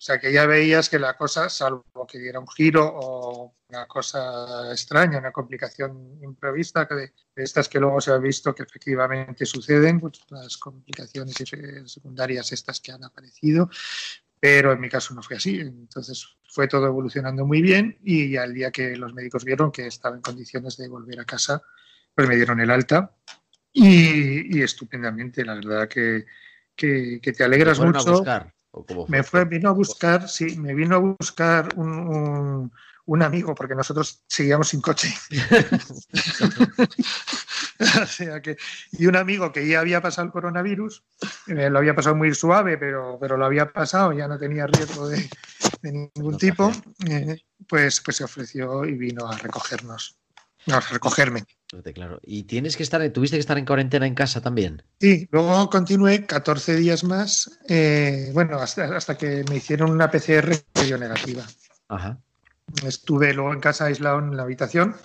O 0.07 0.09
sea, 0.09 0.20
que 0.20 0.32
ya 0.32 0.46
veías 0.46 0.88
que 0.88 1.00
la 1.00 1.16
cosa, 1.16 1.48
salvo 1.48 2.07
que 2.09 2.20
diera 2.20 2.38
un 2.38 2.46
giro 2.46 2.88
o 2.94 3.57
una 3.68 3.86
cosa 3.86 4.70
extraña, 4.70 5.18
una 5.18 5.32
complicación 5.32 6.20
imprevista, 6.22 6.86
que 6.86 6.94
de, 6.94 7.12
estas 7.34 7.68
que 7.68 7.80
luego 7.80 8.00
se 8.00 8.12
ha 8.12 8.18
visto 8.18 8.54
que 8.54 8.62
efectivamente 8.62 9.44
suceden, 9.44 9.98
pues 9.98 10.20
las 10.30 10.59
complicaciones 10.59 11.34
secundarias 11.86 12.52
estas 12.52 12.80
que 12.80 12.92
han 12.92 13.02
aparecido, 13.02 13.68
pero 14.38 14.70
en 14.70 14.78
mi 14.78 14.88
caso 14.88 15.12
no 15.12 15.24
fue 15.24 15.38
así. 15.38 15.59
Entonces 15.59 16.24
fue 16.50 16.68
todo 16.68 16.86
evolucionando 16.86 17.44
muy 17.44 17.61
bien 17.61 17.98
y 18.04 18.30
ya 18.30 18.44
el 18.44 18.54
día 18.54 18.70
que 18.70 18.94
los 18.94 19.12
médicos 19.12 19.44
vieron 19.44 19.72
que 19.72 19.88
estaba 19.88 20.14
en 20.14 20.22
condiciones 20.22 20.76
de 20.76 20.86
volver 20.86 21.18
a 21.18 21.24
casa, 21.24 21.62
pues 22.14 22.28
me 22.28 22.36
dieron 22.36 22.61
el 22.61 22.70
alta 22.70 23.11
y, 23.72 24.57
y 24.57 24.62
estupendamente, 24.62 25.44
la 25.44 25.57
verdad 25.57 25.88
que, 25.88 26.26
que, 26.76 27.18
que 27.20 27.32
te 27.32 27.42
alegras 27.42 27.76
¿Te 27.76 27.82
fueron 27.82 27.96
a 27.96 27.98
mucho. 27.98 28.12
buscar? 28.12 28.55
¿O 28.77 28.85
cómo 28.85 29.07
Me 29.09 29.22
fue, 29.22 29.45
vino 29.47 29.70
a 29.70 29.72
buscar, 29.72 30.29
sí, 30.29 30.57
me 30.59 30.74
vino 30.74 30.97
a 30.97 30.99
buscar 30.99 31.68
un, 31.77 31.89
un- 31.91 32.72
un 33.09 33.22
amigo, 33.22 33.55
porque 33.55 33.74
nosotros 33.74 34.22
seguíamos 34.27 34.68
sin 34.68 34.81
coche. 34.81 35.09
o 38.03 38.07
sea 38.07 38.41
que, 38.43 38.57
y 38.93 39.07
un 39.07 39.16
amigo 39.16 39.53
que 39.53 39.66
ya 39.66 39.81
había 39.81 40.01
pasado 40.01 40.27
el 40.27 40.33
coronavirus, 40.33 41.05
eh, 41.47 41.70
lo 41.70 41.79
había 41.79 41.95
pasado 41.95 42.16
muy 42.16 42.35
suave, 42.35 42.77
pero, 42.79 43.16
pero 43.20 43.37
lo 43.37 43.47
había 43.47 43.72
pasado, 43.72 44.12
ya 44.12 44.29
no 44.29 44.39
tenía 44.39 44.66
riesgo 44.66 45.09
de, 45.09 45.29
de 45.83 45.93
ningún 45.93 46.33
No 46.33 46.39
tipo, 46.39 46.70
eh, 47.09 47.39
pues, 47.68 48.01
pues 48.01 48.16
se 48.16 48.24
ofreció 48.24 48.85
y 48.85 48.93
vino 48.93 49.27
a 49.29 49.37
recogernos. 49.39 50.18
No, 50.66 50.76
a 50.76 50.80
recogerme. 50.80 51.44
Claro. 51.94 52.20
¿Y 52.22 52.44
tienes 52.44 52.76
que 52.76 52.82
estar, 52.82 53.08
tuviste 53.10 53.36
que 53.36 53.40
estar 53.40 53.58
en 53.58 53.64
cuarentena 53.64 54.06
en 54.06 54.14
casa 54.14 54.40
también? 54.40 54.82
Sí, 55.00 55.28
luego 55.30 55.68
continué 55.70 56.26
14 56.26 56.76
días 56.76 57.04
más, 57.04 57.58
eh, 57.68 58.30
bueno, 58.32 58.58
hasta, 58.58 58.96
hasta 58.96 59.16
que 59.16 59.44
me 59.48 59.56
hicieron 59.56 59.90
una 59.90 60.10
PCR 60.10 60.56
que 60.72 60.84
dio 60.84 60.98
negativa. 60.98 61.44
Ajá. 61.88 62.18
Estuve 62.84 63.32
luego 63.32 63.52
en 63.52 63.60
casa 63.60 63.86
aislado 63.86 64.18
en 64.18 64.36
la 64.36 64.42
habitación. 64.42 64.96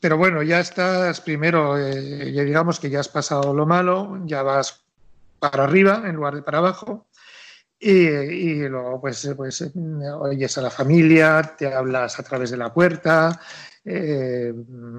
Pero 0.00 0.18
bueno, 0.18 0.42
ya 0.42 0.60
estás 0.60 1.20
primero, 1.20 1.78
eh, 1.78 2.32
ya 2.32 2.42
digamos 2.42 2.78
que 2.78 2.90
ya 2.90 3.00
has 3.00 3.08
pasado 3.08 3.54
lo 3.54 3.66
malo, 3.66 4.20
ya 4.24 4.42
vas 4.42 4.84
para 5.38 5.64
arriba 5.64 6.02
en 6.04 6.16
lugar 6.16 6.34
de 6.34 6.42
para 6.42 6.58
abajo. 6.58 7.06
Y, 7.78 7.90
y 7.90 8.68
luego, 8.68 9.00
pues, 9.00 9.30
pues 9.36 9.60
eh, 9.62 9.72
oyes 10.18 10.58
a 10.58 10.62
la 10.62 10.70
familia, 10.70 11.54
te 11.56 11.72
hablas 11.72 12.18
a 12.18 12.22
través 12.22 12.50
de 12.50 12.56
la 12.56 12.72
puerta, 12.72 13.40
eh, 13.84 14.52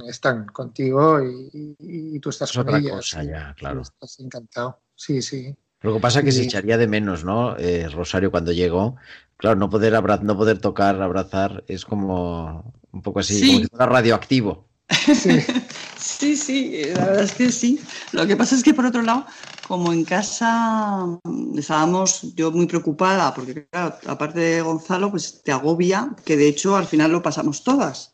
están 0.08 0.46
contigo 0.48 1.22
y, 1.24 1.76
y- 1.80 2.16
y 2.16 2.20
tú 2.20 2.30
estás 2.30 2.50
Es 2.52 2.58
con 2.58 2.68
otra 2.68 2.80
ellas. 2.80 2.96
cosa 2.96 3.24
ya, 3.24 3.54
claro. 3.58 3.82
Estás 3.82 4.20
encantado. 4.20 4.80
Sí, 4.96 5.22
sí. 5.22 5.56
Lo 5.82 5.94
que 5.94 6.00
pasa 6.00 6.20
es 6.20 6.26
que 6.26 6.32
se 6.32 6.44
echaría 6.44 6.78
de 6.78 6.88
menos, 6.88 7.24
¿no? 7.24 7.58
Eh, 7.58 7.88
Rosario 7.90 8.32
cuando 8.32 8.52
llegó, 8.52 8.96
claro, 9.38 9.56
no 9.58 9.70
poder 9.70 9.94
abra- 9.96 10.20
no 10.22 10.36
poder 10.38 10.60
tocar, 10.60 11.02
abrazar, 11.02 11.64
es 11.68 11.86
como 11.86 12.74
un 12.92 13.02
poco 13.02 13.20
así, 13.20 13.40
Sí. 13.40 13.48
como 13.48 13.60
si 13.60 13.68
fuera 13.68 13.86
radioactivo. 13.88 14.68
Sí. 14.90 15.30
Sí, 15.98 16.36
sí, 16.36 16.84
la 16.94 17.06
verdad 17.06 17.24
es 17.24 17.34
que 17.34 17.52
sí. 17.52 17.80
Lo 18.12 18.28
que 18.28 18.36
pasa 18.36 18.54
es 18.56 18.62
que 18.64 18.74
por 18.74 18.86
otro 18.86 19.02
lado, 19.02 19.26
como 19.68 19.92
en 19.94 20.04
casa 20.04 21.06
mm, 21.24 21.58
estábamos 21.58 22.36
yo 22.36 22.52
muy 22.52 22.68
preocupada, 22.68 23.34
porque 23.34 23.66
claro, 23.68 23.96
aparte 24.06 24.40
de 24.40 24.62
Gonzalo, 24.62 25.10
pues 25.10 25.42
te 25.42 25.52
agobia, 25.52 26.16
que 26.26 26.36
de 26.38 26.48
hecho 26.48 26.76
al 26.76 26.86
final 26.86 27.12
lo 27.12 27.24
pasamos 27.24 27.64
todas, 27.64 28.14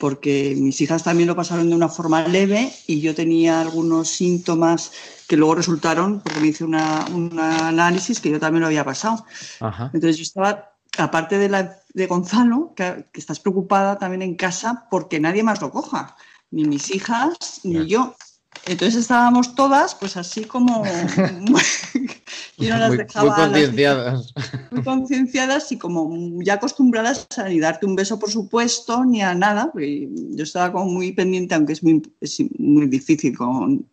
porque 0.00 0.56
mis 0.58 0.80
hijas 0.80 1.04
también 1.04 1.28
lo 1.28 1.36
pasaron 1.36 1.68
de 1.68 1.76
una 1.76 1.88
forma 1.88 2.26
leve 2.26 2.72
y 2.86 3.00
yo 3.00 3.14
tenía 3.14 3.60
algunos 3.60 4.08
síntomas 4.08 4.92
que 5.28 5.36
luego 5.36 5.54
resultaron, 5.54 6.20
porque 6.20 6.40
me 6.40 6.48
hice 6.48 6.64
una, 6.64 7.04
un 7.14 7.38
análisis 7.38 8.18
que 8.18 8.30
yo 8.30 8.40
también 8.40 8.62
lo 8.62 8.66
había 8.66 8.84
pasado. 8.84 9.24
Ajá. 9.60 9.90
Entonces 9.92 10.16
yo 10.16 10.22
estaba, 10.22 10.72
aparte 10.96 11.38
de, 11.38 11.50
la, 11.50 11.76
de 11.92 12.06
Gonzalo, 12.06 12.72
que, 12.74 13.06
que 13.12 13.20
estás 13.20 13.38
preocupada 13.38 13.98
también 13.98 14.22
en 14.22 14.34
casa 14.34 14.88
porque 14.90 15.20
nadie 15.20 15.42
más 15.42 15.60
lo 15.60 15.70
coja, 15.70 16.16
ni 16.50 16.64
mis 16.64 16.90
hijas, 16.92 17.60
ni 17.62 17.86
yo. 17.86 18.16
Entonces 18.66 18.94
estábamos 19.02 19.54
todas, 19.54 19.94
pues 19.94 20.16
así 20.16 20.44
como... 20.44 20.82
y 22.58 22.66
no 22.68 22.76
las 22.78 22.88
muy, 22.90 22.98
dejaba 22.98 23.24
muy 23.24 23.36
las- 23.38 23.48
concienciadas. 23.50 24.34
muy 24.70 24.82
concienciadas 24.82 25.72
y 25.72 25.78
como 25.78 26.42
ya 26.42 26.54
acostumbradas 26.54 27.26
a 27.38 27.48
ni 27.48 27.58
darte 27.58 27.86
un 27.86 27.96
beso, 27.96 28.18
por 28.18 28.30
supuesto, 28.30 29.04
ni 29.04 29.22
a 29.22 29.34
nada. 29.34 29.72
Yo 29.74 30.44
estaba 30.44 30.70
como 30.72 30.86
muy 30.86 31.12
pendiente, 31.12 31.54
aunque 31.54 31.72
es 31.72 31.82
muy, 31.82 32.02
es 32.20 32.38
muy 32.58 32.86
difícil 32.86 33.36
con... 33.36 33.86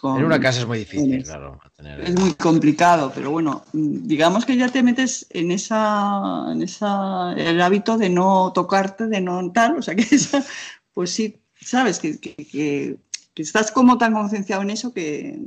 con- 0.00 0.18
En 0.18 0.24
una 0.26 0.40
casa 0.40 0.60
es 0.60 0.66
muy 0.66 0.78
difícil, 0.78 1.06
Tienes. 1.06 1.28
claro. 1.28 1.58
tener- 1.76 2.00
es 2.00 2.18
muy 2.18 2.34
complicado, 2.34 3.12
pero 3.14 3.30
bueno, 3.30 3.62
digamos 3.72 4.44
que 4.44 4.56
ya 4.56 4.68
te 4.68 4.82
metes 4.82 5.26
en 5.30 5.52
esa, 5.52 6.46
en 6.52 6.62
esa, 6.62 7.32
el 7.36 7.60
hábito 7.62 7.96
de 7.96 8.10
no 8.10 8.52
tocarte, 8.52 9.06
de 9.06 9.20
no 9.20 9.50
tal, 9.52 9.78
o 9.78 9.82
sea 9.82 9.94
que 9.94 10.02
esa- 10.14 10.44
pues 10.92 11.10
sí, 11.10 11.36
sabes 11.60 11.98
que, 11.98 12.18
que- 12.18 12.34
que- 12.34 12.96
que 13.36 13.42
estás 13.44 13.70
como 13.72 13.98
tan 13.98 14.14
concienciado 14.14 14.62
en 14.62 14.70
eso 14.70 14.94
que, 14.94 15.38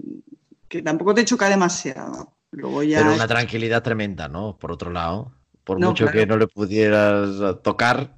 que 0.70 0.82
tampoco 0.84 1.14
te 1.16 1.26
choca 1.26 1.50
demasiado. 1.50 2.38
Luego 2.52 2.84
ya 2.84 3.02
Pero 3.02 3.14
una 3.14 3.28
tranquilidad 3.28 3.84
tremenda, 3.84 4.28
¿no? 4.28 4.58
Por 4.58 4.72
otro 4.72 4.92
lado, 4.92 5.34
por 5.64 5.80
No, 5.80 5.90
mucho 5.90 6.06
claro. 6.06 6.20
que 6.20 6.26
no 6.28 6.38
le 6.38 6.48
pudieras 6.48 7.30
eh, 7.42 7.60
tocar, 7.64 8.18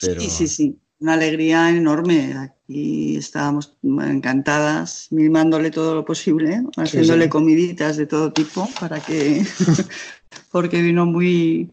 pero... 0.00 0.20
Sí, 0.20 0.30
sí, 0.30 0.48
sí. 0.48 0.80
Una 1.00 1.14
alegría 1.14 1.70
enorme. 1.70 2.34
Aquí 2.34 3.16
estábamos 3.16 3.78
encantadas, 3.82 5.08
mimándole 5.10 5.70
todo 5.70 5.94
lo 5.94 6.04
posible, 6.04 6.62
haciéndole 6.76 7.24
sí. 7.24 7.30
comiditas 7.30 7.96
de 7.96 8.06
todo 8.06 8.32
tipo 8.32 8.68
para 8.78 9.00
que. 9.00 9.42
porque 10.52 10.82
vino 10.82 11.06
muy, 11.06 11.70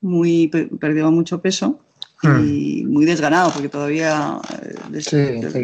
muy 0.00 0.48
pe- 0.48 0.66
perdió 0.80 1.10
mucho 1.12 1.42
peso. 1.42 1.85
Y 2.22 2.84
muy 2.84 3.04
desganado 3.04 3.50
porque 3.52 3.68
todavía 3.68 4.40
eh, 4.92 5.00
Sí, 5.00 5.18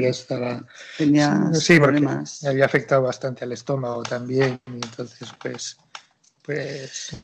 estaba. 0.05 0.65
tenía 0.99 1.51
Sí, 1.55 1.79
porque 1.79 2.01
problemas. 2.01 2.43
me 2.43 2.49
había 2.51 2.67
afectado 2.67 3.03
bastante 3.03 3.45
al 3.45 3.53
estómago 3.53 4.03
también, 4.03 4.61
y 4.67 4.73
entonces, 4.73 5.29
pues, 5.41 5.79
pues 6.43 7.17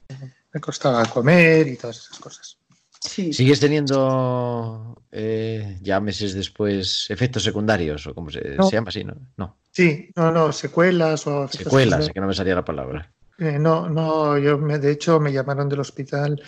me 0.53 0.61
costaba 0.61 1.05
comer 1.07 1.68
y 1.68 1.76
todas 1.76 1.99
esas 1.99 2.18
cosas. 2.18 2.59
Sí, 3.01 3.33
¿Sigues 3.33 3.61
teniendo, 3.61 5.03
eh, 5.12 5.79
ya 5.83 6.01
meses 6.01 6.35
después, 6.35 7.07
efectos 7.11 7.45
secundarios 7.45 8.07
o 8.07 8.14
como 8.14 8.31
se, 8.31 8.57
No. 8.57 8.68
se 8.68 8.76
llama 8.76 8.89
así, 8.89 9.05
¿no? 9.05 9.14
No, 9.37 9.57
Sí, 9.70 10.11
no, 10.16 10.33
no, 10.33 10.53
secuelas 10.53 11.24
o 11.29 11.47
secuelas, 11.47 12.11
que 12.11 12.20
no 12.20 12.26
me 12.26 12.35
salía 12.35 12.55
la 12.57 12.64
palabra. 12.64 13.12
Eh, 13.39 13.59
no, 13.59 13.89
no, 13.89 14.36
yo 14.36 14.59
me, 14.59 14.78
de 14.78 14.91
hecho 14.91 15.20
me 15.20 15.32
llamaron 15.32 15.68
del 15.68 15.78
hospital 15.80 16.43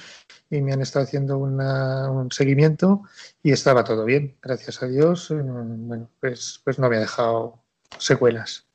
y 0.51 0.61
me 0.61 0.73
han 0.73 0.81
estado 0.83 1.05
haciendo 1.05 1.39
una- 1.39 2.11
un 2.11 2.33
seguimiento 2.33 3.03
y 3.43 3.53
estaba 3.53 3.85
todo 3.85 4.05
bien, 4.05 4.37
gracias 4.43 4.83
a 4.83 4.87
Dios. 4.87 5.31
Eh, 5.31 5.41
Bueno, 5.41 6.09
pues, 6.21 6.61
pues 6.65 6.79
no 6.81 6.89
me 6.91 6.97
ha 6.97 7.01
dejado 7.01 7.63
secuelas. 7.99 8.67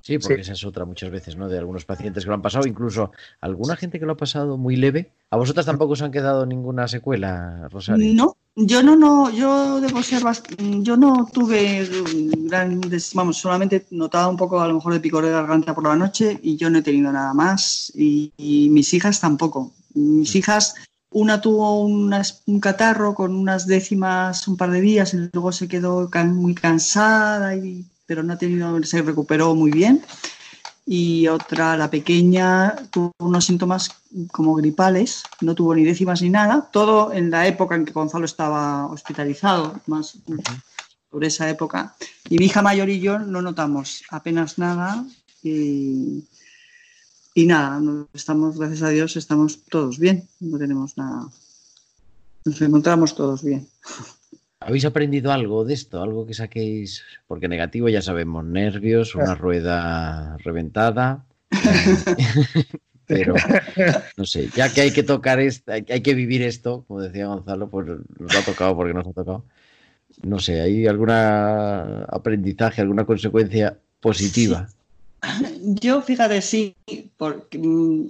Sí, 0.00 0.18
porque 0.18 0.34
Sí. 0.36 0.40
esa 0.42 0.52
es 0.52 0.64
otra 0.64 0.84
muchas 0.84 1.10
veces, 1.10 1.36
¿no? 1.36 1.48
De 1.48 1.56
algunos 1.56 1.84
pacientes 1.86 2.24
que 2.24 2.28
lo 2.28 2.34
han 2.34 2.42
pasado, 2.42 2.66
incluso 2.66 3.12
alguna 3.40 3.74
gente 3.76 3.98
que 3.98 4.04
lo 4.04 4.12
ha 4.12 4.16
pasado 4.16 4.58
muy 4.58 4.76
leve. 4.76 5.12
¿A 5.30 5.36
vosotras 5.36 5.64
tampoco 5.64 5.92
os 5.94 6.02
han 6.02 6.10
quedado 6.10 6.44
ninguna 6.44 6.88
secuela, 6.88 7.68
Rosario? 7.70 8.12
No, 8.14 8.36
yo 8.56 8.82
no, 8.82 8.94
no, 8.96 9.30
yo 9.30 9.80
debo 9.80 10.02
ser 10.02 10.22
bast- 10.22 10.54
yo 10.82 10.96
no 10.96 11.28
tuve 11.32 11.88
grandes, 12.48 13.12
vamos, 13.14 13.38
solamente 13.38 13.86
notaba 13.90 14.28
un 14.28 14.36
poco 14.36 14.60
a 14.60 14.68
lo 14.68 14.74
mejor 14.74 14.92
de 14.92 15.00
picor 15.00 15.24
de 15.24 15.30
garganta 15.32 15.74
por 15.74 15.84
la 15.84 15.96
noche 15.96 16.38
y 16.42 16.56
yo 16.56 16.70
no 16.70 16.78
he 16.78 16.82
tenido 16.82 17.10
nada 17.12 17.34
más 17.34 17.90
y, 17.94 18.32
y 18.36 18.68
mis 18.70 18.94
hijas 18.94 19.20
tampoco. 19.20 19.72
Mis 19.94 20.34
hijas, 20.36 20.74
una 21.10 21.40
tuvo 21.40 21.84
unas- 21.84 22.42
un 22.46 22.60
catarro 22.60 23.14
con 23.14 23.34
unas 23.34 23.66
décimas 23.66 24.46
un 24.48 24.56
par 24.56 24.70
de 24.70 24.80
días 24.80 25.14
y 25.14 25.28
luego 25.32 25.50
se 25.52 25.66
quedó 25.68 26.08
can- 26.10 26.36
muy 26.36 26.54
cansada, 26.54 27.56
y, 27.56 27.84
pero 28.06 28.22
no 28.22 28.34
ha 28.34 28.38
tenido, 28.38 28.80
se 28.84 29.02
recuperó 29.02 29.54
muy 29.54 29.70
bien. 29.72 30.02
Y 30.86 31.28
otra, 31.28 31.76
la 31.76 31.90
pequeña, 31.90 32.76
tuvo 32.90 33.12
unos 33.18 33.46
síntomas 33.46 33.90
como 34.30 34.54
gripales, 34.54 35.22
no 35.40 35.54
tuvo 35.54 35.74
ni 35.74 35.84
décimas 35.84 36.20
ni 36.20 36.28
nada, 36.28 36.68
todo 36.70 37.12
en 37.12 37.30
la 37.30 37.46
época 37.46 37.74
en 37.74 37.84
que 37.84 37.92
Gonzalo 37.92 38.26
estaba 38.26 38.86
hospitalizado, 38.86 39.80
más 39.86 40.18
por 41.08 41.24
esa 41.24 41.48
época. 41.48 41.94
Y 42.28 42.38
mi 42.38 42.46
hija 42.46 42.60
mayor 42.60 42.90
y 42.90 43.00
yo 43.00 43.18
no 43.18 43.40
notamos 43.40 44.02
apenas 44.10 44.58
nada 44.58 45.04
y, 45.42 46.24
y 47.34 47.46
nada, 47.46 47.80
estamos, 48.12 48.58
gracias 48.58 48.82
a 48.82 48.90
Dios, 48.90 49.16
estamos 49.16 49.64
todos 49.70 49.98
bien, 49.98 50.28
no 50.40 50.58
tenemos 50.58 50.98
nada, 50.98 51.28
nos 52.44 52.60
encontramos 52.60 53.14
todos 53.14 53.42
bien. 53.42 53.66
¿Habéis 54.66 54.84
aprendido 54.86 55.30
algo 55.30 55.64
de 55.64 55.74
esto? 55.74 56.02
Algo 56.02 56.26
que 56.26 56.32
saquéis, 56.32 57.02
porque 57.26 57.48
negativo 57.48 57.88
ya 57.88 58.00
sabemos, 58.00 58.44
nervios, 58.44 59.14
una 59.14 59.34
rueda 59.34 60.36
reventada. 60.38 61.26
Pero, 63.06 63.34
no 64.16 64.24
sé, 64.24 64.48
ya 64.56 64.72
que 64.72 64.80
hay 64.80 64.90
que 64.90 65.02
tocar 65.02 65.38
esto, 65.38 65.72
hay 65.72 66.00
que 66.00 66.14
vivir 66.14 66.40
esto, 66.40 66.86
como 66.88 67.02
decía 67.02 67.26
Gonzalo, 67.26 67.68
pues 67.68 67.86
nos 68.18 68.34
ha 68.34 68.42
tocado 68.42 68.74
porque 68.74 68.94
nos 68.94 69.06
ha 69.06 69.12
tocado. 69.12 69.44
No 70.22 70.38
sé, 70.38 70.62
¿hay 70.62 70.86
algún 70.86 71.10
aprendizaje, 71.10 72.80
alguna 72.80 73.04
consecuencia 73.04 73.76
positiva? 74.00 74.68
Yo, 75.60 76.00
fíjate, 76.00 76.40
sí, 76.40 76.74
porque 77.18 77.58
mm, 77.58 78.06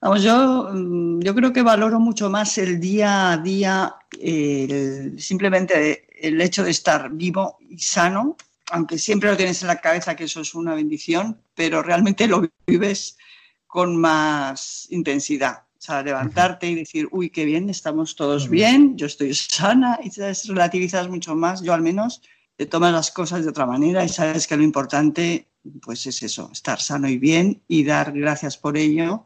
vamos, 0.00 0.22
yo, 0.22 0.70
mm, 0.72 1.20
yo 1.20 1.34
creo 1.34 1.52
que 1.52 1.62
valoro 1.62 2.00
mucho 2.00 2.30
más 2.30 2.56
el 2.58 2.80
día 2.80 3.32
a 3.32 3.36
día, 3.38 3.94
el- 4.18 5.20
simplemente 5.20 6.06
el 6.26 6.40
hecho 6.40 6.64
de 6.64 6.70
estar 6.70 7.10
vivo 7.12 7.58
y 7.68 7.78
sano, 7.78 8.36
aunque 8.72 8.98
siempre 8.98 9.30
lo 9.30 9.36
tienes 9.36 9.62
en 9.62 9.68
la 9.68 9.80
cabeza 9.80 10.14
que 10.16 10.24
eso 10.24 10.40
es 10.40 10.54
una 10.54 10.74
bendición, 10.74 11.40
pero 11.54 11.82
realmente 11.82 12.26
lo 12.28 12.48
vives 12.66 13.16
con 13.66 13.96
más 13.96 14.86
intensidad. 14.90 15.64
O 15.78 15.82
sea, 15.82 16.02
levantarte 16.02 16.68
y 16.68 16.74
decir, 16.74 17.08
uy, 17.10 17.30
qué 17.30 17.46
bien, 17.46 17.70
estamos 17.70 18.14
todos 18.14 18.50
bien, 18.50 18.96
yo 18.98 19.06
estoy 19.06 19.32
sana, 19.34 19.98
y 20.04 20.10
sabes, 20.10 20.46
relativizas 20.46 21.08
mucho 21.08 21.34
más, 21.34 21.62
yo 21.62 21.72
al 21.72 21.80
menos, 21.80 22.20
te 22.56 22.66
tomas 22.66 22.92
las 22.92 23.10
cosas 23.10 23.42
de 23.44 23.48
otra 23.50 23.64
manera 23.64 24.04
y 24.04 24.08
sabes 24.10 24.46
que 24.46 24.56
lo 24.56 24.62
importante 24.62 25.46
pues 25.82 26.06
es 26.06 26.22
eso, 26.22 26.50
estar 26.52 26.80
sano 26.80 27.08
y 27.08 27.16
bien 27.18 27.62
y 27.68 27.84
dar 27.84 28.12
gracias 28.12 28.58
por 28.58 28.76
ello. 28.76 29.24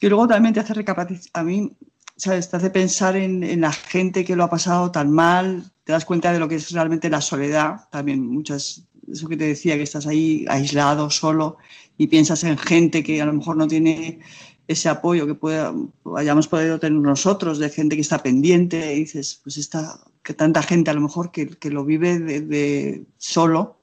Y 0.00 0.08
luego 0.08 0.28
también 0.28 0.54
te 0.54 0.60
hace 0.60 0.74
recapacitar, 0.74 1.30
a 1.34 1.44
mí, 1.44 1.76
¿sabes? 2.16 2.50
Te 2.50 2.56
hace 2.56 2.70
pensar 2.70 3.16
en, 3.16 3.42
en 3.42 3.62
la 3.62 3.72
gente 3.72 4.24
que 4.24 4.36
lo 4.36 4.44
ha 4.44 4.50
pasado 4.50 4.90
tan 4.90 5.10
mal, 5.10 5.70
te 5.84 5.92
das 5.92 6.04
cuenta 6.04 6.32
de 6.32 6.38
lo 6.38 6.48
que 6.48 6.56
es 6.56 6.72
realmente 6.72 7.08
la 7.08 7.20
soledad, 7.20 7.88
también 7.90 8.26
muchas, 8.26 8.82
eso 9.10 9.28
que 9.28 9.36
te 9.36 9.44
decía, 9.44 9.76
que 9.76 9.84
estás 9.84 10.06
ahí 10.06 10.44
aislado, 10.48 11.10
solo, 11.10 11.58
y 11.96 12.08
piensas 12.08 12.44
en 12.44 12.58
gente 12.58 13.02
que 13.02 13.22
a 13.22 13.26
lo 13.26 13.32
mejor 13.32 13.56
no 13.56 13.68
tiene 13.68 14.20
ese 14.68 14.88
apoyo 14.88 15.26
que 15.26 15.34
pueda, 15.34 15.72
hayamos 16.16 16.48
podido 16.48 16.80
tener 16.80 16.98
nosotros, 16.98 17.58
de 17.58 17.70
gente 17.70 17.94
que 17.94 18.02
está 18.02 18.22
pendiente, 18.22 18.94
y 18.94 19.00
dices, 19.00 19.40
pues 19.44 19.56
esta, 19.58 20.00
que 20.22 20.34
tanta 20.34 20.62
gente 20.62 20.90
a 20.90 20.94
lo 20.94 21.00
mejor 21.00 21.30
que, 21.30 21.46
que 21.46 21.70
lo 21.70 21.84
vive 21.84 22.18
de, 22.18 22.40
de 22.40 23.06
solo, 23.16 23.80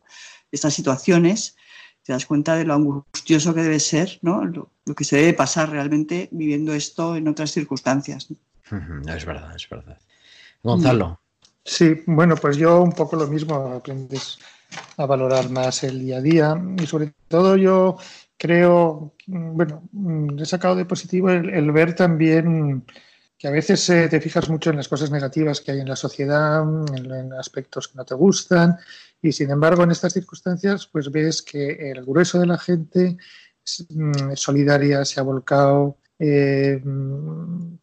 estas 0.52 0.74
situaciones, 0.74 1.56
te 2.04 2.14
das 2.14 2.26
cuenta 2.26 2.56
de 2.56 2.66
lo 2.66 2.74
angustioso 2.74 3.54
que 3.54 3.64
debe 3.64 3.80
ser, 3.80 4.20
¿no? 4.22 4.46
Lo, 4.46 4.70
lo 4.86 4.96
que 4.96 5.04
se 5.04 5.18
debe 5.18 5.34
pasar 5.34 5.70
realmente 5.70 6.28
viviendo 6.32 6.74
esto 6.74 7.16
en 7.16 7.28
otras 7.28 7.52
circunstancias. 7.52 8.30
¿no? 8.30 9.14
Es 9.14 9.26
verdad, 9.26 9.56
es 9.56 9.70
verdad. 9.70 9.98
Gonzalo, 10.62 11.20
Sí, 11.66 12.02
bueno, 12.08 12.36
pues 12.36 12.58
yo 12.58 12.82
un 12.82 12.92
poco 12.92 13.16
lo 13.16 13.28
mismo, 13.28 13.56
aprendes 13.56 14.38
a 14.98 15.06
valorar 15.06 15.50
más 15.50 15.84
el 15.84 16.00
día 16.00 16.18
a 16.18 16.22
día 16.22 16.62
y 16.82 16.86
sobre 16.86 17.14
todo 17.30 17.56
yo 17.56 17.98
creo, 18.38 19.14
bueno, 19.28 19.84
mm, 19.94 20.40
he 20.40 20.46
sacado 20.46 20.76
de 20.76 20.86
positivo 20.86 21.30
el, 21.30 21.50
el 21.50 21.72
ver 21.72 21.96
también 21.96 22.84
que 23.44 23.50
a 23.50 23.52
veces 23.52 23.90
eh, 23.90 24.08
te 24.08 24.22
fijas 24.22 24.50
mucho 24.50 24.70
en 24.70 24.78
las 24.78 24.88
cosas 24.88 25.12
negativas 25.12 25.60
que 25.60 25.74
hay 25.74 25.82
en 25.82 25.90
la 25.90 25.98
sociedad, 25.98 26.64
en, 26.96 27.12
en 27.12 27.34
aspectos 27.34 27.90
que 27.90 27.98
no 27.98 28.06
te 28.06 28.16
gustan 28.16 28.78
y 29.22 29.34
sin 29.34 29.52
embargo 29.52 29.84
en 29.84 29.92
estas 29.92 30.14
circunstancias 30.14 30.88
pues 30.88 31.12
ves 31.12 31.42
que 31.42 31.92
el 31.92 32.06
grueso 32.06 32.40
de 32.40 32.46
la 32.46 32.58
gente 32.58 33.18
es 33.62 33.86
mm, 33.90 34.36
solidaria, 34.36 35.04
se 35.04 35.20
ha 35.20 35.24
volcado, 35.24 35.98
eh, 36.20 36.80
mm, 36.82 37.74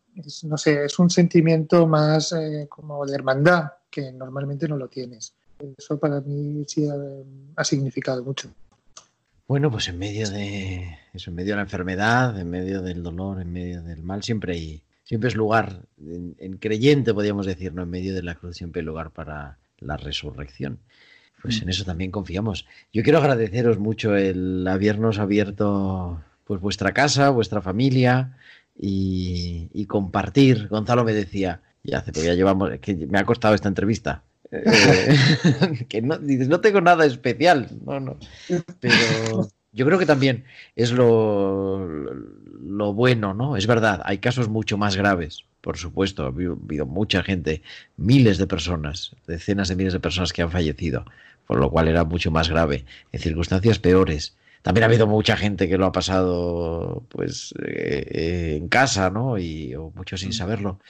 no 0.44 0.56
sé, 0.56 0.86
es 0.86 0.98
un 0.98 1.10
sentimiento 1.10 1.86
más 1.86 2.32
eh, 2.32 2.66
como 2.66 3.04
de 3.04 3.14
hermandad 3.14 3.64
que 3.90 4.12
normalmente 4.12 4.66
no 4.66 4.78
lo 4.78 4.88
tienes. 4.88 5.34
Eso 5.76 5.98
para 5.98 6.22
mí 6.22 6.64
sí 6.66 6.88
ha 7.56 7.64
significado 7.64 8.24
mucho. 8.24 8.48
bueno, 9.46 9.70
pues 9.70 9.88
en 9.88 9.98
medio 9.98 10.30
de 10.30 10.96
eso, 11.12 11.28
en 11.28 11.36
medio 11.36 11.52
de 11.52 11.56
la 11.56 11.62
enfermedad, 11.64 12.40
en 12.40 12.48
medio 12.48 12.80
del 12.80 13.02
dolor, 13.02 13.42
en 13.42 13.52
medio 13.52 13.82
del 13.82 14.02
mal, 14.02 14.22
siempre 14.22 14.54
hay, 14.54 14.82
siempre 15.10 15.26
es 15.28 15.34
lugar, 15.34 15.88
en, 15.98 16.36
en 16.38 16.58
creyente 16.58 17.12
podríamos 17.12 17.44
decir, 17.44 17.74
¿no? 17.74 17.82
En 17.82 17.90
medio 17.90 18.14
de 18.14 18.22
la 18.22 18.36
cruz 18.36 18.56
siempre 18.56 18.78
hay 18.78 18.86
lugar 18.86 19.10
para 19.10 19.58
la 19.80 19.96
resurrección. 19.96 20.78
Pues 21.42 21.60
en 21.62 21.68
eso 21.68 21.84
también 21.84 22.12
confiamos. 22.12 22.64
Yo 22.92 23.02
quiero 23.02 23.18
agradeceros 23.18 23.76
mucho 23.80 24.14
el 24.14 24.64
habernos 24.68 25.18
abierto 25.18 26.22
pues 26.44 26.60
vuestra 26.60 26.92
casa, 26.92 27.30
vuestra 27.30 27.60
familia 27.60 28.36
y, 28.78 29.68
y 29.74 29.86
compartir. 29.86 30.68
Gonzalo 30.68 31.02
me 31.02 31.12
decía, 31.12 31.60
ya 31.82 31.98
hace, 31.98 32.12
porque 32.12 32.28
ya 32.28 32.34
llevamos, 32.34 32.70
que 32.80 32.94
me 32.94 33.18
ha 33.18 33.24
costado 33.24 33.56
esta 33.56 33.66
entrevista. 33.66 34.22
eh, 34.52 34.62
que 35.88 36.02
no, 36.02 36.18
dices, 36.18 36.46
no 36.46 36.60
tengo 36.60 36.80
nada 36.80 37.04
especial, 37.04 37.66
no, 37.84 37.98
no. 37.98 38.16
Pero 38.78 39.48
yo 39.72 39.86
creo 39.86 39.98
que 39.98 40.06
también 40.06 40.44
es 40.74 40.92
lo, 40.92 41.86
lo 42.60 42.92
bueno, 42.92 43.34
¿no? 43.34 43.56
Es 43.56 43.66
verdad, 43.66 44.02
hay 44.04 44.18
casos 44.18 44.48
mucho 44.48 44.76
más 44.76 44.96
graves, 44.96 45.44
por 45.60 45.76
supuesto, 45.76 46.24
ha 46.24 46.28
habido, 46.28 46.86
mucha 46.86 47.22
gente, 47.22 47.62
miles 47.96 48.38
de 48.38 48.46
personas, 48.46 49.14
decenas 49.26 49.68
de 49.68 49.76
miles 49.76 49.92
de 49.92 50.00
personas 50.00 50.32
que 50.32 50.42
han 50.42 50.50
fallecido, 50.50 51.04
por 51.46 51.58
lo 51.58 51.70
cual 51.70 51.88
era 51.88 52.04
mucho 52.04 52.30
más 52.30 52.48
grave, 52.48 52.84
en 53.12 53.20
circunstancias 53.20 53.78
peores. 53.78 54.36
También 54.62 54.84
ha 54.84 54.86
habido 54.86 55.06
mucha 55.06 55.36
gente 55.36 55.68
que 55.68 55.78
lo 55.78 55.86
ha 55.86 55.92
pasado 55.92 57.04
pues 57.08 57.54
eh, 57.64 58.56
en 58.60 58.68
casa, 58.68 59.10
¿no? 59.10 59.38
Y 59.38 59.74
o 59.74 59.90
mucho 59.94 60.16
sin 60.16 60.32
saberlo. 60.32 60.80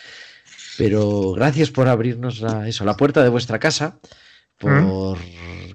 Pero 0.77 1.33
gracias 1.33 1.71
por 1.71 1.89
abrirnos 1.89 2.41
la, 2.41 2.67
eso, 2.67 2.85
la 2.85 2.97
puerta 2.97 3.23
de 3.23 3.29
vuestra 3.29 3.59
casa, 3.59 3.99
por 4.59 5.19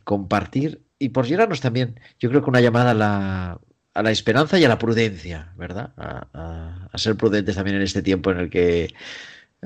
compartir 0.03 0.84
y 1.05 1.09
por 1.09 1.25
llenarnos 1.25 1.61
también, 1.61 1.99
yo 2.19 2.29
creo 2.29 2.43
que 2.43 2.49
una 2.49 2.61
llamada 2.61 2.91
a 2.91 2.93
la, 2.93 3.59
a 3.93 4.03
la 4.03 4.11
esperanza 4.11 4.57
y 4.59 4.65
a 4.65 4.69
la 4.69 4.77
prudencia, 4.79 5.53
¿verdad? 5.57 5.93
A, 5.97 6.27
a- 6.33 6.89
a 6.91 6.97
ser 6.97 7.15
prudentes 7.15 7.55
también 7.55 7.77
en 7.77 7.83
este 7.83 8.01
tiempo 8.01 8.31
en 8.31 8.39
el 8.39 8.49
que 8.49 8.93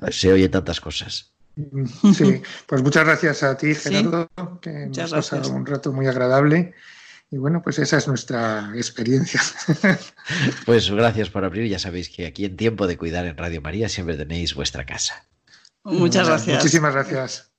se 0.09 0.31
oyen 0.31 0.51
tantas 0.51 0.79
cosas. 0.81 1.33
Sí, 2.13 2.41
pues 2.67 2.81
muchas 2.81 3.03
gracias 3.05 3.43
a 3.43 3.57
ti, 3.57 3.75
Sí. 3.75 3.89
Gerardo, 3.89 4.29
que 4.61 4.69
Muchas 4.87 5.11
hemos 5.11 5.25
pasado 5.25 5.41
gracias. 5.41 5.57
un 5.59 5.65
rato 5.65 5.91
muy 5.91 6.07
agradable. 6.07 6.73
Y 7.31 7.37
bueno, 7.37 7.61
pues 7.61 7.77
esa 7.79 7.97
es 7.97 8.07
nuestra 8.07 8.71
experiencia. 8.75 9.41
Pues 10.65 10.89
gracias 10.89 11.29
por 11.29 11.43
abrir. 11.45 11.67
Ya 11.69 11.77
sabéis 11.79 12.09
que 12.09 12.25
aquí 12.25 12.45
en 12.45 12.55
Tiempo 12.57 12.87
de 12.87 12.97
Cuidar 12.97 13.25
en 13.25 13.37
Radio 13.37 13.61
María 13.61 13.87
siempre 13.89 14.15
tenéis 14.17 14.55
vuestra 14.55 14.85
casa. 14.85 15.25
Muchas 15.83 16.27
gracias. 16.27 16.57
Muchísimas 16.57 16.93
gracias. 16.93 17.51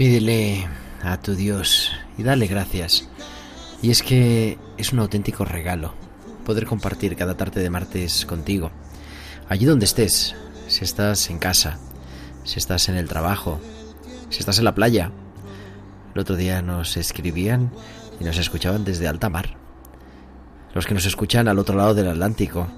Pídele 0.00 0.66
a 1.02 1.20
tu 1.20 1.34
Dios 1.34 1.92
y 2.16 2.22
dale 2.22 2.46
gracias. 2.46 3.06
Y 3.82 3.90
es 3.90 4.02
que 4.02 4.56
es 4.78 4.94
un 4.94 5.00
auténtico 5.00 5.44
regalo 5.44 5.92
poder 6.46 6.64
compartir 6.64 7.14
cada 7.16 7.36
tarde 7.36 7.60
de 7.60 7.68
martes 7.68 8.24
contigo. 8.24 8.70
Allí 9.50 9.66
donde 9.66 9.84
estés, 9.84 10.34
si 10.68 10.84
estás 10.84 11.28
en 11.28 11.38
casa, 11.38 11.78
si 12.44 12.58
estás 12.58 12.88
en 12.88 12.96
el 12.96 13.08
trabajo, 13.10 13.60
si 14.30 14.38
estás 14.38 14.56
en 14.56 14.64
la 14.64 14.74
playa. 14.74 15.12
El 16.14 16.20
otro 16.22 16.34
día 16.34 16.62
nos 16.62 16.96
escribían 16.96 17.70
y 18.18 18.24
nos 18.24 18.38
escuchaban 18.38 18.84
desde 18.84 19.06
alta 19.06 19.28
mar. 19.28 19.58
Los 20.72 20.86
que 20.86 20.94
nos 20.94 21.04
escuchan 21.04 21.46
al 21.46 21.58
otro 21.58 21.76
lado 21.76 21.92
del 21.92 22.08
Atlántico, 22.08 22.68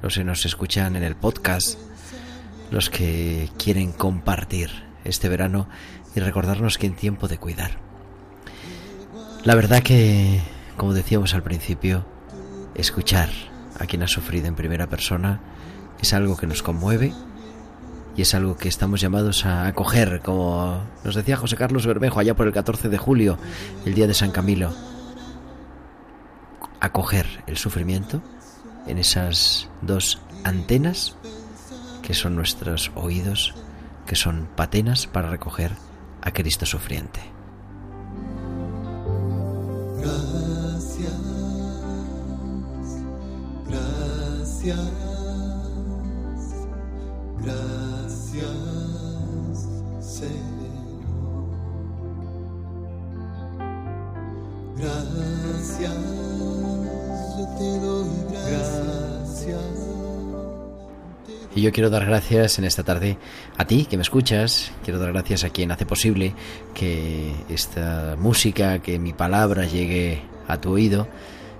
los 0.00 0.14
que 0.14 0.24
nos 0.24 0.46
escuchan 0.46 0.96
en 0.96 1.02
el 1.02 1.14
podcast, 1.14 1.78
los 2.70 2.88
que 2.88 3.50
quieren 3.58 3.92
compartir 3.92 4.70
este 5.04 5.28
verano 5.28 5.68
y 6.14 6.20
recordarnos 6.20 6.78
que 6.78 6.86
en 6.86 6.94
tiempo 6.94 7.28
de 7.28 7.38
cuidar. 7.38 7.78
La 9.44 9.54
verdad 9.54 9.82
que, 9.82 10.40
como 10.76 10.94
decíamos 10.94 11.34
al 11.34 11.42
principio, 11.42 12.04
escuchar 12.74 13.30
a 13.78 13.86
quien 13.86 14.02
ha 14.02 14.08
sufrido 14.08 14.46
en 14.46 14.54
primera 14.54 14.86
persona 14.86 15.40
es 16.00 16.12
algo 16.12 16.36
que 16.36 16.46
nos 16.46 16.62
conmueve 16.62 17.12
y 18.16 18.22
es 18.22 18.34
algo 18.34 18.56
que 18.56 18.68
estamos 18.68 19.00
llamados 19.00 19.44
a 19.44 19.66
acoger, 19.66 20.20
como 20.20 20.84
nos 21.02 21.14
decía 21.14 21.36
José 21.36 21.56
Carlos 21.56 21.86
Bermejo 21.86 22.20
allá 22.20 22.34
por 22.34 22.46
el 22.46 22.52
14 22.52 22.88
de 22.88 22.98
julio, 22.98 23.38
el 23.84 23.94
día 23.94 24.06
de 24.06 24.14
San 24.14 24.30
Camilo. 24.30 24.72
Acoger 26.80 27.26
el 27.46 27.56
sufrimiento 27.56 28.22
en 28.86 28.98
esas 28.98 29.68
dos 29.82 30.20
antenas 30.44 31.16
que 32.02 32.14
son 32.14 32.36
nuestros 32.36 32.92
oídos, 32.94 33.54
que 34.06 34.14
son 34.14 34.46
patenas 34.54 35.06
para 35.06 35.30
recoger 35.30 35.72
a 36.24 36.32
Cristo 36.32 36.64
sufriente. 36.64 37.20
Gracias, 39.98 41.12
gracias, 43.68 44.78
gracias, 47.42 48.56
Señor. 50.00 51.44
Gracias, 54.76 55.94
yo 57.36 57.44
te 57.58 57.78
doy 57.80 58.08
gracias. 58.30 58.83
Y 61.54 61.62
yo 61.62 61.70
quiero 61.70 61.88
dar 61.88 62.04
gracias 62.04 62.58
en 62.58 62.64
esta 62.64 62.82
tarde 62.82 63.16
a 63.56 63.64
ti 63.64 63.86
que 63.86 63.96
me 63.96 64.02
escuchas, 64.02 64.72
quiero 64.82 64.98
dar 64.98 65.12
gracias 65.12 65.44
a 65.44 65.50
quien 65.50 65.70
hace 65.70 65.86
posible 65.86 66.34
que 66.74 67.32
esta 67.48 68.16
música, 68.18 68.80
que 68.80 68.98
mi 68.98 69.12
palabra 69.12 69.64
llegue 69.64 70.22
a 70.48 70.60
tu 70.60 70.72
oído. 70.72 71.06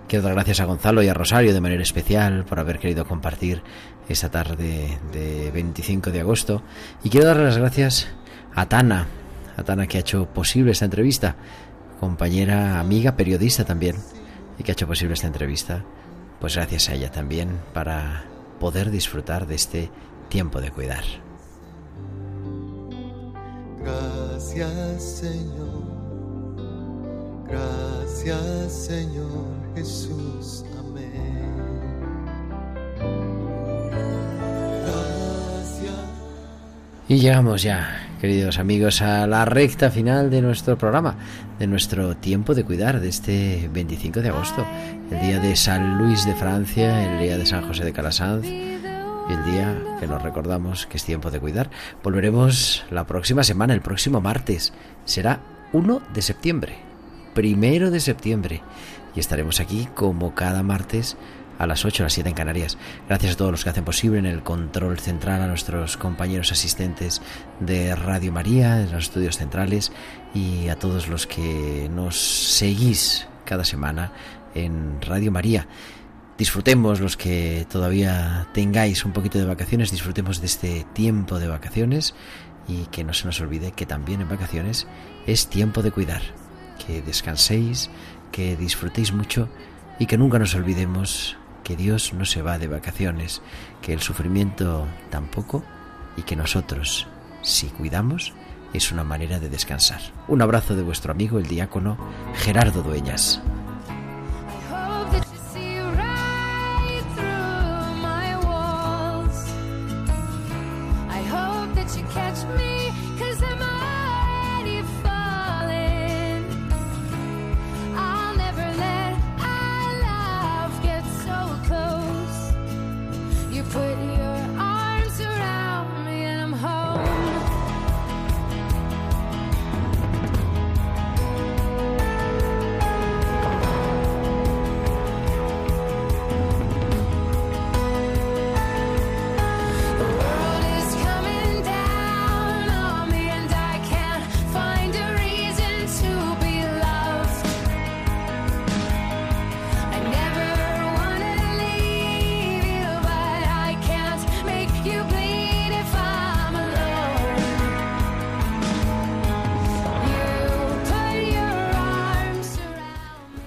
Quiero 0.08 0.24
dar 0.24 0.34
gracias 0.34 0.58
a 0.60 0.64
Gonzalo 0.64 1.02
y 1.02 1.08
a 1.08 1.14
Rosario 1.14 1.54
de 1.54 1.60
manera 1.60 1.82
especial 1.82 2.44
por 2.44 2.58
haber 2.58 2.80
querido 2.80 3.06
compartir 3.06 3.62
esta 4.08 4.30
tarde 4.30 4.98
de 5.12 5.50
25 5.52 6.10
de 6.10 6.20
agosto. 6.20 6.62
Y 7.04 7.08
quiero 7.08 7.28
dar 7.28 7.36
las 7.36 7.56
gracias 7.56 8.08
a 8.52 8.66
Tana, 8.68 9.06
a 9.56 9.62
Tana 9.62 9.86
que 9.86 9.98
ha 9.98 10.00
hecho 10.00 10.26
posible 10.26 10.72
esta 10.72 10.86
entrevista, 10.86 11.36
compañera, 12.00 12.80
amiga, 12.80 13.16
periodista 13.16 13.64
también, 13.64 13.96
y 14.58 14.64
que 14.64 14.72
ha 14.72 14.74
hecho 14.74 14.88
posible 14.88 15.14
esta 15.14 15.28
entrevista. 15.28 15.84
Pues 16.40 16.56
gracias 16.56 16.88
a 16.88 16.94
ella 16.94 17.10
también 17.10 17.60
para 17.72 18.33
poder 18.64 18.90
disfrutar 18.90 19.46
de 19.46 19.56
este 19.56 19.90
tiempo 20.30 20.58
de 20.58 20.70
cuidar. 20.70 21.04
Gracias 23.78 25.02
Señor, 25.02 25.84
gracias 27.46 28.72
Señor 28.72 29.44
Jesús, 29.74 30.64
amén. 30.78 31.52
Gracias. 34.86 35.94
Y 37.06 37.18
llegamos 37.18 37.62
ya, 37.62 38.03
queridos 38.24 38.58
amigos, 38.58 39.02
a 39.02 39.26
la 39.26 39.44
recta 39.44 39.90
final 39.90 40.30
de 40.30 40.40
nuestro 40.40 40.78
programa, 40.78 41.14
de 41.58 41.66
nuestro 41.66 42.16
tiempo 42.16 42.54
de 42.54 42.64
cuidar 42.64 42.98
de 42.98 43.10
este 43.10 43.68
25 43.70 44.22
de 44.22 44.30
agosto, 44.30 44.64
el 45.10 45.20
día 45.20 45.38
de 45.40 45.54
San 45.56 45.98
Luis 45.98 46.24
de 46.24 46.34
Francia, 46.34 47.04
el 47.04 47.22
día 47.22 47.36
de 47.36 47.44
San 47.44 47.66
José 47.66 47.84
de 47.84 47.92
Calasanz, 47.92 48.46
el 48.46 49.44
día 49.52 49.78
que 50.00 50.06
nos 50.06 50.22
recordamos 50.22 50.86
que 50.86 50.96
es 50.96 51.04
tiempo 51.04 51.30
de 51.30 51.38
cuidar. 51.38 51.68
Volveremos 52.02 52.86
la 52.90 53.04
próxima 53.06 53.44
semana, 53.44 53.74
el 53.74 53.82
próximo 53.82 54.22
martes, 54.22 54.72
será 55.04 55.40
1 55.74 56.00
de 56.14 56.22
septiembre, 56.22 56.76
primero 57.34 57.90
de 57.90 58.00
septiembre, 58.00 58.62
y 59.14 59.20
estaremos 59.20 59.60
aquí 59.60 59.86
como 59.94 60.34
cada 60.34 60.62
martes 60.62 61.18
a 61.58 61.66
las 61.66 61.84
8 61.84 62.02
a 62.02 62.06
las 62.06 62.12
7 62.12 62.28
en 62.28 62.34
Canarias. 62.34 62.78
Gracias 63.08 63.34
a 63.34 63.36
todos 63.36 63.50
los 63.50 63.64
que 63.64 63.70
hacen 63.70 63.84
posible 63.84 64.18
en 64.18 64.26
el 64.26 64.42
control 64.42 64.98
central, 64.98 65.42
a 65.42 65.46
nuestros 65.46 65.96
compañeros 65.96 66.52
asistentes 66.52 67.22
de 67.60 67.94
Radio 67.94 68.32
María, 68.32 68.80
en 68.80 68.92
los 68.92 69.04
estudios 69.04 69.38
centrales 69.38 69.92
y 70.34 70.68
a 70.68 70.78
todos 70.78 71.08
los 71.08 71.26
que 71.26 71.88
nos 71.92 72.18
seguís 72.18 73.26
cada 73.44 73.64
semana 73.64 74.12
en 74.54 75.00
Radio 75.02 75.30
María. 75.30 75.66
Disfrutemos 76.36 77.00
los 77.00 77.16
que 77.16 77.64
todavía 77.70 78.48
tengáis 78.52 79.04
un 79.04 79.12
poquito 79.12 79.38
de 79.38 79.44
vacaciones, 79.44 79.92
disfrutemos 79.92 80.40
de 80.40 80.46
este 80.46 80.84
tiempo 80.92 81.38
de 81.38 81.46
vacaciones 81.46 82.14
y 82.66 82.86
que 82.86 83.04
no 83.04 83.12
se 83.12 83.26
nos 83.26 83.40
olvide 83.40 83.72
que 83.72 83.86
también 83.86 84.20
en 84.20 84.28
vacaciones 84.28 84.88
es 85.26 85.46
tiempo 85.46 85.82
de 85.82 85.92
cuidar, 85.92 86.22
que 86.84 87.02
descanséis, 87.02 87.88
que 88.32 88.56
disfrutéis 88.56 89.12
mucho 89.12 89.48
y 90.00 90.06
que 90.06 90.18
nunca 90.18 90.40
nos 90.40 90.56
olvidemos 90.56 91.36
que 91.64 91.76
Dios 91.76 92.12
no 92.12 92.24
se 92.24 92.42
va 92.42 92.58
de 92.58 92.68
vacaciones, 92.68 93.42
que 93.82 93.92
el 93.92 94.00
sufrimiento 94.00 94.86
tampoco 95.10 95.64
y 96.16 96.22
que 96.22 96.36
nosotros, 96.36 97.08
si 97.42 97.66
cuidamos, 97.68 98.32
es 98.72 98.92
una 98.92 99.04
manera 99.04 99.40
de 99.40 99.48
descansar. 99.48 100.00
Un 100.28 100.42
abrazo 100.42 100.76
de 100.76 100.82
vuestro 100.82 101.12
amigo 101.12 101.38
el 101.38 101.46
diácono 101.46 101.96
Gerardo 102.34 102.82
Dueñas. 102.82 103.40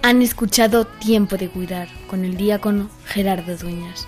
Han 0.08 0.22
escuchado 0.22 0.86
Tiempo 0.86 1.36
de 1.36 1.50
Cuidar 1.50 1.90
con 2.08 2.24
el 2.24 2.38
diácono 2.38 2.90
Gerardo 3.08 3.58
Dueñas. 3.58 4.08